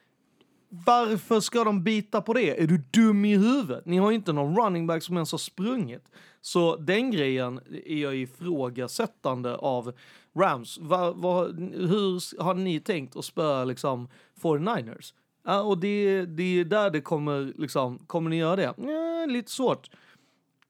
[0.70, 2.62] varför ska de bita på det?
[2.64, 3.86] Är du dum i huvudet?
[3.86, 6.12] Ni har ju inte någon running back som ens har sprungit.
[6.42, 9.94] Så den grejen är jag ifrågasättande av
[10.36, 10.78] Rams.
[10.78, 11.44] Va, va,
[11.74, 14.08] hur har ni tänkt att spöa liksom
[14.42, 15.14] 49ers?
[15.46, 18.74] Ja, och det, det är där det kommer, liksom, kommer ni göra det?
[18.78, 19.90] Ja, lite svårt.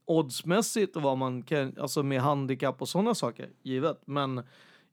[0.05, 4.01] Oddsmässigt och vad man kan, alltså med handikapp och sådana saker, givet.
[4.05, 4.43] Men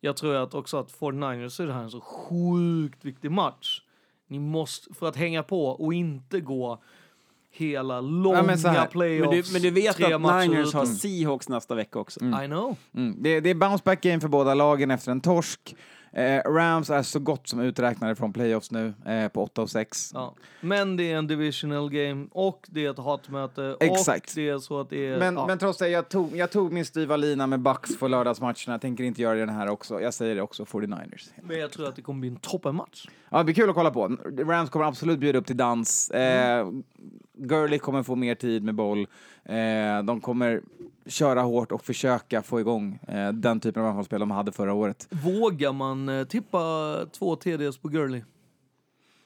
[0.01, 3.83] jag tror att också att 49ers är det här en så sjukt viktig match.
[4.29, 6.79] Ni måste, för att hänga på och inte gå
[7.51, 9.31] hela långa men så här, playoffs.
[9.31, 12.21] Men du, men du vet att Niners har Seahawks nästa vecka också.
[12.21, 12.77] I know.
[12.95, 13.23] Mm.
[13.23, 15.77] Det, det är bounce back game för båda lagen efter en torsk.
[16.17, 20.11] Eh, Rams är så gott som uträknade från playoffs nu eh, på 8 och 6.
[20.15, 20.35] Ja.
[20.61, 24.31] Men det är en divisional game och det är ett hatmöte Exakt.
[24.31, 25.19] och det är så att det är...
[25.19, 25.47] Men, ja.
[25.47, 28.55] men trots det, jag tog, jag tog min styva lina med Bucks för lördagsmatcherna.
[28.67, 30.01] Jag tänker inte göra det den här också.
[30.01, 31.31] Jag säger det också, 49ers.
[31.43, 33.07] Men jag tror att det kommer bli en toppenmatch.
[33.31, 34.17] Ja, det blir kul att kolla på.
[34.39, 36.11] Rams kommer absolut bjuda upp till dans.
[36.11, 36.69] Eh,
[37.35, 39.07] Gurley kommer få mer tid med boll.
[39.49, 40.61] Eh, de kommer
[41.07, 45.09] köra hårt och försöka få igång eh, den typen av anfallsspel de hade förra året.
[45.11, 48.23] Vågar man eh, tippa två TDs på Gurley?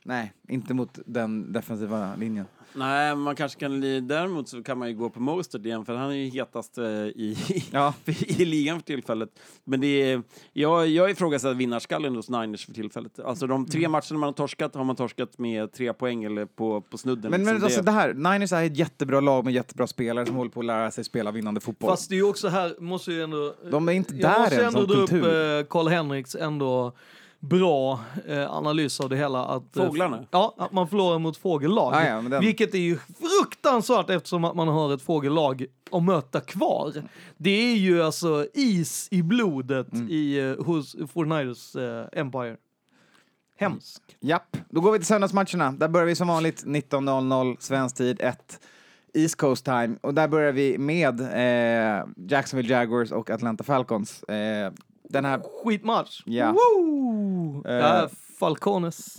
[0.05, 2.47] Nej, inte mot den defensiva linjen.
[2.73, 3.81] Nej, man kanske kan...
[4.09, 6.85] Däremot så kan man ju gå på Mostert igen, för han är ju hetast eh,
[6.87, 7.37] i,
[7.73, 7.95] Ja.
[8.27, 9.29] i ligan för tillfället.
[9.65, 10.23] Men det är...
[10.53, 13.21] Jag, jag ifrågasätter vinnarskallen hos Niners för tillfället.
[13.21, 13.93] Alltså de tre Mm.
[13.93, 17.31] matcherna man har torskat har man torskat med tre poäng eller på, på snudden.
[17.31, 17.65] Men, men liksom.
[17.65, 20.61] alltså det, det här, Niners är ett jättebra lag med jättebra spelare som håller på
[20.61, 21.91] att lära sig spela vinnande fotboll.
[21.91, 23.55] Fast det är ju också här, måste ju ändå...
[23.71, 25.59] De är inte jag där måste än ändå som dra upp kultur.
[25.59, 26.93] eh, Karl Henriks ändå
[27.41, 29.45] bra eh, analys av det hela.
[29.45, 30.25] Att, eh, Fåglarna?
[30.31, 31.95] Ja, att man förlorar mot fågellag.
[31.95, 36.41] Ja, ja, den- Vilket är ju fruktansvärt eftersom att man har ett fågellag att möta
[36.41, 36.93] kvar.
[37.37, 40.09] Det är ju alltså is i blodet Mm.
[40.11, 42.57] i, eh, hos 49ers eh, Empire.
[43.59, 44.03] Hemskt.
[44.21, 45.73] Japp, då går vi till söndagsmatcherna.
[45.73, 48.61] Där börjar vi som vanligt 19.00 svensk tid, 1
[49.15, 49.97] East Coast time.
[50.01, 54.23] Och där börjar vi med eh, Jacksonville Jaguars och Atlanta Falcons.
[54.23, 54.73] Eh,
[55.13, 56.23] den här Skitmatch.
[56.25, 56.53] Ja.
[56.53, 57.63] Woo!
[57.65, 58.09] Ja,
[58.39, 59.17] Falcones.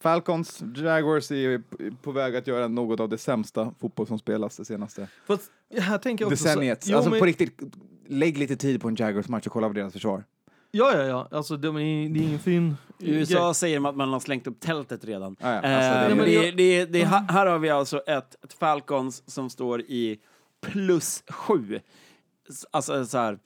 [0.00, 1.62] Falcons, Jaguars är
[2.02, 5.98] på väg att göra något av det sämsta fotboll som spelas det senaste Fast här
[5.98, 6.42] tänker jag också...
[6.42, 6.84] så- decenniet.
[6.88, 7.60] Jo, alltså men- på riktigt,
[8.06, 10.24] lägg lite tid på en Jaguars-match och kolla på deras försvar.
[10.70, 11.28] Ja, ja, ja.
[11.30, 11.72] Alltså, det, är,
[12.08, 12.76] det är ingen fin...
[12.98, 15.36] I USA säger de att man har slängt upp tältet redan.
[15.40, 19.80] Ja, alltså, det är- det, det, här har vi alltså ett, ett Falcons som står
[19.80, 20.18] i
[20.60, 21.80] plus sju.
[22.70, 23.38] Alltså så här,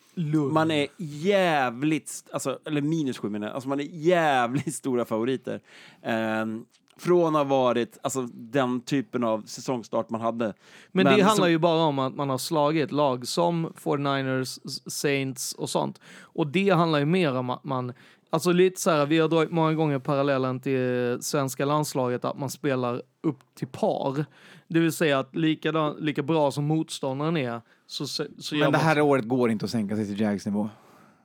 [0.53, 5.61] man är jävligt, alltså, eller minus sju menar jag, alltså man är jävligt stora favoriter.
[6.03, 6.65] Ehm,
[6.99, 10.55] från att ha varit alltså, den typen av säsongstart man hade.
[10.93, 15.53] Men, det som- handlar ju bara om att man har slagit lag som 49ers, Saints
[15.53, 16.01] och sånt.
[16.21, 17.93] Och det handlar ju mer om att man,
[18.31, 22.51] alltså lite så här, vi har dragit många gånger parallellen till svenska landslaget, att man
[22.51, 24.25] spelar upp till par.
[24.69, 29.01] Det vill säga att lika, lika bra som motståndaren är, så, så Men det här
[29.01, 30.69] året går inte att sänka sig till Jags nivå.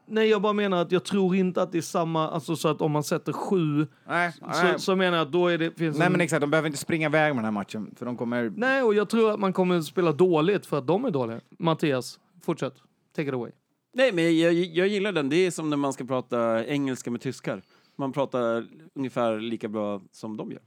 [0.07, 2.81] Nej, jag bara menar att jag tror inte att det är samma, alltså så att
[2.81, 6.05] om man sätter sju, Nej, så, så menar jag att då är det, finns Nej
[6.05, 8.53] en, men exakt, de behöver inte springa iväg med den här matchen, för de kommer...
[8.55, 11.41] Nej, och jag tror att man kommer spela dåligt för att de är dåliga.
[11.59, 12.73] Mattias, fortsätt.
[13.15, 13.51] Take it away.
[13.93, 15.29] Nej, men jag, jag gillar den.
[15.29, 17.61] Det är som när man ska prata engelska med tyskar.
[18.01, 20.61] Man pratar ungefär lika bra som de gör.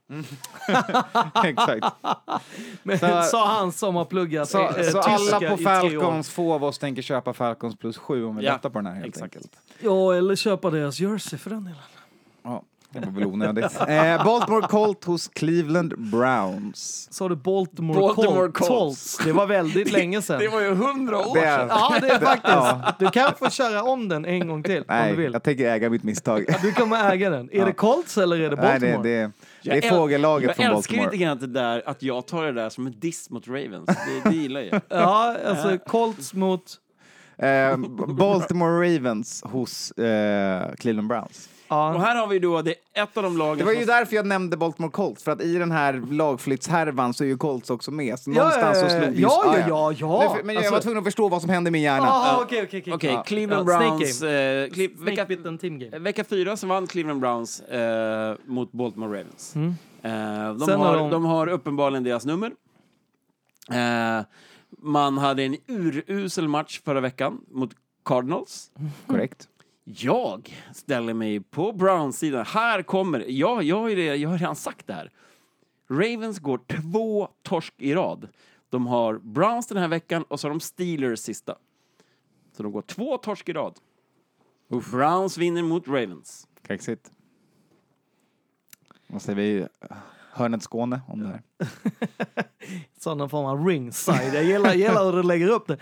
[1.45, 1.87] exakt.
[2.83, 5.57] Men, Så- sa han som har pluggat Så, eh, så tyska alla på.
[5.57, 8.87] Falcons, få av oss tänker köpa Falcons plus sju om vi Ja, lättar på den
[8.87, 9.37] här helt exakt.
[9.37, 9.57] enkelt.
[9.81, 11.79] Ja, eller köpa deras jersey för den delen.
[12.43, 12.63] Ja,
[13.01, 13.65] det var väl onödigt.
[13.89, 17.09] eh, Baltimore Colt hos Cleveland Browns.
[17.11, 18.69] Sa du Baltimore, Baltimore Colts?
[18.69, 19.19] Colts.
[19.25, 20.41] Det var väldigt länge sedan.
[20.53, 22.99] var ju hundra år Det är, Ja, det är faktiskt.
[22.99, 25.33] Du kan få köra om den en gång till om du nej, vill.
[25.33, 26.45] jag tänker äga mitt misstag.
[26.63, 27.49] Du kommer äga den.
[27.53, 29.03] Är det Colts eller är det nej, Baltimore?
[29.03, 29.31] det, det,
[29.63, 31.25] det Jag är fågellaget jag från älskar lite Baltimore.
[31.25, 33.87] grann att det där att jag tar det där som en diss mot Ravens.
[33.87, 34.81] Det, det gillar jag.
[34.89, 36.63] Ja, alltså Colts mot...
[37.39, 37.77] Eh,
[38.09, 41.49] Baltimore Ravens hos eh, Cleveland Browns.
[41.69, 43.87] Och Ja, här har vi då det, ett av de lagen Det var ju som...
[43.87, 47.71] därför jag nämnde Baltimore Colts, för att i den här lagflyttshärvan så är ju Colts
[47.71, 48.19] också med.
[48.19, 50.33] Så Ja, någonstans så ja, slog vi ja, ja, ja, ja.
[50.37, 52.37] Men, men jag Alltså- var tvungen att förstå vad som hände i min hjärna.
[52.43, 52.83] Okej, okej,
[53.13, 53.23] Ja.
[53.23, 54.21] Cleveland Ja, snake Browns...
[54.21, 54.33] game.
[54.33, 55.99] Eh, Cle- Snake vecka, team game.
[55.99, 59.55] vecka fyra så vann Cleveland Browns eh, mot Baltimore Ravens.
[59.55, 59.69] Mm.
[60.03, 62.53] Eh, de, Sen har har, de- de har uppenbarligen deras nummer.
[63.71, 64.25] Eh,
[64.79, 67.71] man hade en urusel match förra veckan mot
[68.05, 68.71] Cardinals.
[69.07, 69.49] Korrekt.
[69.85, 72.43] Jag ställer mig på Browns sida.
[72.43, 75.11] Här kommer, ja, jag, har ju det, jag har redan sagt det här.
[75.91, 78.29] Ravens går två torsk i rad.
[78.71, 81.57] De har Browns den här veckan och så har de Steelers sista.
[82.57, 83.79] Så de går två torsk i rad.
[84.91, 86.49] Browns vinner mot Ravens.
[86.67, 87.11] Kaxigt.
[89.07, 89.67] Vad säger vi?
[90.33, 91.69] Hörnet Skåne, om det är.
[92.99, 94.35] Sådana form av ringside.
[94.35, 95.79] Jag gillar, gillar hur du lägger upp det.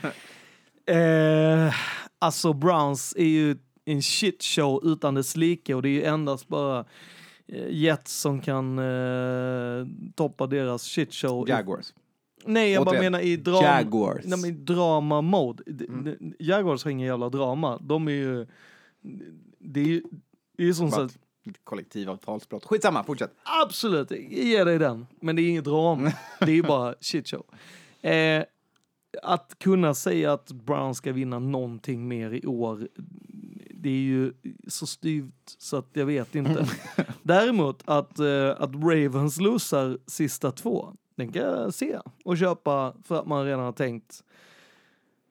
[0.94, 1.74] Eh,
[2.18, 6.48] alltså Browns är ju en shit show utan dess like och det är ju endast
[6.48, 6.84] bara
[7.46, 11.48] eh, Jets som kan eh, toppa deras shit show.
[11.48, 11.92] Jaguars.
[12.44, 13.62] Nej, jag bara menar i drama.
[13.62, 14.24] Jaguars.
[14.24, 15.84] Nej, men i drama mode.
[15.88, 16.34] Mm.
[16.38, 17.78] Jaguars har ingen jävla drama.
[17.78, 18.46] De är ju...
[19.59, 20.02] Det är ju,
[20.56, 21.18] det är ju som sagt,
[21.64, 22.64] Kollektivavtalsbrott.
[22.64, 23.34] Skitsamma, fortsätt.
[23.64, 25.06] absolut, jag ger dig den.
[25.20, 26.12] Men det är inget drama.
[26.40, 27.44] Det är bara shit show.
[28.10, 28.44] Eh,
[29.22, 32.88] att kunna säga att Brown ska vinna någonting mer i år,
[33.82, 34.32] det är ju
[34.68, 36.66] så styvt så att jag vet inte.
[37.22, 43.20] Däremot att, eh, att Ravens losar sista två, den kan jag se och köpa för
[43.20, 44.24] att man redan har tänkt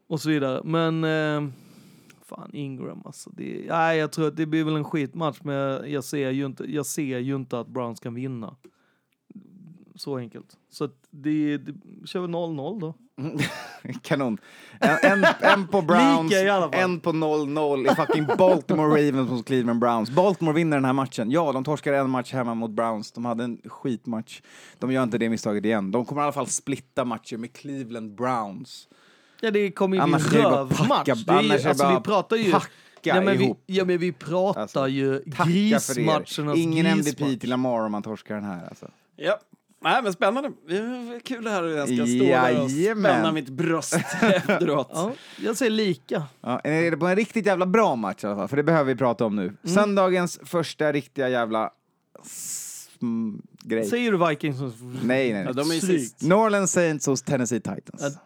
[0.08, 0.62] och så vidare.
[0.64, 1.54] Men eh,
[2.26, 3.30] fan Ingram alltså.
[3.30, 6.46] Det, nej, jag tror att det blir väl en skitmatch men jag, jag, ser ju
[6.46, 8.56] inte, jag ser ju inte att Browns kan vinna.
[9.96, 10.58] Så enkelt.
[10.70, 11.74] Så att det, det
[12.08, 12.94] kör vi 0-0 då.
[14.02, 14.38] Kanon.
[14.80, 16.34] En, en, en på Browns,
[16.72, 20.10] en på 0-0 i fucking Baltimore Ravens mot Cleveland Browns.
[20.10, 21.32] Baltimore vinner den här matchen.
[21.32, 23.12] Ja, de torskar en match hemma mot Browns.
[23.12, 24.42] De hade en skitmatch.
[24.80, 25.92] De gör inte det misstaget igen.
[25.92, 28.88] De kommer i alla fall splitta matcher med Cleveland Browns.
[29.42, 31.10] Ja, det kommer ju bli en rövmatch.
[31.10, 32.52] annars är ju, det alltså, bara vi pratar ju...
[32.52, 32.70] packa
[33.04, 35.24] Ja men, vi, ja, men vi pratar Alltså, ju er.
[36.56, 37.20] Ingen grismatch.
[37.20, 38.88] MVP till Lamar om man torskar den här alltså.
[39.16, 39.40] Ja.
[39.84, 40.52] Nej, men spännande.
[41.24, 44.90] Kul det här hur jag ska stå där och spänna mitt bröst efteråt.
[44.94, 46.24] Ja, jag säger lika.
[46.42, 48.48] Ja, är det på en riktigt jävla bra match i alla fall?
[48.48, 49.44] För det behöver vi prata om nu.
[49.44, 49.58] Mm.
[49.64, 51.72] Söndagens första riktiga jävla
[53.64, 53.86] grej.
[53.86, 54.64] Säger du Vikings så...
[55.04, 55.54] Nej, nej, Ja, nej.
[55.54, 56.24] de är sist.
[56.24, 58.18] Orleans Saints hos Tennessee Titans.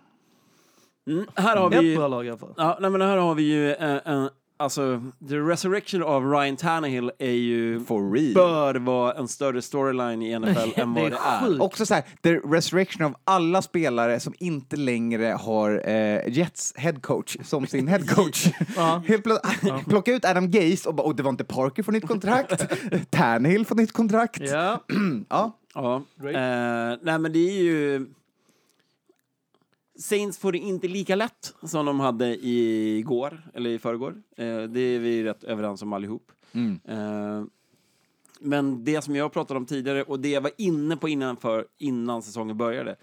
[1.07, 2.53] Mm, här har Ett vi bra lag i alla fall.
[2.57, 7.11] Ja, nej, men här har vi ju en, en, alltså, the resurrection av Ryan Tannehill
[7.19, 8.34] är ju, For real.
[8.34, 11.45] bör vara en större storyline i NFL än Det vad är det är.
[11.48, 11.61] sjukt.
[11.61, 16.94] Också så här, the resurrection av alla spelare som inte längre har eh, Jets head
[17.02, 18.45] coach som sin head coach.
[18.76, 19.03] Ja.
[19.07, 22.07] Helt plö- Plocka ut Adam Gase och bara, och det var inte Parker får nytt
[22.07, 22.65] kontrakt.
[23.10, 24.41] Tannehill får nytt kontrakt.
[24.41, 24.80] Ja.
[25.30, 25.57] Ja.
[25.73, 25.95] Ja.
[26.23, 28.06] Eh, nej, men det är ju...
[29.99, 34.15] Saints får det inte lika lätt som de hade igår, eller i förrgår.
[34.38, 36.31] Eh, det är vi rätt överens om allihop.
[36.51, 36.80] Mm.
[36.85, 37.45] Eh,
[38.39, 41.65] men det som jag pratade om tidigare och det jag var inne på innan, för,
[41.77, 42.95] innan säsongen började.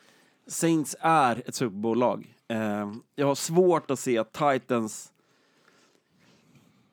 [0.46, 2.34] Saints är ett Super Bowl-lag.
[2.48, 5.08] Eh, jag har svårt att se att Titans...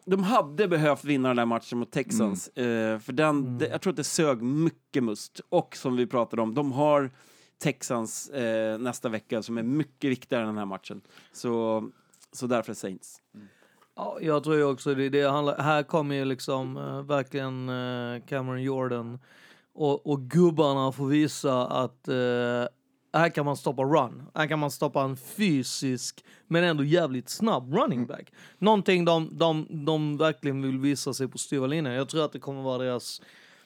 [0.05, 2.47] De hade behövt vinna den där matchen mot Texans.
[2.47, 5.41] Eh, för den, det, jag tror att det sög mycket must.
[5.49, 7.11] Och som vi pratade om, de har
[7.59, 11.01] Texans eh, nästa vecka som är mycket viktigare än den här matchen.
[11.31, 11.83] Så,
[12.31, 13.21] så därför Saints.
[13.95, 15.09] Ja, jag tror ju också det.
[15.09, 19.19] det handlar, här kommer ju liksom eh, verkligen eh, Cameron Jordan
[19.73, 22.65] och, och gubbarna får visa att eh,
[23.13, 24.23] här kan man stoppa run.
[24.33, 28.33] Här kan man stoppa en fysisk men ändå jävligt snabb running back.
[28.57, 31.93] Någonting de, de, de verkligen vill visa sig på styva linjen.
[31.93, 33.21] Jag tror att det kommer vara deras...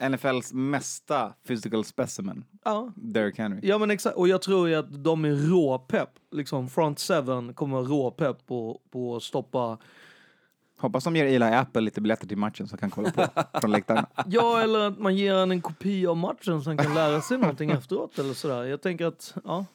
[0.10, 3.60] NFLs mesta physical specimen, Ja, Derrick Henry.
[3.64, 6.10] Ja men exakt, och jag tror ju att de är råpepp.
[6.32, 9.78] Liksom front seven kommer vara råpepp på, på att stoppa
[10.78, 13.72] Hoppas de ger Eli Apple lite biljetter till matchen så han kan kolla på från
[13.72, 14.06] läktaren.
[14.26, 17.38] Ja, eller att man ger en en kopia av matchen så han kan lära sig
[17.38, 18.64] någonting efteråt eller sådär.
[18.64, 19.66] Jag tänker att, ja.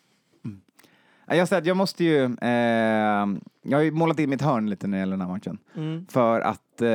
[1.26, 3.26] Ja, Jag, säger att jag måste ju, eh,
[3.62, 5.59] jag har ju målat in mitt hörn lite när det gäller den här matchen.
[5.76, 6.06] Mm.
[6.06, 6.88] För att eh,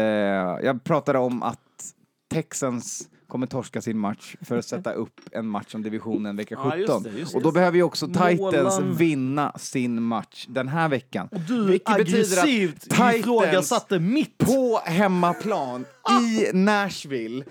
[0.65, 1.93] jag pratade om att
[2.27, 6.71] Texans kommer torska sin match för att sätta upp en match om divisionen vecka Ja,
[6.71, 6.79] 17.
[6.79, 7.37] just det, just det.
[7.37, 8.93] och då behöver ju också Titans Målan.
[8.95, 11.27] vinna sin match den här veckan.
[11.31, 14.37] Och du Vilket betyder att aggressivt Titans ifrågasatte mitt.
[14.37, 15.85] på hemmaplan
[16.21, 17.45] i Nashville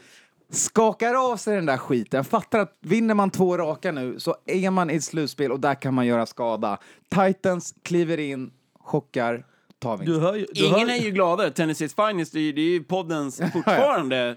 [0.50, 4.70] skakar av sig den där skiten, fattar att vinner man två raka nu så är
[4.70, 6.78] man i ett slutspel och där kan man göra skada.
[7.08, 8.50] Titans kliver in,
[8.80, 9.46] chockar,
[9.78, 10.12] tar vinst.
[10.12, 10.46] Du hör ju.
[10.52, 11.50] Du Ingen hör, är ju gladare.
[11.50, 14.36] Tennessee's Finest, det är ju, det är ju poddens fortfarande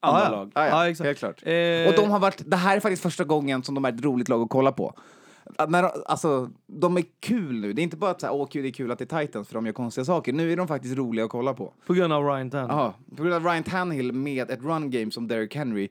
[0.00, 0.52] andra ja, lag.
[0.54, 1.06] Ja, ja, Ja, exakt.
[1.06, 1.42] helt klart.
[1.46, 4.02] Eh, Och de har varit, det här är faktiskt första gången som de är ett
[4.04, 4.94] roligt lag att kolla på.
[5.56, 7.72] Att När, de- alltså, de är kul nu.
[7.72, 9.20] Det är inte bara att så här, åh, kul, det är kul att det är
[9.26, 10.32] Titans för de gör konstiga saker.
[10.32, 11.72] Nu är de faktiskt roliga att kolla på.
[11.86, 12.76] På grund av Ryan Tannehill.
[12.78, 15.88] Ja, på grund av Ryan Tannehill med ett run game som Derrick Henry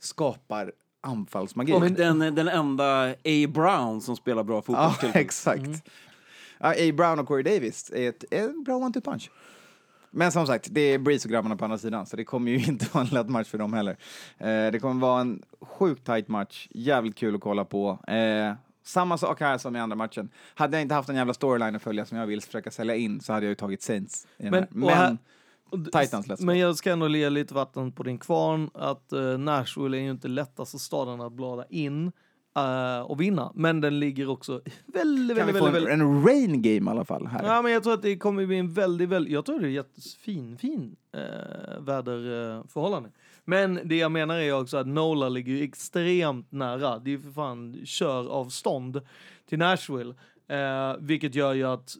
[0.00, 1.72] skapar anfallsmagi.
[1.72, 3.46] Och den, den enda A.
[3.48, 4.92] Brown som spelar bra fotboll.
[5.02, 5.62] ja, exakt.
[6.58, 6.92] Ja, A.
[6.94, 9.30] Brown och Corey Davis är ett, är en bra one-two punch.
[10.16, 12.58] Men som sagt, det är Breeze och grabbarna på andra sidan, så det kommer ju
[12.68, 13.96] inte vara en lätt match för dem heller.
[14.38, 17.98] Eh, det kommer vara en sjukt tight match, jävligt kul att kolla på.
[18.08, 20.28] Eh, samma sak här som i andra matchen.
[20.54, 23.20] Hade jag inte haft en jävla storyline att följa som jag vill försöka sälja in
[23.20, 24.26] så hade jag ju tagit Saints.
[24.38, 25.08] i den Men- här.
[25.08, 25.18] Men
[25.84, 29.96] Titans let's Men jag ska ändå le lite vatten på din kvarn att uh, Nashville
[29.96, 32.12] är ju inte lättaste staden att blada in
[32.56, 33.52] uh, och vinna.
[33.54, 35.92] Men den ligger också väldigt, Kan väldigt, väldigt, en, väldigt...
[35.92, 37.44] en rain game i alla fall här?
[37.44, 39.70] Ja, men jag tror att det kommer bli en väldigt, väldigt, jag tror det är
[39.70, 41.20] jättefin, fin uh,
[41.80, 43.10] väderförhållande.
[43.44, 46.98] Men det jag menar är också att Nola ligger ju extremt nära.
[46.98, 49.00] Det är ju för fan köravstånd
[49.48, 50.14] till Nashville.
[50.52, 51.96] Uh, vilket gör ju att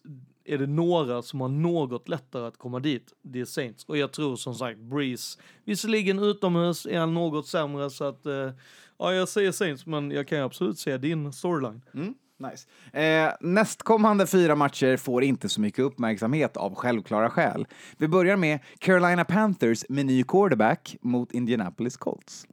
[0.46, 3.84] är det några som har något lättare att komma dit, det är Saints.
[3.84, 8.50] Och jag tror som sagt Breeze, visserligen utomhus är han något sämre så att, eh,
[8.98, 11.82] ja jag säger Saints men jag kan absolut säga din storyline.
[11.94, 12.68] Mm, nice.
[13.00, 17.66] Eh, nästkommande fyra matcher får inte så mycket uppmärksamhet av självklara skäl.
[17.98, 22.46] Vi börjar med Carolina Panthers med ny quarterback mot Indianapolis Colts.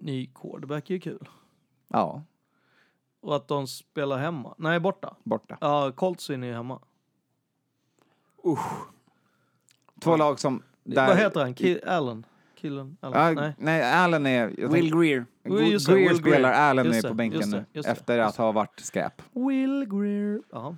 [0.00, 1.28] Ny quarterback är ju kul.
[1.88, 2.22] Ja,
[3.20, 4.54] Och att de spelar hemma.
[4.58, 5.16] Nej, borta.
[5.24, 5.58] borta.
[5.60, 6.80] Ja, Colts vinner ju hemma.
[10.00, 10.62] Två lag som...
[10.84, 11.54] Där, Vad heter han?
[11.54, 12.26] Ki- Allen?
[12.56, 12.96] Killen?
[13.00, 13.36] Allen?
[13.36, 13.54] Ja, Nej.
[13.58, 13.92] nej.
[13.92, 14.40] Allen är...
[14.58, 15.26] jag Will tänk- Greer.
[15.44, 16.52] Greer, Just Greer Will spelar, Greer.
[16.52, 19.22] Allen Just är på bänken just nu just efter just att ha varit skräp.
[19.32, 20.40] Will Greer.
[20.52, 20.76] Ja.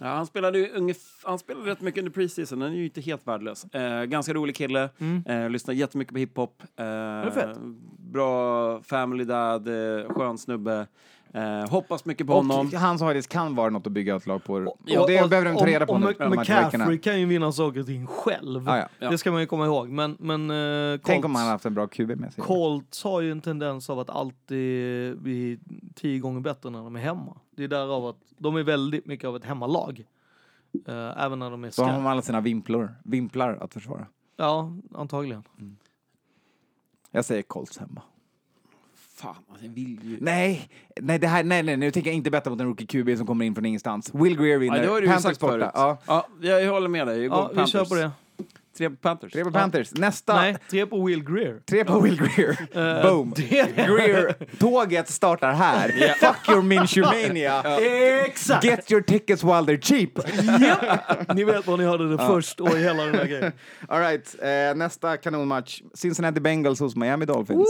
[0.00, 0.94] Ja, han spelade ju
[1.24, 3.64] han spelade rätt mycket under preseason, han är ju inte helt värdelös.
[3.64, 4.88] Eh, ganska rolig kille,
[5.26, 6.62] eh, lyssnar jättemycket på hiphop.
[6.76, 7.52] Eh,
[7.98, 10.86] bra family dad, eh, skön snubbe.
[11.34, 12.66] Eh, hoppas mycket på honom.
[12.66, 14.74] Och hans harddisk kan vara något att bygga ett lag på.
[14.84, 16.06] Ja, det och- behöver de ta och- reda på och nu.
[16.28, 18.64] McCaffrey kan ju vinna saker och ting själv.
[18.66, 18.88] Ja, ja.
[18.98, 19.10] Ja.
[19.10, 19.88] Det ska man ju komma ihåg.
[19.88, 22.44] Men, men eh, Tänk om Colts- han hade haft en bra QB med sig.
[22.44, 25.58] Colts har ju en tendens av att alltid bli
[25.94, 27.36] tio gånger bättre när de är hemma.
[27.56, 30.04] Det är därav att de är väldigt mycket av ett hemmalag.
[30.88, 31.98] Eh, även när de är Så har skräp.
[32.02, 34.06] de alla sina vimplor, vimplar att försvara.
[34.36, 35.42] Ja, antagligen.
[37.10, 38.02] Jag säger Colts hemma.
[39.20, 40.16] Fan, alltså, jag vill ju...
[40.20, 40.68] Nej,
[41.00, 43.26] nej, det här, nej, nej, nu tänker jag inte betta mot en rookie QB som
[43.26, 44.10] kommer in från ingenstans.
[44.14, 44.76] Will Greer vinner.
[44.76, 45.52] Ja, det har du ju Panthers sagt borta.
[45.52, 45.70] förut.
[45.74, 45.98] Ja,
[46.40, 47.20] Ja, jag håller med dig.
[47.22, 48.10] Jag går Ja, på vi kör på det.
[48.78, 49.32] Tre på Panthers.
[49.32, 49.92] tre på Panthers.
[49.94, 51.60] Nästa, Nej, tre på Will Greer.
[51.66, 52.56] tre på Will Greer.
[52.98, 53.34] Eh, Boom.
[53.76, 55.88] Greer-tåget startar här.
[56.20, 57.62] Fuck your Minshumania.
[58.26, 58.64] Exakt!
[58.64, 60.10] Get your tickets while they're cheap.
[61.34, 63.52] Ni vet var ni hörde det först och hela den här grejen.
[63.88, 65.82] All right, eh, nästa kanonmatch.
[65.94, 67.68] Cincinnati Bengals hos Miami Dolphins.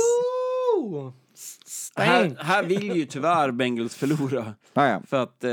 [0.76, 1.12] Woo!
[1.96, 4.54] Här, här vill ju tyvärr Bengals förlora.
[4.74, 5.02] Ah, ja.
[5.06, 5.48] För att eh,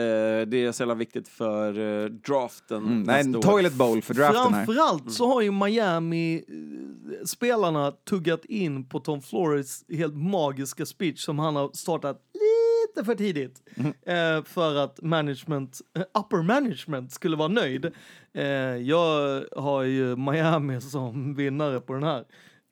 [0.47, 4.53] det är så jävla viktigt för eh, draften mm, nej, en toilet bowl för draften
[4.53, 4.65] här.
[4.65, 11.55] Framförallt så har ju Miami-spelarna tuggat in på Tom Flores helt magiska speech som han
[11.55, 13.61] har startat lite för tidigt.
[14.05, 17.85] Eh, för att management, eh, upper management skulle vara nöjd.
[18.33, 18.43] Eh,
[18.75, 22.25] jag har ju Miami som vinnare på den här.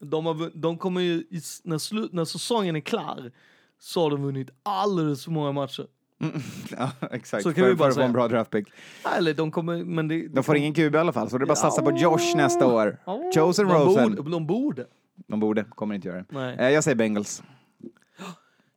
[0.03, 1.23] De, har, de kommer ju,
[1.63, 3.31] när, slut, när säsongen är klar,
[3.79, 5.87] så har de vunnit alldeles för många matcher.
[6.77, 7.43] Ja, exakt.
[7.43, 8.05] Så kan för, vi bara för att få säga.
[8.05, 8.67] en bra draftpick.
[9.17, 10.27] Eller de kommer, men det...
[10.27, 12.35] De får ingen QB i alla fall, så det är bara att satsa på Josh
[12.35, 12.97] nästa år.
[13.35, 14.15] Chosen de Rosen.
[14.15, 14.87] Borde, de borde.
[15.27, 16.25] De borde, kommer inte göra det.
[16.29, 16.57] Nej.
[16.59, 17.43] Eh, jag säger Bengals.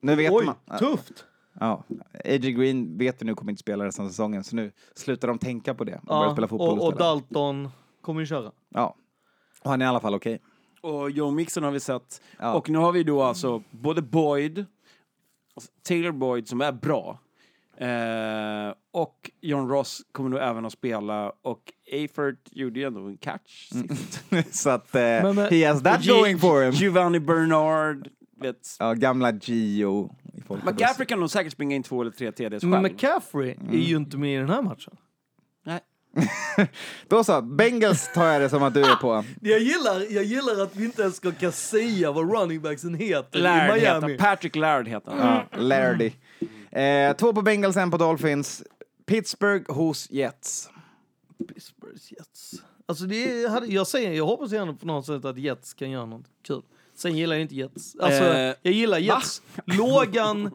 [0.01, 0.79] Nu vet Oj, man.
[0.79, 1.25] tufft!
[1.61, 1.85] Ja,
[2.25, 5.39] AJ Green vet vi nu kommer inte spela resten av säsongen, så nu slutar de
[5.39, 6.99] tänka på det och börjar spela fotboll och, och.
[6.99, 7.69] Dalton
[8.03, 8.53] kommer ju köra.
[8.75, 8.97] Ja.
[9.63, 10.41] Och han är i alla fall okej.
[10.87, 12.23] Och Joe Mixon har vi sett.
[12.39, 12.55] Ja.
[12.55, 14.65] Och nu har vi då alltså både Boyd,
[15.89, 17.19] Taylor Boyd som är bra,
[17.79, 21.61] eh, och John Ross kommer nog även att spela och
[21.93, 24.25] Eifert gjorde ju ändå en catch sist.
[24.63, 26.71] så att eh, Men- men- he has that going for him.
[26.73, 28.09] Giovanni Bernard,
[28.41, 28.77] vet.
[28.79, 30.15] Ja, gamla Gio.
[30.65, 32.69] McCaffrey kan nog säkällt springa in två eller tre TDs själv.
[32.71, 33.75] Men McCaffrey Mm.
[33.75, 34.97] är ju inte med i den här matchen.
[37.09, 39.25] Då så, Bengals tar jag det som att du är på.
[39.43, 43.39] Jag gillar, jag gillar att vi inte ens ska kan säga vad running backsen heter
[43.39, 44.19] Laird i heter Miami.
[44.19, 45.45] Patrick Laird heter han.
[45.51, 46.13] Ja, Lardy.
[46.71, 48.63] Eh, två på Bengals, en på Dolphins.
[49.07, 50.71] Pittsburgh hos Jets.
[51.49, 52.55] Pittsburghs Jets.
[52.89, 55.91] Alltså det är, hade- jag, säger, jag hoppas gärna på något sätt att Jets kan
[55.91, 56.63] göra något kul.
[56.97, 57.97] Sen gillar jag inte Jets.
[58.01, 59.43] Alltså, Eh, jag gillar Jets.
[59.65, 60.47] Lågan,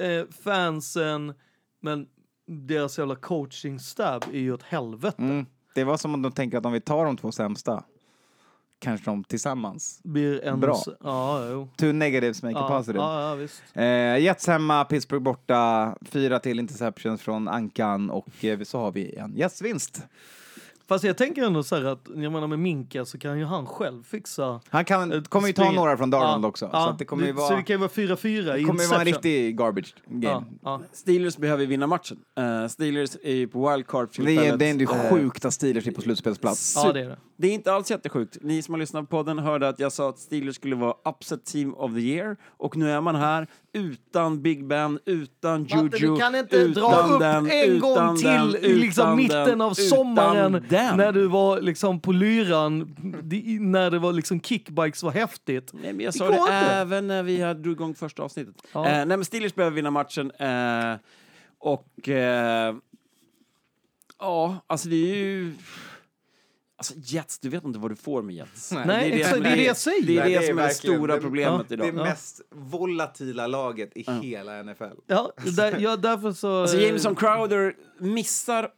[0.00, 1.34] eh, fansen,
[1.82, 2.06] men
[2.48, 5.22] deras jävla coaching-stab är ju åt helvete.
[5.22, 5.46] Mm.
[5.74, 7.84] Det var som om de tänker att om vi tar de två sämsta,
[8.78, 10.00] kanske de tillsammans.
[10.04, 10.60] Blir en...
[10.60, 10.78] Bra.
[11.00, 11.68] Ja, jo.
[11.76, 12.98] Two negatives make a Ja, positive.
[13.04, 13.62] ja, ja, visst.
[13.74, 19.14] Eh, Jets hemma, Pittsburgh borta, fyra till interceptions från Ankan och eh, så har vi
[19.16, 20.02] en Jets-vinst.
[20.88, 23.66] Fast jag tänker ändå så här att, jag menar med Minka så kan ju han
[23.66, 24.60] själv fixa...
[24.68, 27.26] Han kan, kommer ju ta några från Darnold Ja, också, ja, så att det kommer
[27.26, 29.58] ju Så vara, det kan ju vara 4-4 i det kommer ju vara en riktig
[29.58, 30.46] garbage game.
[30.62, 30.80] Ja, ja.
[30.92, 32.18] Steelers behöver vinna matchen.
[32.38, 35.54] Eh, Steelers är ju på wildcard för Det är, det är ändå Eh, sjukt att
[35.54, 36.74] Steelers är på slutspelsplats.
[36.76, 37.18] ja, det är det.
[37.36, 38.36] Det är inte alls jättesjukt.
[38.40, 41.44] Ni som har lyssnat på podden hörde att jag sa att Steelers skulle vara upset
[41.44, 45.98] team of the year och nu är man här utan Big Ben, utan Juju, Matte,
[45.98, 49.60] du kan inte utan dra upp den, en gång till den, liksom utan mitten den,
[49.60, 50.64] av utan sommaren den.
[50.96, 52.96] När du var liksom på lyran,
[53.60, 55.70] när det var liksom kickbikes var häftigt.
[55.72, 56.52] Nej, men jag Det sa det inte.
[56.52, 58.54] även när vi hade drog igång första avsnittet.
[58.72, 58.86] Ja.
[58.86, 60.30] Eh, nej, men Steelers behöver vinna matchen.
[60.30, 60.94] Eh,
[61.58, 62.08] och...
[62.08, 62.74] Eh,
[64.18, 65.54] ja, alltså det är ju...
[66.76, 68.72] Alltså Jets, du vet inte vad du får med Jets.
[68.86, 70.06] Nej, exakt, som det är det jag säger.
[70.06, 71.86] Det är Nej, det, det är som är det stora det- problemet ja, idag.
[71.86, 74.84] Det mest volatila laget i hela NFL.
[75.06, 76.60] Ja, där, ja därför så...
[76.62, 78.68] Alltså Jameson Crowder missar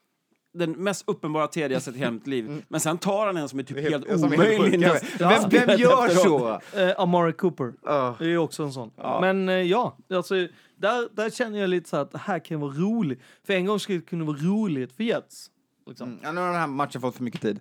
[0.53, 2.63] den mest uppenbara TD jag sett i hela mitt liv.
[2.69, 4.81] Men sen tar han en som är typ helt helt omöjlig.
[4.81, 5.21] vet.
[5.21, 6.63] Vem, vem gör Efteråt.
[6.73, 6.79] så?
[6.81, 7.73] Eh, Amari Cooper.
[7.85, 8.17] Ja.
[8.19, 8.91] Det är också en sån.
[8.97, 10.35] Men eh, ja, alltså,
[10.77, 13.21] där, där känner jag lite så att det här kan vara roligt.
[13.47, 15.51] För en gång skulle det kunna vara roligt för Jets.
[15.89, 16.09] Liksom.
[16.09, 17.61] Mm, Ja, nu har den här matchen fått för mycket tid.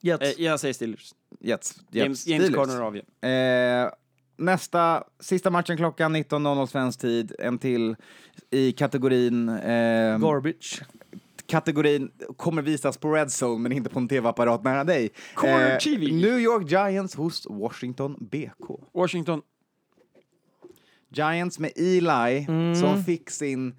[0.00, 0.38] Jets.
[0.38, 1.14] Eh, jag säger Steelers.
[1.40, 1.80] Jets.
[1.90, 2.26] James, Jets.
[2.26, 2.68] James Steelers.
[2.68, 4.04] Conner avgör.
[4.36, 7.34] Nästa, sista matchen klockan 19.00 svensk tid.
[7.38, 7.96] En till
[8.50, 9.46] i kategorin...
[10.20, 10.82] Garbage.
[11.46, 15.04] Kategorin kommer visas på Red Zone men inte på en tv-apparat nära dig.
[15.04, 16.06] Eh, Corner TV.
[16.06, 18.80] New York Giants hos Washington BK.
[18.94, 19.42] Washington.
[21.10, 22.46] Giants med Eli
[22.80, 23.74] som fick sin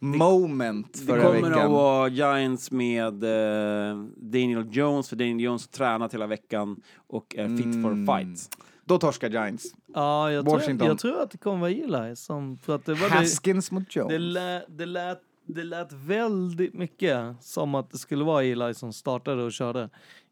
[0.00, 1.72] moment Det förra kommer att veckan.
[1.72, 7.48] vara Giants med eh, Daniel Jones, för Daniel Jones har tränat hela veckan och är
[7.56, 8.06] fit Mm.
[8.06, 8.56] for fight.
[8.84, 9.64] Då torskar Giants.
[9.94, 10.88] Ja, jag tror, Washington.
[10.88, 12.58] jag tror att det kommer vara Eli som...
[12.58, 14.08] För att det, var det, Haskins mot Jones.
[14.12, 15.18] det, lät, det, lät,
[15.54, 19.88] det lät väldigt mycket som att det skulle vara Eli som startade och körde.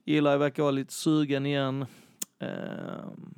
[0.06, 1.86] Eli verkar vara lite sugen igen.
[2.40, 3.34] Ehm,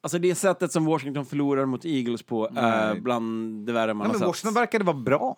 [0.00, 3.00] Alltså det sättet som Washington förlorar mot Eagles på är Nej.
[3.00, 4.26] bland det värre man Nej, har men sett.
[4.28, 5.36] Washington verkade vara bra.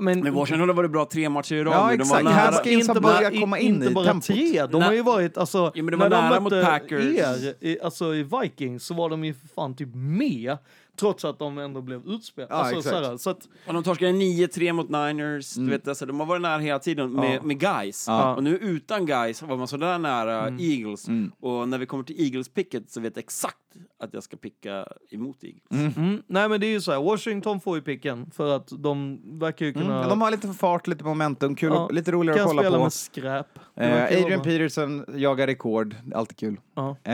[0.00, 1.96] men, Men Washington har varit bra tre matcher i rad Ja, nu.
[1.96, 2.24] De var exakt.
[2.24, 2.34] nära.
[2.34, 4.24] Haskins har inte bara, komma in inte i bara tempot.
[4.26, 7.04] tre, de har ju varit, alltså, Ja, men de var när nära de mot Packers.
[7.04, 10.56] er, i, alltså i Vikings, så var de ju fan typ med,
[11.00, 12.54] trots att de ändå blev utspelade.
[12.54, 15.54] Ja, alltså, såhär, så att, Och de torskade 9-3 mot Niners.
[15.54, 17.42] Du vet, alltså, de har varit nära hela tiden med, Ja.
[17.42, 18.04] med guys.
[18.08, 18.34] Ja.
[18.34, 20.60] Och nu utan guys var man sådär nära Mm.
[20.60, 21.08] Eagles.
[21.08, 21.32] Mm.
[21.40, 23.56] Och när vi kommer till Eagles-picket så vet jag exakt
[24.02, 25.96] att jag ska picka emot Eagles.
[25.96, 29.20] mm, nej men det är ju så här, Washington får ju picken, för att de
[29.38, 29.96] verkar ju kunna...
[29.96, 30.08] Mm.
[30.08, 32.76] De har lite fart, lite momentum, kul, Ja, och, lite roligare kan att kolla spela
[32.76, 32.82] på.
[32.82, 33.46] med skräp.
[33.74, 36.56] Det Eh, Adrian Peterson jagar rekord, alltid kul.
[36.76, 36.96] Ja.
[37.04, 37.12] Eh,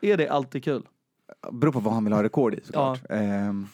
[0.00, 0.82] Är det alltid kul?
[1.52, 3.00] Beror på vad han vill ha rekord i såklart.
[3.10, 3.68] Ehm,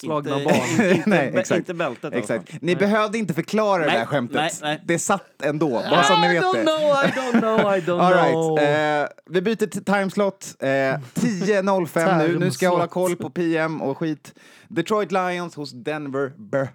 [0.00, 0.90] Slagna inte, barn.
[0.96, 1.58] inte, Nej, exakt.
[1.58, 2.62] inte bältet i Exakt.
[2.62, 4.36] Ni behövde inte förklara det Nej, där skämtet.
[4.36, 4.82] nej, nej.
[4.84, 6.62] Det satt ändå, bara så ni I vet don't det.
[6.62, 8.58] know, I don't know, I don't All know.
[8.58, 9.08] right.
[9.10, 10.54] Eh, vi byter till timeslot.
[10.60, 12.38] Eh, 10.05 nu.
[12.38, 14.34] Nu ska jag hålla koll på PM och skit.
[14.68, 16.32] Detroit Lions hos Denver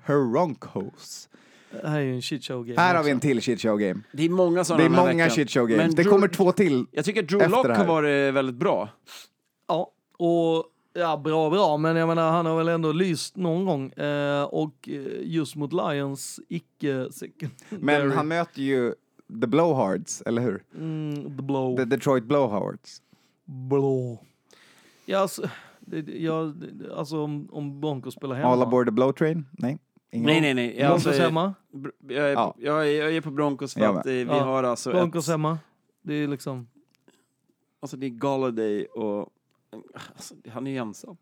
[0.07, 1.27] Broncos.
[1.81, 2.81] Det här är ju en shitshow game.
[2.81, 3.15] Här har vi också.
[3.15, 3.99] en till shit show game.
[4.11, 5.29] Det är många sådana Det är många veckan.
[5.29, 5.77] shit show games.
[5.87, 6.85] Men Det Drew- kommer två till.
[6.91, 7.79] Jag tycker att Drew efter Lock det här.
[7.85, 8.89] har varit väldigt bra.
[10.21, 13.91] Ja, och ja, bra bra, men jag menar han har väl ändå lyst någon gång.
[13.91, 17.09] Eh, och eh, just mot Lions, icke.
[17.69, 18.93] Men han möter ju
[19.41, 20.63] The Blowhards, eller hur?
[20.77, 21.77] Mm, the blow.
[21.77, 23.01] The Detroit Blowhards.
[23.45, 24.17] Blow.
[25.05, 25.49] Ja, alltså,
[25.79, 28.49] det, ja, det- alltså om, om Broncos spelar hemma.
[28.49, 29.45] All aboard the blow train?
[29.51, 29.77] Nej.
[30.11, 30.25] Ingen.
[30.25, 30.75] Nej, nej, nej.
[30.79, 31.53] Jag, Broncos alltså, hemma.
[32.07, 32.55] jag, är, Ja.
[32.57, 34.43] jag, är, jag är på Broncos för att eh, vi Ja.
[34.43, 35.57] har alltså Broncos ett, hemma.
[36.01, 36.67] Det är liksom...
[37.79, 39.29] alltså det är Galladay och
[40.15, 41.17] alltså, han är ju ensam.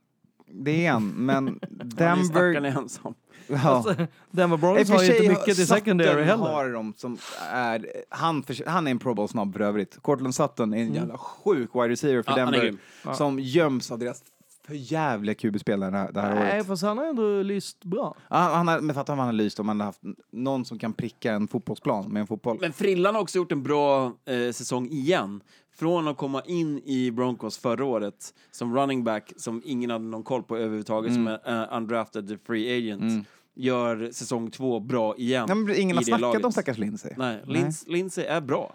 [0.51, 1.45] Det är en, men
[1.79, 2.65] Han är Denver...
[2.65, 3.13] ensam.
[3.47, 3.69] Ja.
[3.69, 3.95] Alltså,
[4.31, 6.43] Denver Broncos har ju inte mycket till secondary heller.
[6.43, 7.17] har de som
[7.51, 9.97] är, han, för, han är en pro bowl snabb för övrigt.
[10.01, 13.13] Cortland Sutton är en jävla sjuk wide receiver för Ja, han Denver.
[13.13, 14.23] Som göms av deras
[14.69, 16.67] för jävliga QB-spelare det här, det här Nej, året.
[16.67, 18.15] fast han har ändå lyst bra.
[18.29, 20.01] Ja, Han har, men fattar om han har lyst om han har haft
[20.31, 22.57] någon som kan pricka en fotbollsplan med en fotboll.
[22.61, 25.41] Men Frillan har också gjort en bra eh, säsong igen.
[25.79, 30.23] Från att komma in i Broncos förra året som running back som ingen hade någon
[30.23, 33.27] koll på överhuvudtaget som är uh, undrafted free agent.
[33.53, 35.45] Gör säsong två bra igen.
[35.47, 36.45] Nej, men ingen har snackat laget.
[36.45, 37.11] om stackars Lindsey.
[37.17, 38.73] Nej, Linds, Lindsey är bra.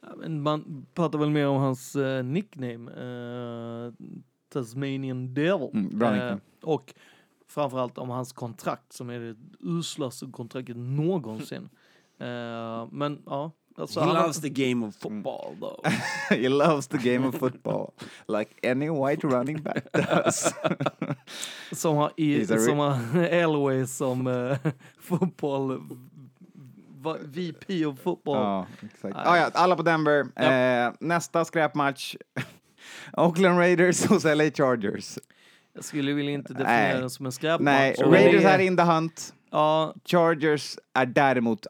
[0.00, 2.90] Ja, men man pratar väl mer om hans eh, nickname.
[2.90, 3.92] eh,
[4.52, 5.68] Tasmanian Devil.
[5.72, 6.40] Mm, bra nickname.
[6.62, 6.94] och
[7.48, 11.68] framförallt om hans kontrakt som är det uslaste kontraktet någonsin.
[12.18, 13.50] Eh, men ja.
[13.76, 15.80] Alltså, He loves the game of football though.
[16.30, 17.92] He loves the game of football.
[18.28, 20.54] Like any white running back does.
[21.72, 24.56] som har, i, som har Elway som uh,
[25.00, 25.80] fotboll...
[27.24, 28.36] VP of football.
[28.36, 29.16] ja, exakt.
[29.16, 30.26] Ah, ja, alla på Denver.
[30.36, 32.14] Eh, nästa skräpmatch.
[33.12, 35.18] Oakland Raiders hos LA Chargers.
[35.74, 37.64] Jag skulle vilja inte definiera den som en skräpmatch.
[37.64, 39.34] Nej, Raiders är in the hunt.
[39.50, 41.66] Ja, Chargers är däremot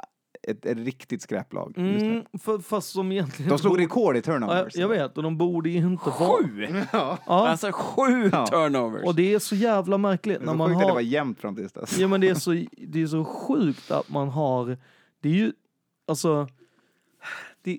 [0.48, 1.74] ett, ett riktigt skräplag.
[1.76, 3.48] Mm, för, fast som egentligen...
[3.50, 4.76] De slog borde- rekord i Ja, turnovers.
[4.76, 6.42] jag vet, och de borde ju inte vara...
[6.42, 6.66] Sju!
[6.92, 8.46] Ja, Alltså sju Ja.
[8.46, 9.04] turnovers.
[9.04, 10.94] och det är så jävla märkligt Det när var man sjukt att det har...
[10.94, 11.98] var jämnt fram tills dess.
[11.98, 14.78] Ja men det är, så, det är så sjukt att man har,
[15.20, 15.52] det är ju,
[16.08, 16.48] alltså,
[17.62, 17.78] det,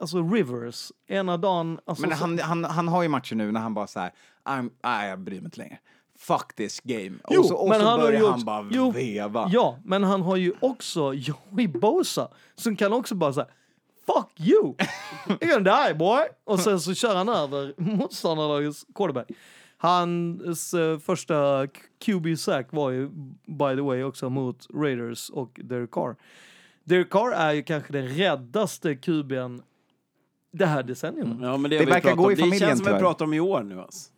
[0.00, 3.60] alltså Rivers, ena dagen, alltså, Men så- han, han, han har ju matcher nu när
[3.60, 4.10] han bara så här,
[4.44, 5.78] I'm, nej jag bryr mig inte längre.
[6.26, 7.10] Fuck this game.
[7.30, 9.48] Jo, och så, och men så han har börjar ju han också- bara jo, veva.
[9.52, 13.46] Ja, men han har ju också Joey Bosa som kan också bara säga
[14.06, 14.74] Fuck you!
[15.26, 16.24] You're gonna die boy!
[16.44, 19.28] Och sen så kör han över motståndarlagets quarterback.
[19.76, 21.66] Hans eh, första
[22.04, 23.08] QB sack var ju
[23.46, 26.16] by the way också mot Raiders och Derek Carr.
[26.84, 29.62] Derek Carr är ju kanske den räddaste QB'n
[30.52, 31.26] det här decenniet.
[31.40, 32.30] Ja, men det, Det har verkar gå om.
[32.30, 33.80] i Det familjen, känns som vi pratar om i år nu.
[33.80, 34.10] Alltså.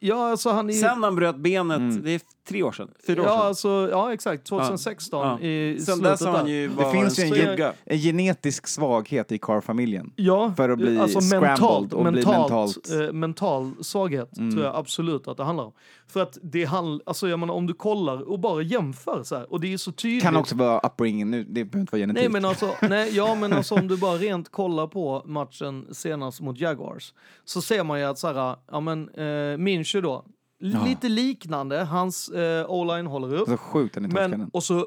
[0.00, 0.74] Ja, alltså han är.
[0.74, 2.02] Sen han bröt benet, Mm.
[2.02, 3.46] det är tre år sedan, fyra år Ja, sedan.
[3.46, 4.46] alltså, ja, exakt.
[4.46, 5.40] 2016 Ja.
[5.46, 7.72] i Sen slutet dess har han ju Det finns ju en skugga.
[7.84, 10.12] en genetisk svaghet i Carr-familjen.
[10.16, 13.06] Ja, för att bli alltså mentalt, och bli mentalt, mentalt- Mm.
[13.06, 15.72] Eh, mental svaghet tror jag absolut att det handlar om.
[16.08, 19.52] För att det handlar, alltså jag menar om du kollar och bara jämför så här,
[19.52, 20.22] och det är så tydligt.
[20.22, 22.20] Kan också vara upbringing, nu, det behöver inte vara genetik.
[22.22, 26.40] Nej men alltså, nej, ja men alltså om du bara rent kollar på matchen senast
[26.40, 27.12] mot Jaguars
[27.44, 30.24] så ser man ju att så här, ja men eh, Minshew då,
[30.58, 33.48] lite liknande, hans eh, o-line håller upp.
[33.48, 34.86] Så sjukt den i Men, och så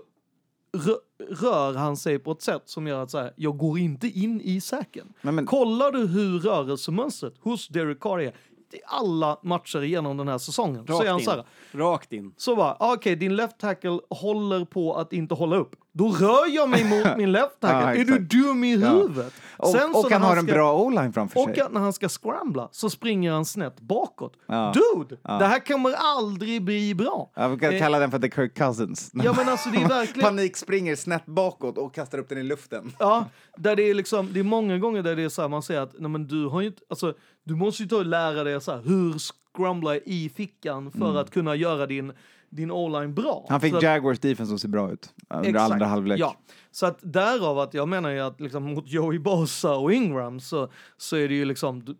[0.74, 4.08] rö- rör han sig på ett sätt som gör att så här, jag går inte
[4.08, 5.14] in i säken.
[5.22, 8.34] Men, men, Kollar du hur rörelsemönstret hos Derek Carr är
[8.74, 11.38] i alla matcher genom den här säsongen så är han Rakt så här,
[11.74, 11.80] in.
[11.80, 12.34] Rakt in.
[12.38, 15.76] så bara, ah, okej, din left tackle håller på att inte hålla upp.
[15.92, 17.80] Då rör jag mig mot min left tackle.
[17.80, 18.90] Ja, är du dum i Ja.
[18.90, 19.34] huvudet?
[19.58, 21.62] och Sen så och när han har en ska- bra o-line framför och sig.
[21.62, 24.34] att när han ska scrambla så springer han snett bakåt.
[24.48, 24.74] Ja.
[24.76, 25.38] Dude, Ja.
[25.38, 27.32] det här kommer aldrig bli bra.
[27.36, 29.12] Jag brukar Eh, kalla den för the Kirk Cousins.
[29.14, 30.30] Ja men alltså det är verkligen...
[30.30, 32.94] Panik springer snett bakåt och kastar upp den i luften.
[33.00, 33.26] Ja,
[33.58, 35.82] där det är liksom, det är många gånger där det är så här, man säger
[35.82, 37.14] att nej men du har ju inte, alltså
[37.50, 39.16] du måste ju ta och lära dig så här, hur
[39.54, 42.14] scrambla i fickan för att kunna göra din,
[42.50, 43.38] din o-line bra.
[43.38, 43.46] Mm.
[43.50, 45.72] Han fick så att, Jaguars defense att se bra ut under Exakt.
[45.72, 46.20] andra halvlek.
[46.20, 46.38] Ja,
[46.72, 50.72] så att därav att jag menar ju att liksom mot Joey Bosa och Ingram så,
[50.98, 51.98] så är det ju liksom,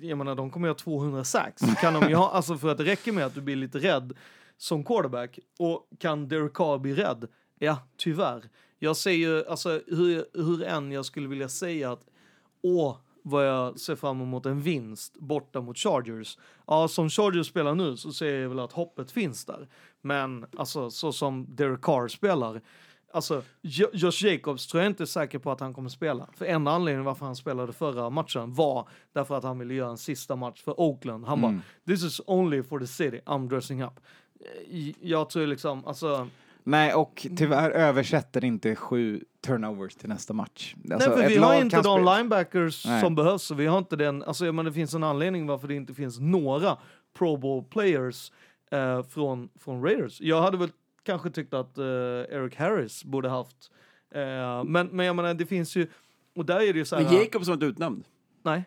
[0.00, 1.62] jag menar de kommer ju ha 200 sacks.
[1.80, 4.12] Kan de ha, alltså för att det räcker med att du blir lite rädd
[4.56, 7.28] som quarterback och kan Derek Carr bli rädd?
[7.58, 8.42] Ja, tyvärr.
[8.78, 12.02] Jag ser ju, alltså hur, hur än jag skulle vilja säga att
[12.62, 16.38] åh, vad jag ser fram emot en vinst borta mot Chargers.
[16.66, 19.68] Ja, som Chargers spelar nu så ser jag väl att hoppet finns där.
[20.02, 22.60] Men alltså så som Derek Carr spelar,
[23.12, 26.28] alltså Jo- Josh Jacobs tror jag inte är säker på att han kommer spela.
[26.36, 29.98] För enda anledningen varför han spelade förra matchen var därför att han ville göra en
[29.98, 31.24] sista match för Oakland.
[31.26, 34.00] Han bara, this is only for the city, I'm dressing up.
[34.70, 36.28] Eh, Jag tror liksom, alltså,
[36.64, 40.74] Nej, och tyvärr översätter inte sju turnovers till nästa match.
[40.92, 43.00] Alltså, Nej, för vi har inte de linebackers Nej.
[43.00, 43.50] som behövs.
[43.50, 45.94] och Vi har inte den, alltså, jag menar, det finns en anledning varför det inte
[45.94, 46.76] finns några
[47.18, 48.32] Pro Bowl players
[48.70, 50.20] eh, från, från Raiders.
[50.20, 50.70] Jag hade väl
[51.02, 53.70] kanske tyckt att eh, Eric Harris borde haft,
[54.14, 55.86] eh, men, men jag menar, det finns ju,
[56.36, 57.04] och där är det ju så här...
[57.04, 58.04] Men Jacob som inte utnämnd.
[58.42, 58.64] Nej.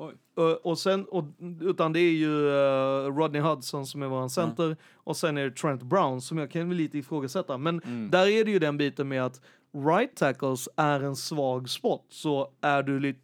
[0.00, 0.14] Oj.
[0.38, 1.24] Uh, och sen, och,
[1.60, 5.50] utan det är ju eh, Rodney Hudson som är vår center och sen är det
[5.50, 7.58] Trent Brown som jag kan väl lite ifrågasätta.
[7.58, 7.80] Men
[8.10, 9.40] där är det ju den biten med att
[9.86, 12.06] right tackles är en svag spot.
[12.08, 13.20] Så är du lite,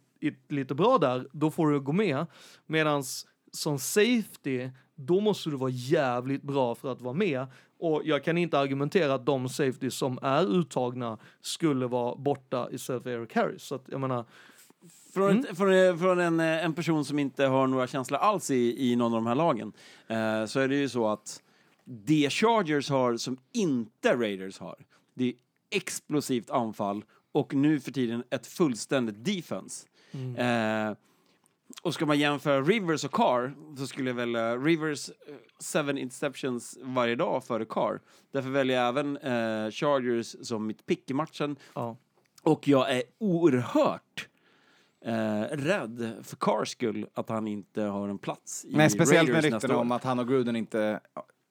[0.49, 2.25] lite bra där, då får du gå med.
[2.65, 7.47] Medans som safety, då måste du vara jävligt bra för att vara med.
[7.79, 13.03] Och jag kan inte argumentera att de safety som är uttagna skulle vara borta istället
[13.03, 13.63] för Eric Harris.
[13.63, 14.25] Så att jag menar,
[15.13, 15.45] Från, Mm.
[15.49, 18.91] ett, från, eh, från en, eh, en person som inte har några känslor alls i,
[18.91, 19.73] i någon av de här lagen,
[20.07, 21.41] eh, så är det ju så att
[21.85, 24.75] det Chargers har som inte Raiders har,
[25.13, 25.33] det är
[25.69, 29.87] explosivt anfall och nu för tiden ett fullständigt defense.
[30.11, 30.35] Mm.
[30.89, 30.97] Eh,
[31.81, 35.15] och ska man jämföra Rivers och Carr så skulle jag välja Rivers eh,
[35.59, 38.01] seven interceptions varje dag före Carr.
[38.31, 41.55] Därför väljer jag även eh, Chargers som mitt pick i matchen.
[41.73, 41.97] ja.
[42.43, 44.29] Och jag är oerhört
[45.05, 49.35] eh, rädd för Carrs skull att han inte har en plats i Nej, speciellt med
[49.35, 50.99] Raiders ryktena nästa om att han och Gruden inte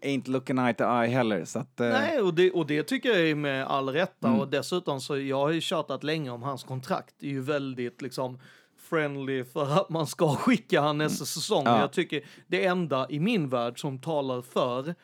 [0.04, 1.44] ain't looking eye to eye heller.
[1.44, 4.28] Så att, eh, Nej, och det, och det tycker jag är med all rätta.
[4.28, 4.40] Mm.
[4.40, 7.14] Och dessutom så jag har ju tjatat länge om hans kontrakt.
[7.18, 8.38] Det är ju väldigt liksom
[8.78, 11.62] friendly för att man ska skicka han nästa säsong.
[11.66, 11.80] Ja.
[11.80, 14.94] Jag tycker det enda i min värld som talar för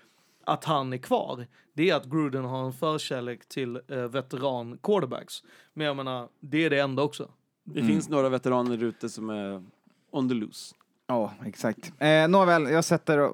[0.44, 5.43] att han är kvar, det är att Gruden har en förkärlek till eh, veteran quarterbacks.
[5.74, 7.28] Men jag menar, det är det enda också.
[7.64, 9.64] Det finns några veteraner ute som är
[10.10, 10.74] on the loose.
[11.06, 11.93] Ja, exakt.
[11.98, 13.31] Eh, nåväl, jag sätter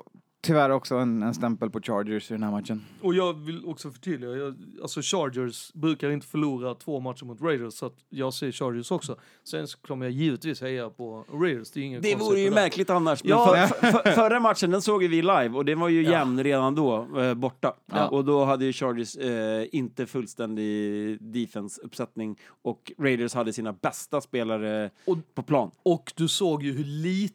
[0.47, 2.85] tyvärr också en, en stämpel på Chargers i den här matchen.
[3.03, 7.75] Och jag vill också förtydliga, jag, alltså Chargers brukar inte förlora två matcher mot Raiders,
[7.75, 9.17] så att jag ser Chargers också.
[9.45, 12.91] Sen så kommer jag givetvis heja på Raiders, det är inget Det vore ju märkligt
[12.91, 13.21] annars.
[13.25, 13.67] Ja.
[13.81, 16.11] för, för, förra matchen den såg vi live och den var ju Ja.
[16.11, 17.75] jämn redan då, eh, borta.
[17.87, 18.09] Ja.
[18.09, 24.91] Och då hade ju Chargers eh, inte fullständig defense-uppsättning och Raiders hade sina bästa spelare
[25.05, 25.71] Och- på plan.
[25.83, 27.35] Och du såg ju hur lite,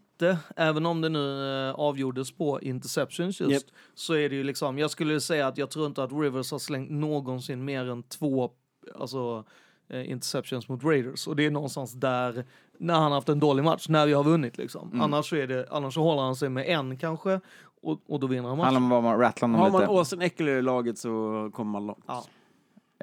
[0.56, 3.64] även om det nu eh, avgjordes på interceptions just, Japp.
[3.93, 6.60] så är det ju liksom, jag skulle säga att jag tror inte att Rivers har
[6.60, 8.52] slängt någonsin mer än två
[8.95, 9.43] alltså,
[9.89, 11.27] eh, interceptions mot Raiders.
[11.27, 12.45] Och det är någonstans där,
[12.77, 15.02] när han har haft en dålig match, när vi har vunnit liksom.
[15.02, 17.39] Annars, så är det, annars så håller han sig med en kanske,
[17.81, 18.73] och, och då vinner han matchen.
[18.73, 19.91] Handlar om vad man rattlar Har honom man lite.
[19.91, 22.03] Austin Eckler i laget så kommer man långt.
[22.07, 22.23] Ja.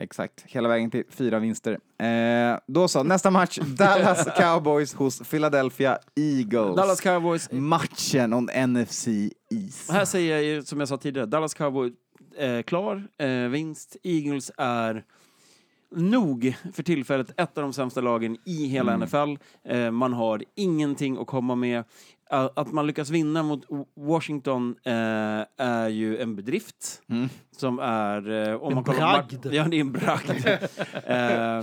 [0.00, 1.78] Exakt, hela vägen till fyra vinster.
[1.98, 3.58] Eh, då så, nästa match.
[3.78, 6.76] Dallas Cowboys hos Philadelphia Eagles.
[6.76, 9.08] Dallas Cowboys, Matchen om NFC
[9.50, 9.90] East.
[9.90, 11.92] här säger jag ju som jag sa tidigare, Dallas Cowboys
[12.38, 13.96] eh, klar, eh, vinst.
[14.02, 15.04] Eagles är
[15.90, 19.36] nog för tillfället ett av de sämsta lagen i hela NFL.
[19.64, 21.84] Eh, man har ingenting att komma med.
[22.30, 23.60] Eh, Att man lyckas vinna mot
[23.96, 24.92] Washington eh,
[25.66, 27.02] är ju en bedrift.
[27.56, 28.48] Som är...
[28.48, 29.46] Eh, om En man kollar bragd.
[29.54, 30.46] Ja, det är en bragd.
[31.06, 31.62] eh,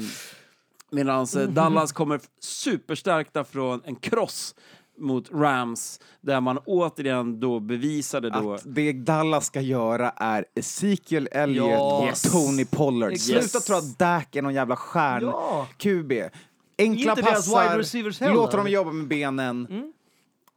[0.92, 4.56] Medan eh, Dallas kommer superstärkta från en kross
[5.00, 8.54] mot Rams, där man återigen då bevisade då...
[8.54, 11.98] Att det Dallas ska göra är Ezekiel Elliott Ja.
[12.00, 12.22] och Yes.
[12.32, 13.12] Tony Pollard.
[13.12, 13.50] Exakt.
[13.52, 15.68] Sluta tro att Dak är någon jävla stjärn Ja.
[16.78, 19.68] Enkla Inte passar, låter dem jobba med benen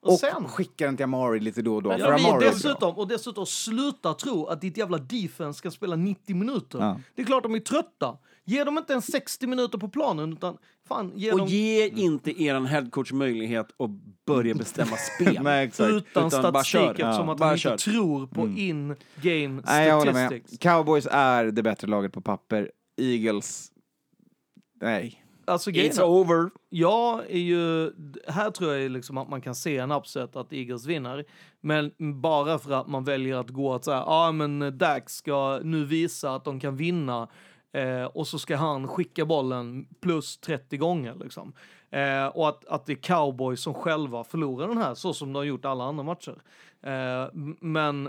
[0.02, 1.90] Och, och, sen, skickar den till Amari lite då och då.
[1.92, 5.96] Ja, för och Amari dessutom, och dessutom sluta tro att ditt jävla defense ska spela
[5.96, 6.78] 90 minuter.
[6.78, 7.00] Ja.
[7.14, 8.18] Det är klart de är trötta.
[8.44, 10.56] Ge dem inte en 60 minuter på planen, utan
[10.88, 13.90] fan, ge Och dem ge inte eran headcoach möjlighet att
[14.26, 15.38] börja bestämma spel.
[15.42, 15.90] Nej, exakt.
[15.90, 17.72] utan Utan bara statistik eftersom Ja, att bara han kör.
[17.72, 20.26] inte tror på in-game Nej, håller med.
[20.26, 20.58] statistics.
[20.58, 22.70] Cowboys är det bättre laget på papper.
[23.00, 23.72] Eagles,
[24.80, 25.24] nej.
[25.48, 26.50] Alltså, It's over.
[26.68, 27.92] Jag är ju,
[28.28, 31.24] här tror jag liksom att man kan se en upset att Eagles vinner.
[31.60, 35.84] Men bara för att man väljer att gå att säga, ah, men Dax ska nu
[35.84, 37.28] visa att de kan vinna.
[37.72, 41.52] Eh, och så ska han skicka bollen plus 30 gånger liksom.
[41.90, 45.38] Eh, och att, att det är cowboys som själva förlorar den här, så som de
[45.38, 46.42] har gjort alla andra matcher.
[46.82, 47.28] Eh,
[47.60, 48.08] men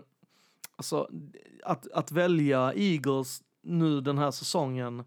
[0.76, 1.10] alltså,
[1.64, 5.04] att, att välja Eagles nu den här säsongen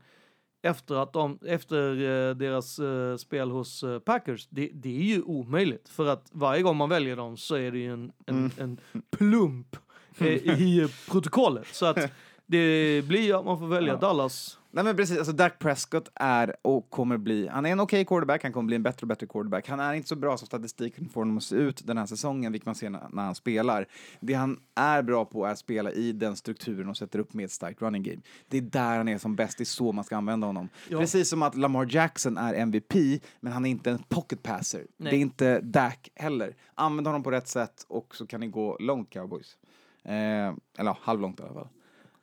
[0.63, 5.23] efter, att de, efter eh, deras eh, spel hos eh, Packers, det, det är ju
[5.23, 5.89] omöjligt.
[5.89, 8.79] För att varje gång man väljer dem så är det ju en, en, en
[9.11, 9.77] plump
[10.19, 11.67] i protokollet.
[11.73, 11.99] Så att
[12.47, 14.59] det blir ju att man får välja Dallas.
[14.75, 18.43] Nej men precis, alltså Dak Prescott är och kommer bli, han är en okej quarterback,
[18.43, 19.69] han kommer bli en bättre och bättre quarterback.
[19.69, 22.53] Han är inte så bra som statistiken får honom att se ut den här säsongen,
[22.53, 23.87] vilket man ser när, när han spelar.
[24.21, 27.45] Det han är bra på är att spela i den strukturen och sätter upp med
[27.45, 28.21] ett starkt running game.
[28.49, 30.69] Det är där han är som bäst, det är så man ska använda honom.
[30.89, 30.99] Ja.
[30.99, 32.95] Precis som att Lamar Jackson är MVP,
[33.41, 34.87] men han är inte en pocket passer.
[34.97, 35.11] Nej.
[35.11, 36.57] Det är inte Dak heller.
[36.75, 39.57] Använd honom på rätt sätt och så kan ni gå långt cowboys.
[40.05, 41.69] Eh, eller ja, halvlångt i alla fall.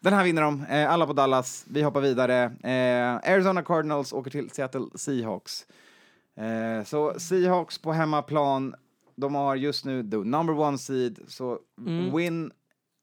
[0.02, 0.66] Den här vinner de.
[0.66, 1.66] Eh, alla på Dallas.
[1.70, 2.44] Vi hoppar vidare.
[2.44, 5.66] Eh, Arizona Cardinals åker till Seattle Seahawks.
[6.38, 8.76] Eh, så Seahawks på hemmaplan.
[9.16, 11.20] De har just nu the number one seed.
[11.28, 11.60] Så
[12.14, 12.52] win.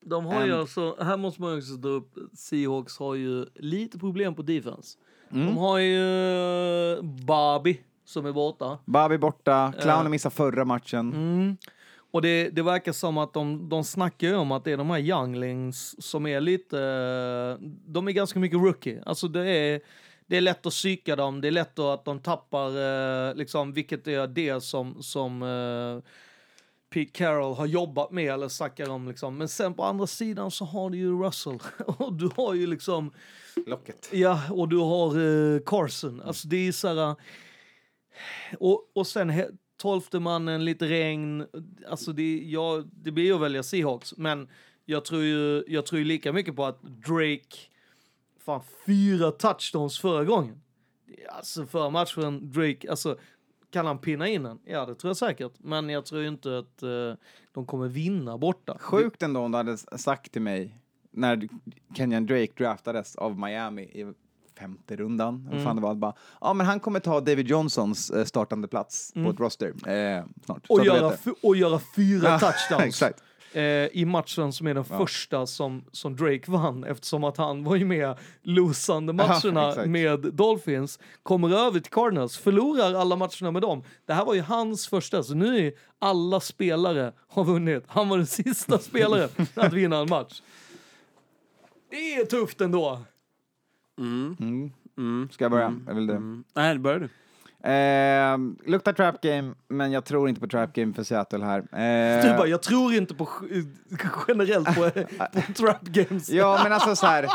[0.07, 4.35] De har ju alltså, här måste man också ta upp, Seahawks har ju lite problem
[4.35, 4.99] på defense.
[5.31, 5.47] Mm.
[5.47, 8.79] De har ju eh, Bobby som är borta.
[8.85, 9.73] Bobby borta.
[9.81, 11.13] Clownen missade förra matchen.
[11.13, 11.57] Mm.
[12.11, 14.91] Och det, det verkar som att de, de snackar ju om att det är de
[14.91, 16.77] här younglings som är lite,
[17.87, 19.03] de är ganska mycket rookie.
[19.07, 19.81] Alltså det är,
[20.27, 24.09] det är lätt att psyka dem, det är lätt att de tappar, eh, liksom, vilket
[24.09, 26.11] är det som, som eh,
[26.91, 29.39] Pete Carroll har jobbat med eller snackar om liksom.
[29.39, 33.13] Men sen på andra sidan så har du ju Russell och du har ju liksom
[33.67, 34.09] Locket.
[34.13, 35.19] Ja, och du har
[35.55, 36.23] eh, Carson.
[36.23, 37.17] Alltså det är så här...
[38.59, 39.31] Och, och sen
[39.77, 41.47] tolfte mannen, lite regn.
[41.89, 44.17] Alltså det, ja, det blir ju att välja Seahawks.
[44.17, 44.49] Men
[44.85, 47.57] jag tror ju, jag tror ju lika mycket på att Drake...
[48.39, 50.61] Fan, fyra touchdowns förra gången.
[51.29, 53.19] Alltså förra matchen, Drake, alltså
[53.71, 54.59] kan han pinna in den?
[54.65, 55.53] Ja, det tror jag säkert.
[55.59, 57.15] Men jag tror inte att uh,
[57.53, 58.79] de kommer vinna borta.
[58.81, 60.79] Sjukt ändå om du hade sagt till mig
[61.11, 61.49] när
[61.95, 64.13] Kenyan Drake draftades av Miami i
[64.59, 65.49] femte rundan.
[65.51, 65.65] Mm.
[65.65, 69.31] Fan det var bara, ja men han kommer ta David Johnsons eh, startande plats på
[69.31, 70.67] ett roster eh, snart.
[70.69, 71.13] Och göra,
[71.43, 73.03] och göra fyra Ja, touchdowns.
[73.53, 73.63] Eh,
[73.93, 77.85] i matchen som är den första som, som Drake vann eftersom att han var ju
[77.85, 79.89] med losande matcherna exakt.
[79.89, 83.85] med Dolphins, kommer över till Cardinals, förlorar alla matcherna med dem.
[84.07, 87.85] Det här var ju hans första, så nu är alla spelare har vunnit.
[87.87, 90.43] Han var den sista spelaren att vinna en match.
[91.91, 93.01] Det är tufft ändå.
[95.31, 95.75] Ska jag börja?
[95.87, 96.17] Jag vill det.
[96.17, 96.45] Mm.
[96.55, 97.09] Nej, börjar du.
[97.71, 98.39] Eh,
[98.71, 101.59] luktar trap game, men jag tror inte på trap game för Seattle här.
[101.59, 103.29] Eh, Du bara, jag tror inte på
[104.29, 104.91] generellt på,
[105.33, 106.31] på trap games.
[106.31, 107.27] Ja, men alltså så här.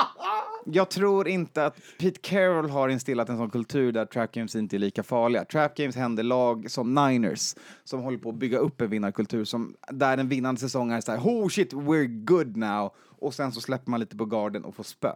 [0.65, 4.77] Jag tror inte att Pete Carroll har instillat en sån kultur där trap games inte
[4.77, 5.45] är lika farliga.
[5.45, 9.75] Trap games händer lag som Niners som håller på att bygga upp en vinnarkultur som
[9.89, 12.91] där en vinnande säsong är så här, oh shit, we're good now.
[13.19, 15.11] Och sen så släpper man lite på garden och får spö.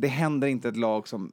[0.00, 1.32] Det händer inte ett lag som,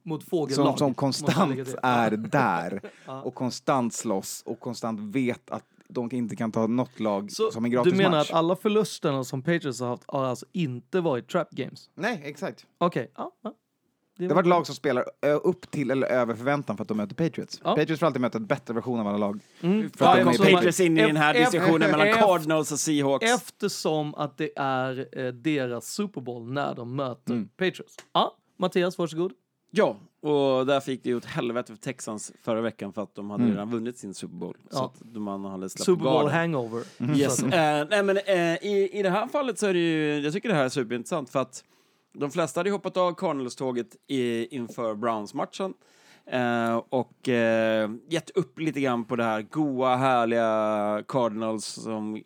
[0.50, 2.80] som, som konstant är där
[3.24, 7.64] och konstant slåss och konstant vet att de inte kan ta något lag Så som
[7.64, 8.30] en gratis du menar match.
[8.30, 11.90] att alla förlusterna som Patriots har haft har alltså inte varit trap games?
[11.94, 12.66] Nej, exakt.
[12.78, 13.30] Okej, ja.
[13.42, 13.54] ja.
[14.18, 15.04] Det har varit lag som spelar
[15.42, 17.60] upp till eller över förväntan för att de möter Patriots.
[17.64, 17.76] Ja.
[17.76, 19.40] Patriots får alltid möta ett bättre version av alla lag.
[19.60, 19.90] Mm.
[19.90, 23.30] För att Ja, de Patriots in i den här diskussionen mellan Cardinals och Seahawks.
[23.34, 27.48] Eftersom att det är eh, deras Super Bowl när de möter Mm.
[27.48, 27.96] Patriots.
[28.12, 29.32] Ja, Mattias, varsågod.
[29.70, 33.30] Ja, och där fick det ju åt helvete för Texans förra veckan för att de
[33.30, 34.56] hade redan vunnit sin Super Bowl.
[34.70, 34.84] Så Ja.
[34.84, 36.82] att de hade släppt Super Bowl hangover.
[37.16, 37.36] Yes.
[37.36, 40.18] Så att- Eh, nej, men, eh, i, I det här fallet så är det ju,
[40.20, 41.64] jag tycker det här är superintressant för att
[42.12, 45.74] de flesta hade hoppat av Cardinals-tåget i, inför Browns-matchen.
[46.26, 52.22] Eh, och eh, gett upp lite grann på det här goa, härliga Cardinals som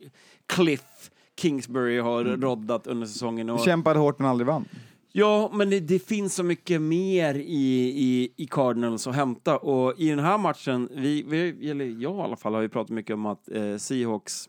[0.46, 1.10] Cliff
[1.40, 3.50] Kingsbury har roddat under säsongen.
[3.50, 4.64] Och, Kämpade hårt men aldrig vann.
[5.12, 9.58] Ja, men det, det finns så mycket mer i, i, i Cardinals att hämta.
[9.58, 12.90] Och i den här matchen, vi, vi, eller jag i alla fall, har ju pratat
[12.90, 14.48] mycket om att eh, Seahawks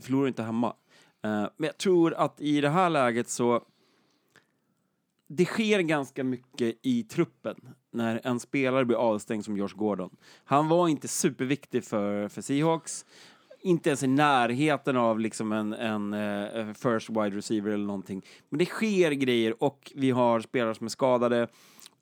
[0.00, 0.74] förlorar inte hemma.
[1.24, 3.62] Eh, men jag tror att i det här läget så
[5.28, 7.56] det sker ganska mycket i truppen
[7.90, 10.16] när en spelare blir avstängd som Josh Gordon.
[10.44, 13.06] Han var inte superviktig för, för Seahawks.
[13.62, 18.22] Inte ens i närheten av liksom en, en eh, first wide receiver eller någonting.
[18.48, 21.48] Men det sker grejer och vi har spelare som är skadade.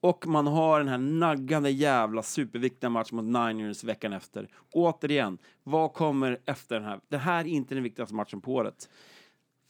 [0.01, 4.49] Och man har den här naggande jävla superviktiga matchen mot Niners veckan efter.
[4.73, 7.01] Återigen, vad kommer efter den här?
[7.09, 8.89] Det här är inte den viktigaste matchen på året.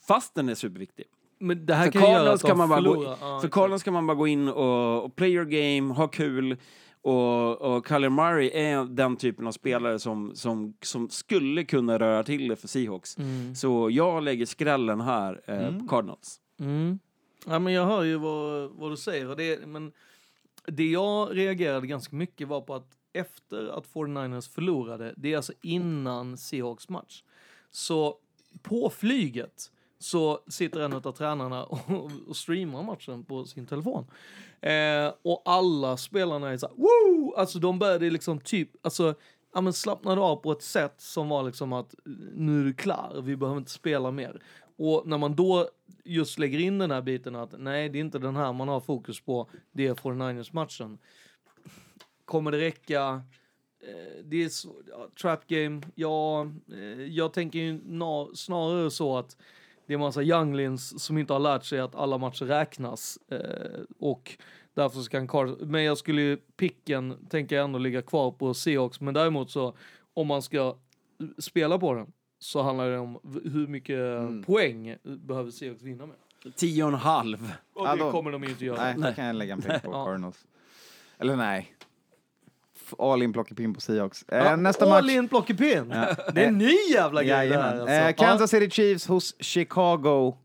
[0.07, 1.05] Fast den är superviktig.
[1.39, 3.17] Men det här För kan göra Cardinals att man bara gå, förlorar.
[3.21, 3.49] Ja, för.
[3.49, 6.57] Cardinals kan man bara gå in och, och play your game, ha kul.
[7.03, 12.23] Och, och Kyler Murray är den typen av spelare som, som, som skulle kunna röra
[12.23, 13.19] till det för Seahawks.
[13.19, 13.55] Mm.
[13.55, 16.41] Så jag lägger skrällen här eh, på Cardinals.
[16.61, 16.99] Mm.
[17.47, 19.37] Ja, men jag hör ju vad, vad du säger.
[19.37, 19.93] Det, men
[20.67, 25.53] det jag reagerade ganska mycket var på att efter att 49ers förlorade, det är alltså
[25.63, 27.23] innan Seahawks match,
[27.71, 28.17] så
[28.63, 29.71] på flyget
[30.01, 34.07] så sitter en av tränarna och, och streamar matchen på sin telefon.
[34.61, 37.35] Eh, och alla spelarna är så här, woo!
[37.37, 39.15] Alltså de började liksom typ, alltså
[39.55, 41.95] ja, men slappnade av på ett sätt som var liksom att
[42.35, 44.43] nu är du klar, vi behöver inte spela mer.
[44.77, 45.69] Och när man då
[46.05, 48.81] just lägger in den här biten att nej, det är inte den här man har
[48.81, 50.99] fokus på, det är 49ers-matchen.
[52.25, 53.23] Kommer det räcka?
[53.83, 57.81] Eh, Det är så, ja, trap game, ja, eh, jag tänker ju
[58.35, 59.37] snarare så att
[59.91, 64.37] det är massa younglings som inte har lärt sig att alla matcher räknas eh, och
[64.75, 69.01] därför så kan men jag skulle ju picken tänker jag ändå ligga kvar på Seahawks,
[69.01, 69.77] men däremot så
[70.15, 70.77] om man ska
[71.39, 73.99] spela på den så handlar det om hur mycket
[74.47, 76.17] poäng behöver Seahawks vinna med.
[76.57, 77.53] Tio och en halv.
[77.75, 78.83] Och det då- kommer de ju inte göra.
[78.83, 79.93] Nej, då kan jag lägga en peng på.
[80.05, 80.47] Cardinals.
[81.19, 81.75] Eller nej.
[82.99, 84.25] All in plockepinn på Seahawks.
[84.29, 85.11] Eh, Ja, nästa all match.
[85.15, 85.89] in plockepinn!
[86.35, 87.81] Det är en ny jävla grej Jajamän.
[87.81, 87.95] alltså.
[87.95, 90.37] Eh, Kansas City Chiefs hos Chicago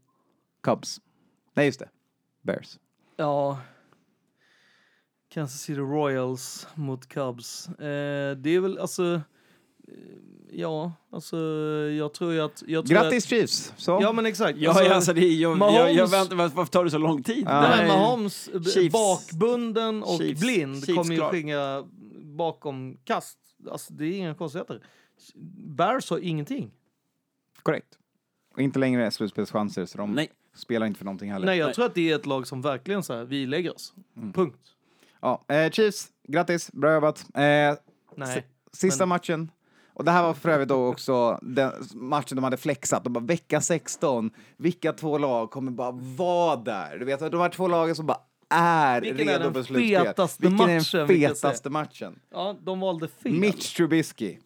[0.63, 1.01] Cubs.
[1.53, 1.89] Nej, just det.
[2.43, 2.79] Bears.
[3.17, 3.59] Ja.
[5.33, 7.67] Kansas City Royals mot Cubs.
[7.69, 9.13] Eh, det är väl alltså...
[9.13, 9.21] eh,
[10.57, 11.37] Ja, alltså
[11.97, 12.63] jag tror ju att...
[12.67, 13.73] Jag tror Grattis Chiefs!
[13.77, 13.95] Så.
[13.95, 14.57] Att, ja men exakt.
[14.57, 17.23] Ja, alltså, alltså, det, är- jag, Mahomes- jag, jag väntar, varför tar det så lång
[17.23, 17.43] tid?
[17.47, 17.51] Ja.
[17.51, 17.87] här Nej.
[17.87, 18.93] Mahomes, eh, Chiefs.
[18.93, 20.41] bakbunden och Chiefs.
[20.41, 21.27] blind Chiefs kommer ju klar.
[21.27, 21.83] springa
[22.35, 23.37] bakom kast.
[23.71, 24.81] Alltså det är inga konstigheter.
[25.57, 26.71] Bears har ingenting.
[27.63, 27.97] Korrekt.
[28.53, 30.31] Och inte längre slutspelschanser, så de Nej.
[30.55, 31.45] spelar inte för någonting heller.
[31.45, 31.73] Nej, jag Nej.
[31.75, 33.93] tror att det är ett lag som verkligen så här, vi lägger oss.
[34.17, 34.33] Mm.
[34.33, 34.59] Punkt.
[35.21, 37.25] Ja, eh, Chiefs, grattis, bra jobbat.
[37.33, 37.41] Eh,
[38.15, 38.45] Nej.
[38.73, 39.51] Sista Men- matchen.
[39.93, 43.03] Och det här var för övrigt då också den matchen de hade flexat.
[43.03, 46.97] De bara vecka 16, vilka två lag kommer bara vara där?
[46.97, 48.19] Du vet, de här två lagen som bara
[48.49, 50.05] är Vilken är redo den för slutspel.
[50.05, 52.19] fetaste Vilken är matchen, den vilket fetaste matchen?
[52.31, 53.31] Ja, de valde fel.
[53.31, 54.37] Mitch Trubisky.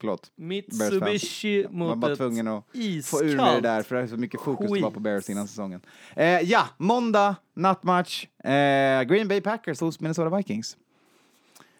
[0.00, 0.32] Förlåt.
[0.36, 3.96] Mitsubishi Man var mot bara ett tvungen att iskallt få ur mig det där för
[3.96, 5.02] det är så mycket fokus var på skit.
[5.02, 5.80] Bears innan säsongen.
[6.16, 8.26] Eh, ja, måndag, nattmatch.
[8.44, 10.76] Eh, Green Bay Packers hos Minnesota Vikings.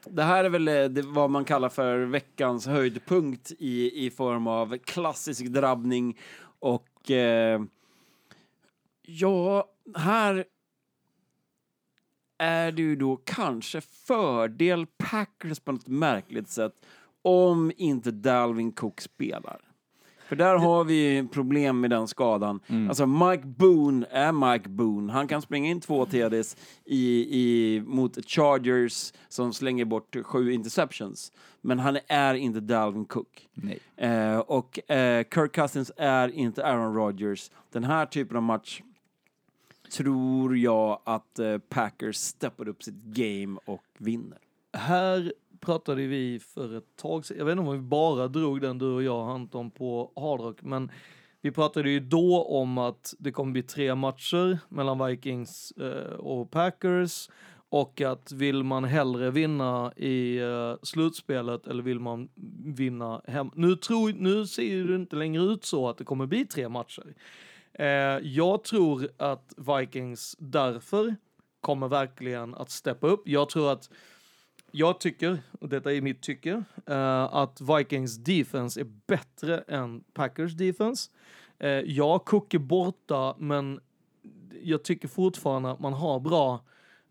[0.05, 4.47] Det här är väl eh, det, vad man kallar för veckans höjdpunkt i, i form
[4.47, 6.19] av klassisk drabbning
[6.59, 7.61] och eh,
[9.03, 9.65] ja,
[9.97, 10.45] här
[12.39, 16.73] är det ju då kanske fördel Packers på något märkligt sätt
[17.23, 19.61] om inte Dalvin Cook spelar.
[20.29, 22.61] För där har vi problem med den skadan.
[22.89, 25.13] Alltså Mike Boone är Mike Boone.
[25.13, 31.33] Han kan springa in två TDs i, i, mot Chargers som slänger bort sju interceptions.
[31.61, 33.49] Men han är inte Dalvin Cook.
[33.97, 37.51] Eh, och eh, Kirk Cousins är inte Aaron Rodgers.
[37.73, 38.83] Den här typen av match
[39.91, 44.39] tror jag att eh, Packers steppar upp sitt game och vinner.
[44.73, 48.79] Här pratade vi för ett tag sedan, jag vet inte om vi bara drog den
[48.79, 50.91] du och jag Anton på Hard Rock, men
[51.41, 56.51] vi pratade ju då om att det kommer bli tre matcher mellan Vikings eh, och
[56.51, 57.29] Packers
[57.71, 62.29] och att vill man hellre vinna i eh, slutspelet eller vill man
[62.65, 63.51] vinna hem?
[63.55, 67.15] Nu, tror, nu ser det inte längre ut så att det kommer bli tre matcher.
[67.79, 67.87] Eh,
[68.23, 71.17] jag tror att Vikings därför
[71.61, 73.29] kommer verkligen att steppa upp.
[73.29, 73.91] Jag tror att
[74.71, 80.53] jag tycker, och detta är mitt tycke, eh, att Vikings defense är bättre än Packers
[80.53, 81.11] defense.
[81.65, 83.81] Uh, ja, Cook är borta, men
[84.63, 86.61] jag tycker fortfarande att man har bra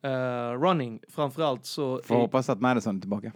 [0.02, 1.00] eh, running.
[1.10, 2.02] Framförallt så...
[2.04, 3.32] Får hoppas att Madison är tillbaka.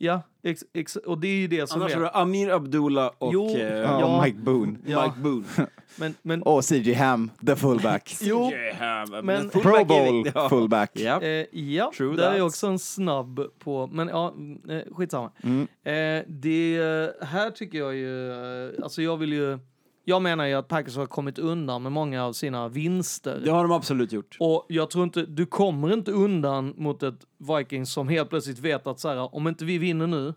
[0.00, 2.00] Ja, ex, ex, och det är ju det som Annars är...
[2.00, 4.78] du Amir Abdullah och Jo, eh, Ja, Mike Boone.
[4.86, 5.02] Ja.
[5.06, 5.44] Mike Boone.
[5.96, 8.16] Men, men, Och CJ Ham, the fullback.
[8.20, 10.30] jo, Yeah, men- Pro fullback är Bowl.
[10.34, 10.48] Ja.
[10.48, 10.90] fullback.
[10.94, 11.22] Ja.
[11.22, 12.42] Eh, ja, True där är that.
[12.42, 14.34] också en snabb på, men ja,
[14.68, 15.30] eh, skitsamma.
[15.42, 15.62] Mm.
[15.84, 19.58] Eh, det här tycker jag ju, eh, alltså jag vill ju,
[20.08, 23.40] jag menar ju att Packers har kommit undan med många av sina vinster.
[23.44, 24.36] Det har de absolut gjort.
[24.40, 28.86] Och jag tror inte, du kommer inte undan mot ett Vikings som helt plötsligt vet
[28.86, 30.34] att så här, om inte vi vinner nu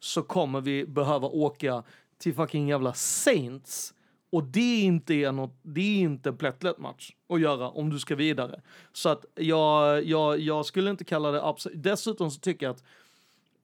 [0.00, 1.82] så kommer vi behöva åka
[2.18, 3.94] till fucking jävla Saints.
[4.32, 7.90] Och det är inte är något, det är inte en plättlätt match att göra om
[7.90, 8.60] du ska vidare.
[8.92, 11.82] Så att jag, jag, jag skulle inte kalla det absolut.
[11.82, 12.84] Dessutom så tycker jag att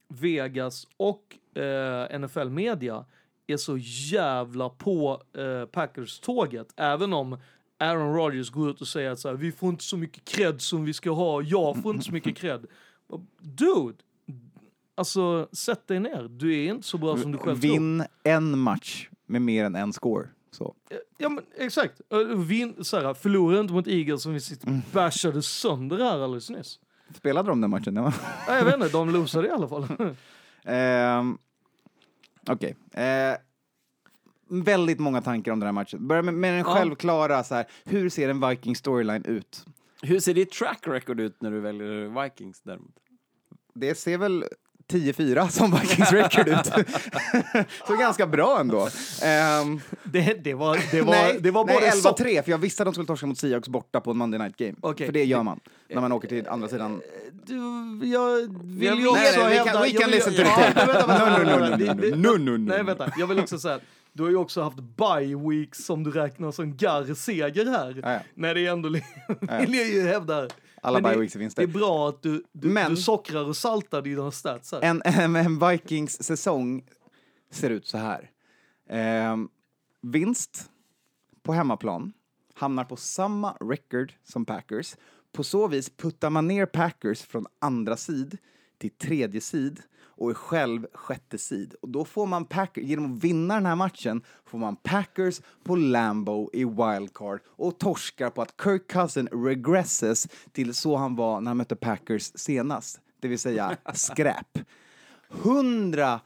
[0.07, 3.05] Vegas och eh, NFL Media
[3.51, 3.77] är så
[4.11, 6.73] jävla på eh, Packers-tåget.
[6.75, 7.37] Även om
[7.79, 10.61] Aaron Rodgers går ut och säger att så här, vi får inte så mycket cred
[10.61, 11.41] som vi ska ha.
[11.41, 12.65] Jag får inte så mycket cred.
[13.39, 13.97] Dude!
[14.95, 16.27] Alltså, sätt dig ner.
[16.29, 17.71] Du är inte så bra som du själv tror.
[17.71, 20.27] Vinn en match med mer än en score.
[20.51, 20.75] Så.
[21.17, 22.01] Ja, men exakt.
[22.09, 26.19] Eh, Vin, så här, förlora inte mot Eagles som vi sitter och bashade sönder här
[26.19, 26.79] alldeles nyss.
[27.17, 27.95] Spelade de den matchen?
[27.95, 28.13] Ja.
[28.47, 29.87] Nej, jag vet inte, de losade i alla fall.
[30.63, 31.37] Ehm,
[32.51, 32.75] Okej.
[32.93, 33.37] Eh,
[34.49, 36.07] väldigt många tankar om den här matchen.
[36.07, 36.75] Börja med, med den Ja.
[36.75, 39.65] självklara, så här, hur ser en Viking storyline ut?
[40.01, 42.95] Hur ser ditt track record ut när du väljer Vikings däremot?
[43.73, 44.45] Det ser väl
[44.91, 46.65] 10-4 som Vikings record ut.
[47.87, 48.89] så ganska bra ändå.
[49.23, 52.57] Ehm, Det, det var, det var, nej, det var nej, både sopp 11-3, för jag
[52.57, 54.73] visste att de skulle torska mot Seahawks borta på en Monday Night Game.
[54.81, 55.05] Okej.
[55.05, 55.59] För det gör man
[55.89, 57.01] när man åker till andra sidan.
[57.45, 57.55] Du,
[58.07, 59.99] jag vill Jag ju också Nej, nej, vi hävda...
[59.99, 63.11] kan- listen to the No, no, no, Nej, vänta.
[63.17, 63.81] Jag vill också säga att
[64.13, 67.99] du har ju också haft bye weeks som du räknar som garr-seger här.
[68.03, 68.19] Ja, ja.
[68.33, 68.89] Nej, det är ändå...
[69.59, 70.47] vill jag ju hävda.
[70.81, 71.61] Alla bye weeks är vinster.
[71.61, 74.81] Det är bra att du, du, Men- du sockrar och saltar dina stats här.
[74.81, 76.83] En, en, en Vikings säsong
[77.51, 78.31] ser ut så här.
[78.89, 79.49] Ehm,
[80.01, 80.69] vinst
[81.43, 82.13] på hemmaplan,
[82.53, 84.95] hamnar på samma record som Packers.
[85.31, 88.37] På så vis puttar man ner Packers från andra sid
[88.77, 89.81] till tredje sid
[90.21, 91.75] och är själv sjätte sid.
[91.81, 95.75] Och då får man Packers, genom att vinna den här matchen får man Packers på
[95.75, 101.49] Lambo i wildcard och torskar på att Kirk Cousin regresses till så han var när
[101.49, 104.59] han mötte Packers senast, det vill säga skräp.
[105.43, 106.19] 100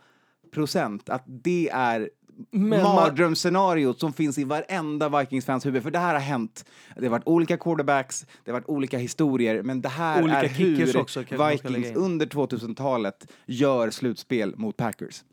[0.52, 2.10] procent att det är
[2.52, 5.84] Men mardrömsscenariot som finns i varenda Vikings-fans huvud.
[5.84, 6.66] För det här har hänt.
[6.96, 10.48] Det har varit olika quarterbacks, det har varit olika historier, men det här Olika är
[10.48, 11.96] hur också, Vikings in.
[11.96, 15.24] under 2000-talet gör slutspel mot Packers.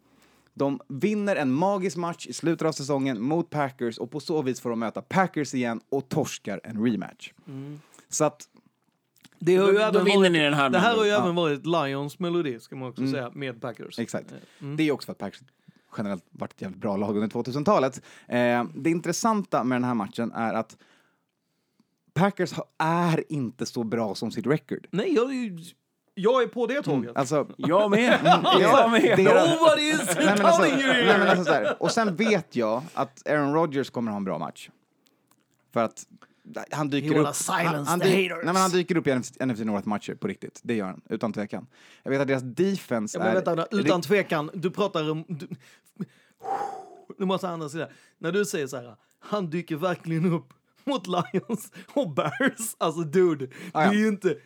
[0.54, 4.60] De vinner en magisk match i slutet av säsongen mot Packers och på så vis
[4.60, 7.32] får de möta Packers igen och torskar en rematch.
[7.48, 7.80] Mm.
[8.08, 8.48] Så att
[9.38, 11.22] Det har ju Då- även vinner ni den här Det här har ju ändå.
[11.22, 13.98] även varit Lions melodi, ska man också säga, med Packers.
[13.98, 14.34] Exakt.
[14.60, 14.76] Mm.
[14.76, 15.40] Det är också för att Packers
[15.96, 18.02] generellt varit ett jävligt bra lag under 2000-talet.
[18.28, 20.76] Eh, det intressanta med den här matchen är att
[22.14, 24.86] Packers är inte så bra som sitt record.
[24.90, 25.58] Nej, jag är ju...
[26.14, 27.16] Jag är på det tåget.
[27.16, 28.20] Alltså, Jag med!
[28.24, 29.18] ja, Jag med!
[29.18, 30.92] Nobody is alltså, telling you!
[30.92, 31.74] nej, men alltså.
[31.78, 34.70] Och sen vet jag att Aaron Rodgers kommer ha en bra match.
[35.72, 36.06] För att
[36.70, 37.34] han dyker upp...
[37.34, 38.44] silence han, han, the dy- haters.
[38.44, 40.60] nej, men han dyker upp i NFC NFC North-matcher på riktigt.
[40.62, 41.66] Det gör han, utan tvekan.
[42.02, 43.44] Jag vet att deras defense Ja, men är...
[43.44, 45.24] vänta, utan tvekan, du pratar om...
[45.28, 45.48] Du,
[47.18, 47.90] du måste andas det.
[48.18, 50.54] När du säger så här, han dyker verkligen upp
[50.84, 52.74] mot Lions och Bears.
[52.78, 53.90] Alltså dude, Ah, ja.
[53.90, 54.36] det är ju inte...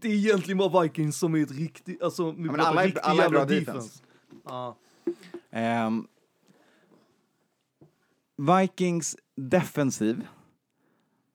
[0.00, 2.02] Det är egentligen bara Vikings som är ett riktigt...
[2.02, 4.02] Alltså, vi men alla är- alla är bra jävla defense.
[4.44, 4.76] Ja.
[5.50, 6.06] Ehm,
[8.36, 10.26] Vikings defensiv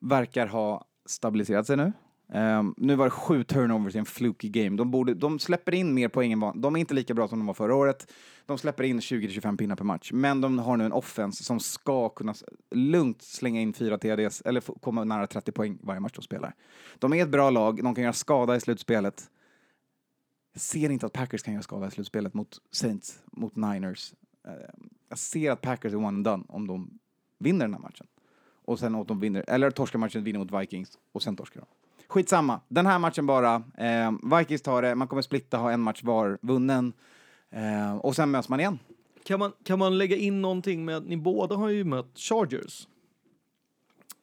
[0.01, 1.93] verkar ha stabiliserat sig nu.
[2.33, 4.77] Um, nu var det sju turnovers i en fluky game.
[4.77, 7.45] De, borde, de släpper in mer poäng än De är inte lika bra som de
[7.45, 8.13] var förra året.
[8.45, 10.11] De släpper in 20-25 pinnar per match.
[10.13, 12.33] Men de har nu en offense som ska kunna
[12.71, 16.55] lugnt slänga in fyra TDs eller komma nära 30 poäng varje match de spelar.
[16.99, 17.83] De är ett bra lag.
[17.83, 19.29] De kan göra skada i slutspelet.
[20.53, 24.13] Jag ser inte att Packers kan göra skada i slutspelet mot Saints, mot Niners.
[24.47, 24.53] Uh,
[25.09, 26.99] Jag ser att Packers är one and done om de
[27.39, 28.07] vinner den här matchen.
[28.67, 31.67] Och sen att de vinner, eller torskar matchen, vinner mot Vikings och sen torskar de.
[32.07, 33.63] Skitsamma, den här matchen bara.
[33.77, 36.93] Eh, Vikings tar det, man kommer splitta, ha en match var vunnen.
[37.49, 38.79] Eh, och sen möts man igen.
[39.23, 42.87] Kan, man, kan man lägga in någonting med att ni båda har ju mött Chargers?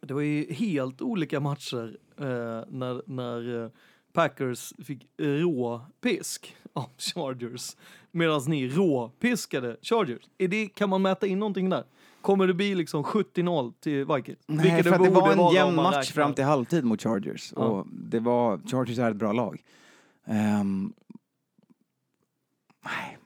[0.01, 2.25] Det var ju helt olika matcher eh,
[2.69, 3.71] när, när eh,
[4.13, 7.77] Packers fick råpisk av Chargers
[8.11, 10.23] medan ni råpiskade Chargers.
[10.39, 11.85] Är det, kan man mäta in någonting där?
[12.25, 14.39] Kommer det bli liksom 70-0 till Vikings?
[14.47, 16.03] Nej, för att det borde var en vara jämn match räknar.
[16.03, 17.53] fram till halvtid mot Chargers.
[17.57, 17.63] Ja.
[17.63, 19.63] Och det var, Chargers är ett bra lag.
[20.27, 20.93] Ehm,
[22.85, 23.19] nej,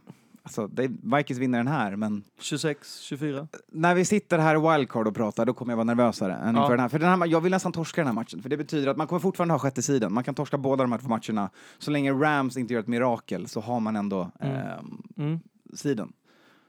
[0.42, 3.48] alltså det, Vikings vinner den här, men 26-24.
[3.72, 6.62] när vi sitter här i wildcard och pratar, då kommer jag vara nervösare än Ja.
[6.62, 6.88] inför den här.
[6.88, 9.06] För den här, jag vill nästan torska den här matchen, för det betyder att man
[9.06, 10.12] kommer fortfarande ha sjätte sidan.
[10.12, 11.50] Man kan torska båda de här två matcherna.
[11.78, 15.40] Så länge Rams inte gör ett mirakel så har man ändå ehm, Mm.
[15.74, 16.12] sidan.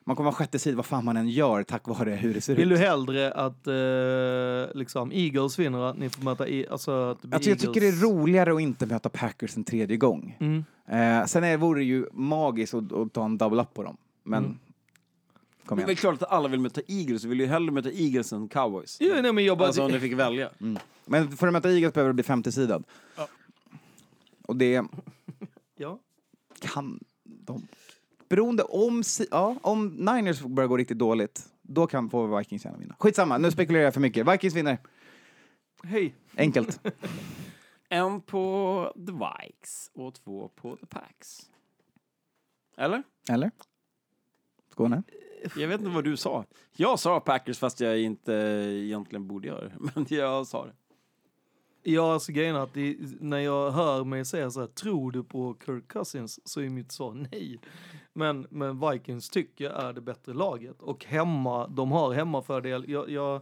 [0.10, 2.56] Man kommer ha sjätte sid vad fan man än gör tack vare hur det ser
[2.56, 2.81] Vill du ut.
[2.81, 7.49] hellre att eh, liksom Eagles vinner, att ni får möta i, alltså att det Alltså
[7.49, 10.38] jag tycker det är roligare att inte möta Packers en tredje gång.
[10.40, 10.64] Mm.
[10.88, 13.98] Eh, sen är, vore det ju magiskt att, att ta en double up på dem.
[14.23, 14.57] Men Mm.
[15.77, 18.48] Det är väl klart att alla vill möta Eagles, vill ju hellre möta Eagles än
[18.48, 18.98] Cowboys.
[18.99, 19.68] Jo, nej, men jag bara...
[19.68, 20.49] Alltså om du fick välja.
[21.06, 22.84] Men för att möta Eagles behöver det bli 50 sidad.
[23.18, 23.27] Ja.
[24.41, 24.84] Och det
[25.77, 25.99] ja.
[26.60, 27.68] kan de...
[28.30, 32.95] Beroende om, ja, om Niners börjar gå riktigt dåligt, då kan få Vikings gärna vinna.
[32.99, 34.27] Skitsamma, nu spekulerar jag för mycket.
[34.27, 34.77] Vikings vinner.
[35.84, 36.15] Hej.
[36.38, 36.80] Enkelt.
[37.91, 41.49] En på The Vikes och två på The Packs.
[42.77, 43.03] Eller?
[43.30, 43.51] Eller?
[44.72, 45.03] Skåne?
[45.56, 46.45] Jag vet inte vad du sa.
[46.76, 49.73] Jag sa Packers fast jag inte egentligen borde göra det.
[49.95, 50.73] Men jag sa det.
[51.84, 55.23] Ja, alltså grejen är att det, när jag hör mig säga så här, tror du
[55.23, 56.39] på Kirk Cousins?
[56.47, 57.60] Så är mitt svar nej.
[58.14, 60.81] Men, men Vikings tycker jag är det bättre laget.
[60.81, 62.85] Och hemma, de har hemmafördel.
[62.88, 63.41] Jag, jag,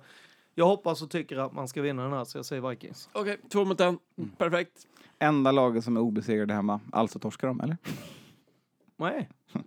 [0.55, 3.09] jag hoppas och tycker att man ska vinna den här, så jag säger Vikings.
[3.13, 3.99] Okej, två mot en.
[4.37, 4.87] Perfekt.
[5.19, 7.77] Enda laget som är obesegrade hemma, alltså torskar de, eller?
[8.97, 9.29] Nej.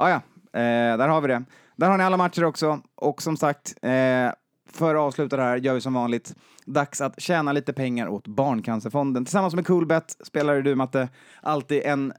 [0.00, 0.16] Ah, ja,
[0.60, 1.44] eh, där har vi det.
[1.76, 2.80] Där har ni alla matcher också.
[2.94, 4.32] Och som sagt, eh,
[4.72, 6.34] för att avsluta det här gör vi som vanligt.
[6.64, 9.24] Dags att tjäna lite pengar åt Barncancerfonden.
[9.24, 11.08] Tillsammans med Coolbet spelar du, Matte,
[11.42, 12.12] alltid en,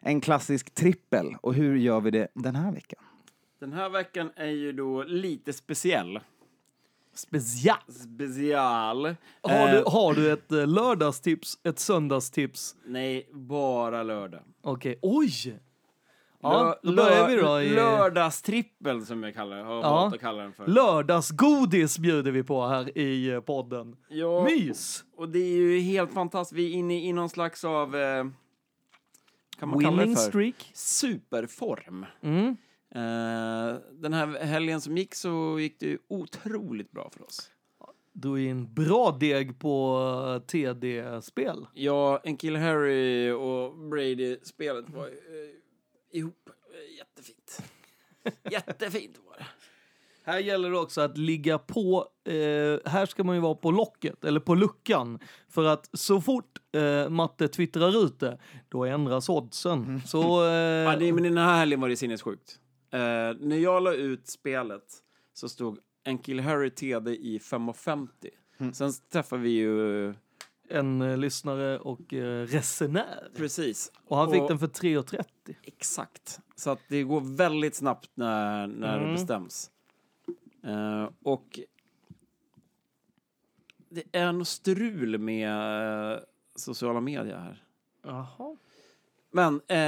[0.00, 1.36] en klassisk trippel.
[1.40, 3.00] Och hur gör vi det den här veckan?
[3.60, 6.20] Den här veckan är ju då lite speciell.
[7.14, 7.76] Special.
[7.88, 9.06] Special.
[9.42, 12.76] Har, Eh, du, har du ett eh, lördagstips, ett söndagstips?
[12.86, 14.40] Nej, bara lördag.
[14.62, 15.58] Okej, oj!
[16.40, 17.60] Ja, då börjar vi då.
[17.60, 20.06] I, Lördagstrippel som jag kallar har Ja.
[20.14, 20.66] att kalla den för.
[20.66, 23.96] lördagsgodis bjuder vi på här i eh, podden.
[24.08, 25.04] Ja, Mys!
[25.16, 26.58] och det är ju helt fantastiskt.
[26.58, 27.96] Vi är inne i någon slags av...
[27.96, 28.24] Eh,
[29.58, 30.28] kan man kalla Winning det för?
[30.30, 30.70] streak.
[30.74, 32.06] Superform.
[32.22, 32.56] Mm.
[32.94, 37.50] Eh, den här helgen som gick så gick det ju otroligt bra för oss.
[38.12, 39.98] Du är en bra deg på
[40.34, 41.66] eh, TD-spel.
[41.74, 45.57] Ja, en kill Harry och Brady-spelet var ju, eh,
[46.10, 46.50] ihop.
[46.98, 47.62] Jättefint.
[48.50, 49.46] Jättefint var det.
[50.22, 54.24] Här gäller det också att ligga på, eh, här ska man ju vara på locket,
[54.24, 55.18] eller på luckan.
[55.48, 60.02] För att så fort eh, matte twittrar ut det, då ändras oddsen.
[60.06, 62.58] Så, eh, Ja, det, men den här helgen var det sinnessjukt.
[62.92, 62.98] Eh,
[63.40, 64.84] när jag la ut spelet
[65.34, 68.72] så stod en kill Harry TD i 5,50.
[68.72, 70.14] Sen träffade vi ju...
[70.70, 73.28] en eh, lyssnare och eh, resenär.
[73.36, 73.92] Precis.
[74.04, 75.24] Och han fick Och- den för 3,30.
[75.62, 76.40] Exakt.
[76.56, 79.08] Så att det går väldigt snabbt när, när Mm.
[79.08, 79.70] det bestäms.
[80.64, 81.60] Eh, och
[83.88, 86.18] det är något strul med eh,
[86.54, 87.62] sociala medier här.
[88.04, 88.56] Jaha.
[89.30, 89.78] Men eh,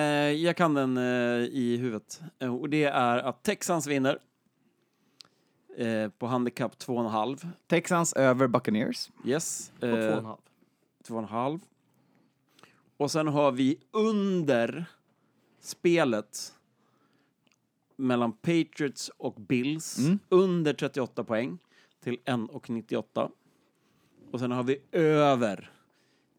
[0.43, 2.21] jag kan den eh, i huvudet.
[2.39, 4.19] Eh, och det är att Texans vinner.
[5.77, 7.47] Eh, på handikapp 2,5.
[7.67, 9.11] Texans över Buccaneers.
[9.25, 9.73] Yes.
[9.81, 10.39] På
[11.05, 11.59] två och en halv.
[11.59, 11.67] 2,5.
[12.97, 14.85] Och sen har vi under
[15.61, 16.53] spelet
[17.97, 20.19] mellan Patriots och Bills Mm.
[20.29, 21.59] under 38 poäng
[22.03, 23.31] till 1,98.
[24.33, 25.71] Och sen har vi över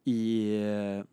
[0.04, 1.04] i eh,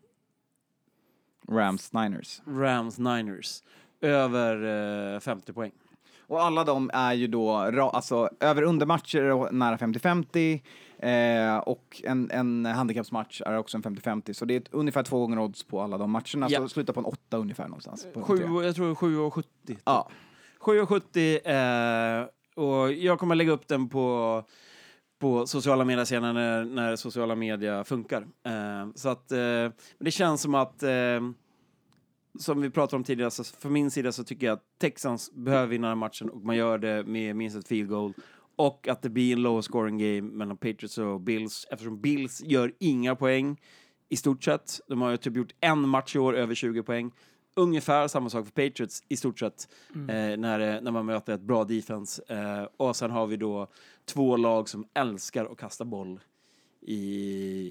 [1.55, 2.41] Rams Niners.
[2.47, 3.63] Rams Niners
[4.01, 5.71] över eh, 50 poäng.
[6.19, 10.61] Och alla de är ju då, alltså över undermatcher är nära 50-50
[10.99, 14.33] eh, och en, en handikappsmatch är också en 50-50.
[14.33, 16.47] Så det är ett, ungefär två gånger odds på alla de matcherna.
[16.49, 16.59] Ja.
[16.59, 18.07] Så slutar på en åtta ungefär någonstans.
[18.13, 18.65] På Sju, tre.
[18.65, 19.77] jag tror 7,70.
[19.85, 20.09] Ja.
[20.59, 24.43] 7,70 eh, och jag kommer lägga upp den på,
[25.19, 28.21] på sociala medier senare när, när sociala medier funkar.
[28.21, 29.69] Eh, så att eh,
[29.99, 31.21] det känns som att eh,
[32.39, 35.67] som vi pratade om tidigare, så för min sida så tycker jag att Texans behöver
[35.67, 38.13] vinna den matchen och man gör det med minst ett field goal.
[38.59, 42.73] Och att det blir en low scoring game mellan Patriots och Bills eftersom Bills gör
[42.79, 43.61] inga poäng
[44.09, 44.79] i stort sett.
[44.87, 47.11] De har ju typ gjort en match i år över 20 poäng.
[47.55, 51.41] Ungefär samma sak för Patriots i stort sett eh, när, det- när man möter ett
[51.41, 52.23] bra defense.
[52.27, 53.67] Eh, och sen har vi då
[54.05, 56.19] två lag som älskar att kasta boll
[56.81, 56.97] i,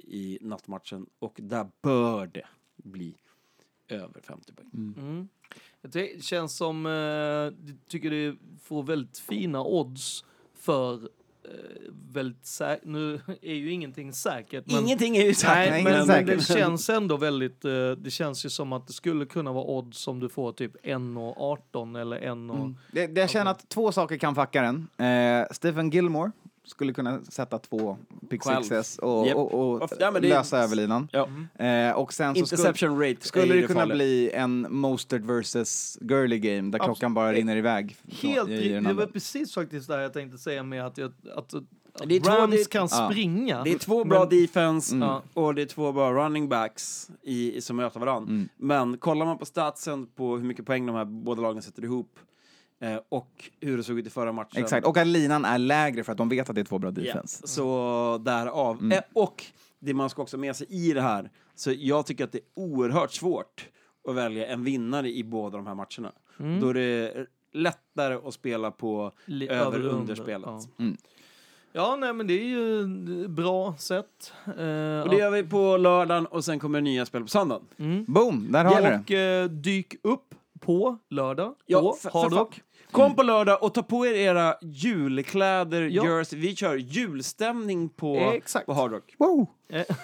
[0.07, 2.47] i nattmatchen och där bör det
[2.77, 3.15] bli
[3.89, 4.71] över 50 poäng.
[4.99, 5.29] Mm.
[5.83, 10.25] Det känns som, eh, tycker det får väldigt fina odds
[10.61, 11.01] för eh,
[12.13, 14.67] väldigt säkert, nu är ju ingenting säkert.
[14.67, 15.71] Men, Ingenting är ju säkert.
[15.71, 19.27] Nej, men, men det känns ändå väldigt, eh, det känns ju som att det skulle
[19.27, 22.77] kunna vara odds som du får typ 1,18 eller 1 Mm.
[22.93, 24.89] Det, det, jag känner att två saker kan fucka den.
[25.09, 26.31] Eh, Stephen Gilmore
[26.69, 27.99] skulle kunna sätta två
[28.31, 29.37] pick sixes och, Japp.
[29.37, 31.09] och, och Ja, men det- lösa överlinan.
[31.13, 31.29] Ja.
[31.65, 33.97] Eh, och sen så skulle, Interception rate skulle är det kunna farliga.
[33.97, 37.97] bli en Mostert versus Gurley game där Abs- klockan bara rinner iväg.
[38.09, 38.93] Helt riktigt, det andra.
[38.93, 41.63] var precis faktiskt där jag tänkte säga med att, jag, att, att
[42.07, 43.11] Det är två- Rams det är- kan ja.
[43.11, 43.65] springa.
[43.65, 45.09] Det är två bra men- defense Mm.
[45.35, 48.31] Och det är två bra running backs i, i, som möter varandra.
[48.33, 48.49] Mm.
[48.57, 52.11] Men kollar man på statsen på hur mycket poäng de här båda lagen sätter ihop
[52.19, 52.23] eh,
[53.09, 54.63] och hur det såg ut i förra matchen.
[54.63, 56.91] Exakt, och att linan är lägre för att de vet att det är två bra
[56.97, 57.47] Ja, defense.
[57.49, 58.77] så därav.
[58.81, 58.93] Mm.
[58.93, 59.45] Eh, och
[59.79, 62.45] det man ska också med sig i det här, så jag tycker att det är
[62.55, 63.69] oerhört svårt
[64.09, 66.13] att välja en vinnare i båda de här matcherna.
[66.41, 66.61] Mm.
[66.61, 70.47] Då är det lättare att spela på Li- över över- underspelet.
[70.47, 70.63] Ja.
[70.79, 70.97] Mm.
[71.73, 72.81] ja, nej men det är ju
[73.25, 74.33] ett bra sätt.
[74.47, 74.53] Eh,
[75.03, 77.63] Och det gör vi på lördagen och sen kommer det nya spel på söndagen.
[77.77, 78.05] mm.
[78.09, 78.99] Boom, där har ni det.
[79.05, 82.33] Och eh, dyk upp på lördag Ja, på Hard.
[82.33, 82.61] Rock.
[82.93, 86.05] Kom på lördag och ta på er era julkläder, Ja.
[86.05, 86.39] jersey.
[86.39, 88.67] Vi kör julstämning på, Exakt.
[88.67, 89.15] på Hard Rock.
[89.19, 89.47] Wow.
[89.73, 89.83] Eh,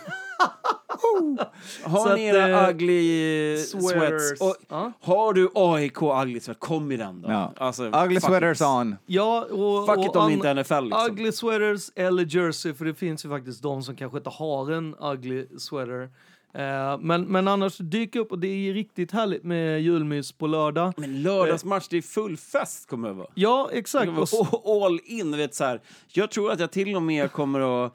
[1.85, 4.23] Har Så ni era eh, ugly sweaters.
[4.23, 4.41] sweats?
[4.41, 4.93] Och Ja.
[5.01, 7.31] har du AIK ugly sweat, kom i den då.
[7.31, 7.53] Ja.
[7.57, 8.67] Alltså, Ugly fuck sweaters it.
[8.67, 8.97] on.
[9.07, 11.07] Ja, och, Fuck och it om an- det inte är NFL liksom.
[11.11, 14.95] Ugly sweaters eller jersey, för det finns ju faktiskt de som kanske inte har en
[15.01, 16.11] ugly sweater.
[16.55, 20.93] Eh, men, men annars, dyk upp och det är riktigt härligt med julmys på lördag.
[20.97, 23.29] Men lördagsmatch, det är full fest kommer det vara.
[23.35, 24.11] Ja, exakt.
[24.53, 25.81] Och all in, du vet så här.
[26.09, 27.95] Jag tror att jag till och med kommer att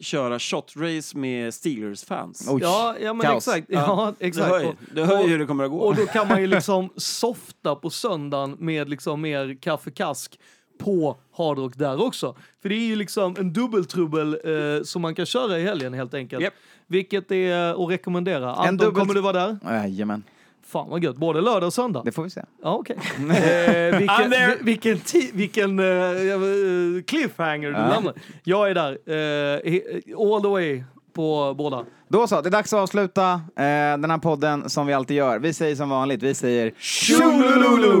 [0.00, 2.48] köra shot race med Steelers-fans.
[2.60, 3.48] Ja, ja, men Kaos.
[3.48, 3.66] exakt.
[3.70, 4.48] Ja, Du exakt.
[4.48, 5.78] hör ju, du hör ju och- hur det kommer att gå.
[5.78, 10.38] Och då kan man ju liksom softa på söndagen med liksom mer kaffekask
[10.78, 12.36] på hardrock där också.
[12.62, 16.14] För det är ju liksom en dubbeltrubbel eh, som man kan köra i helgen helt
[16.14, 16.42] enkelt.
[16.42, 16.54] Japp.
[16.90, 18.54] Vilket är att rekommendera.
[18.54, 19.58] Anton, dubbel- kommer du vara där?
[19.64, 20.22] Jajamän,
[20.66, 22.02] Fan vad gött, både lördag och söndag.
[22.04, 22.42] det får vi se.
[22.62, 22.96] Ja, okej.
[23.18, 28.14] eh, vilken, vilken, ti- vilken eh, eh, cliffhanger du lämnar.
[28.44, 31.84] Jag är där, eh, all the way på båda.
[32.08, 33.40] Då så, det är dags att avsluta eh,
[33.98, 35.38] den här podden som vi alltid gör.
[35.38, 38.00] Vi säger som vanligt, vi säger Tjolululu!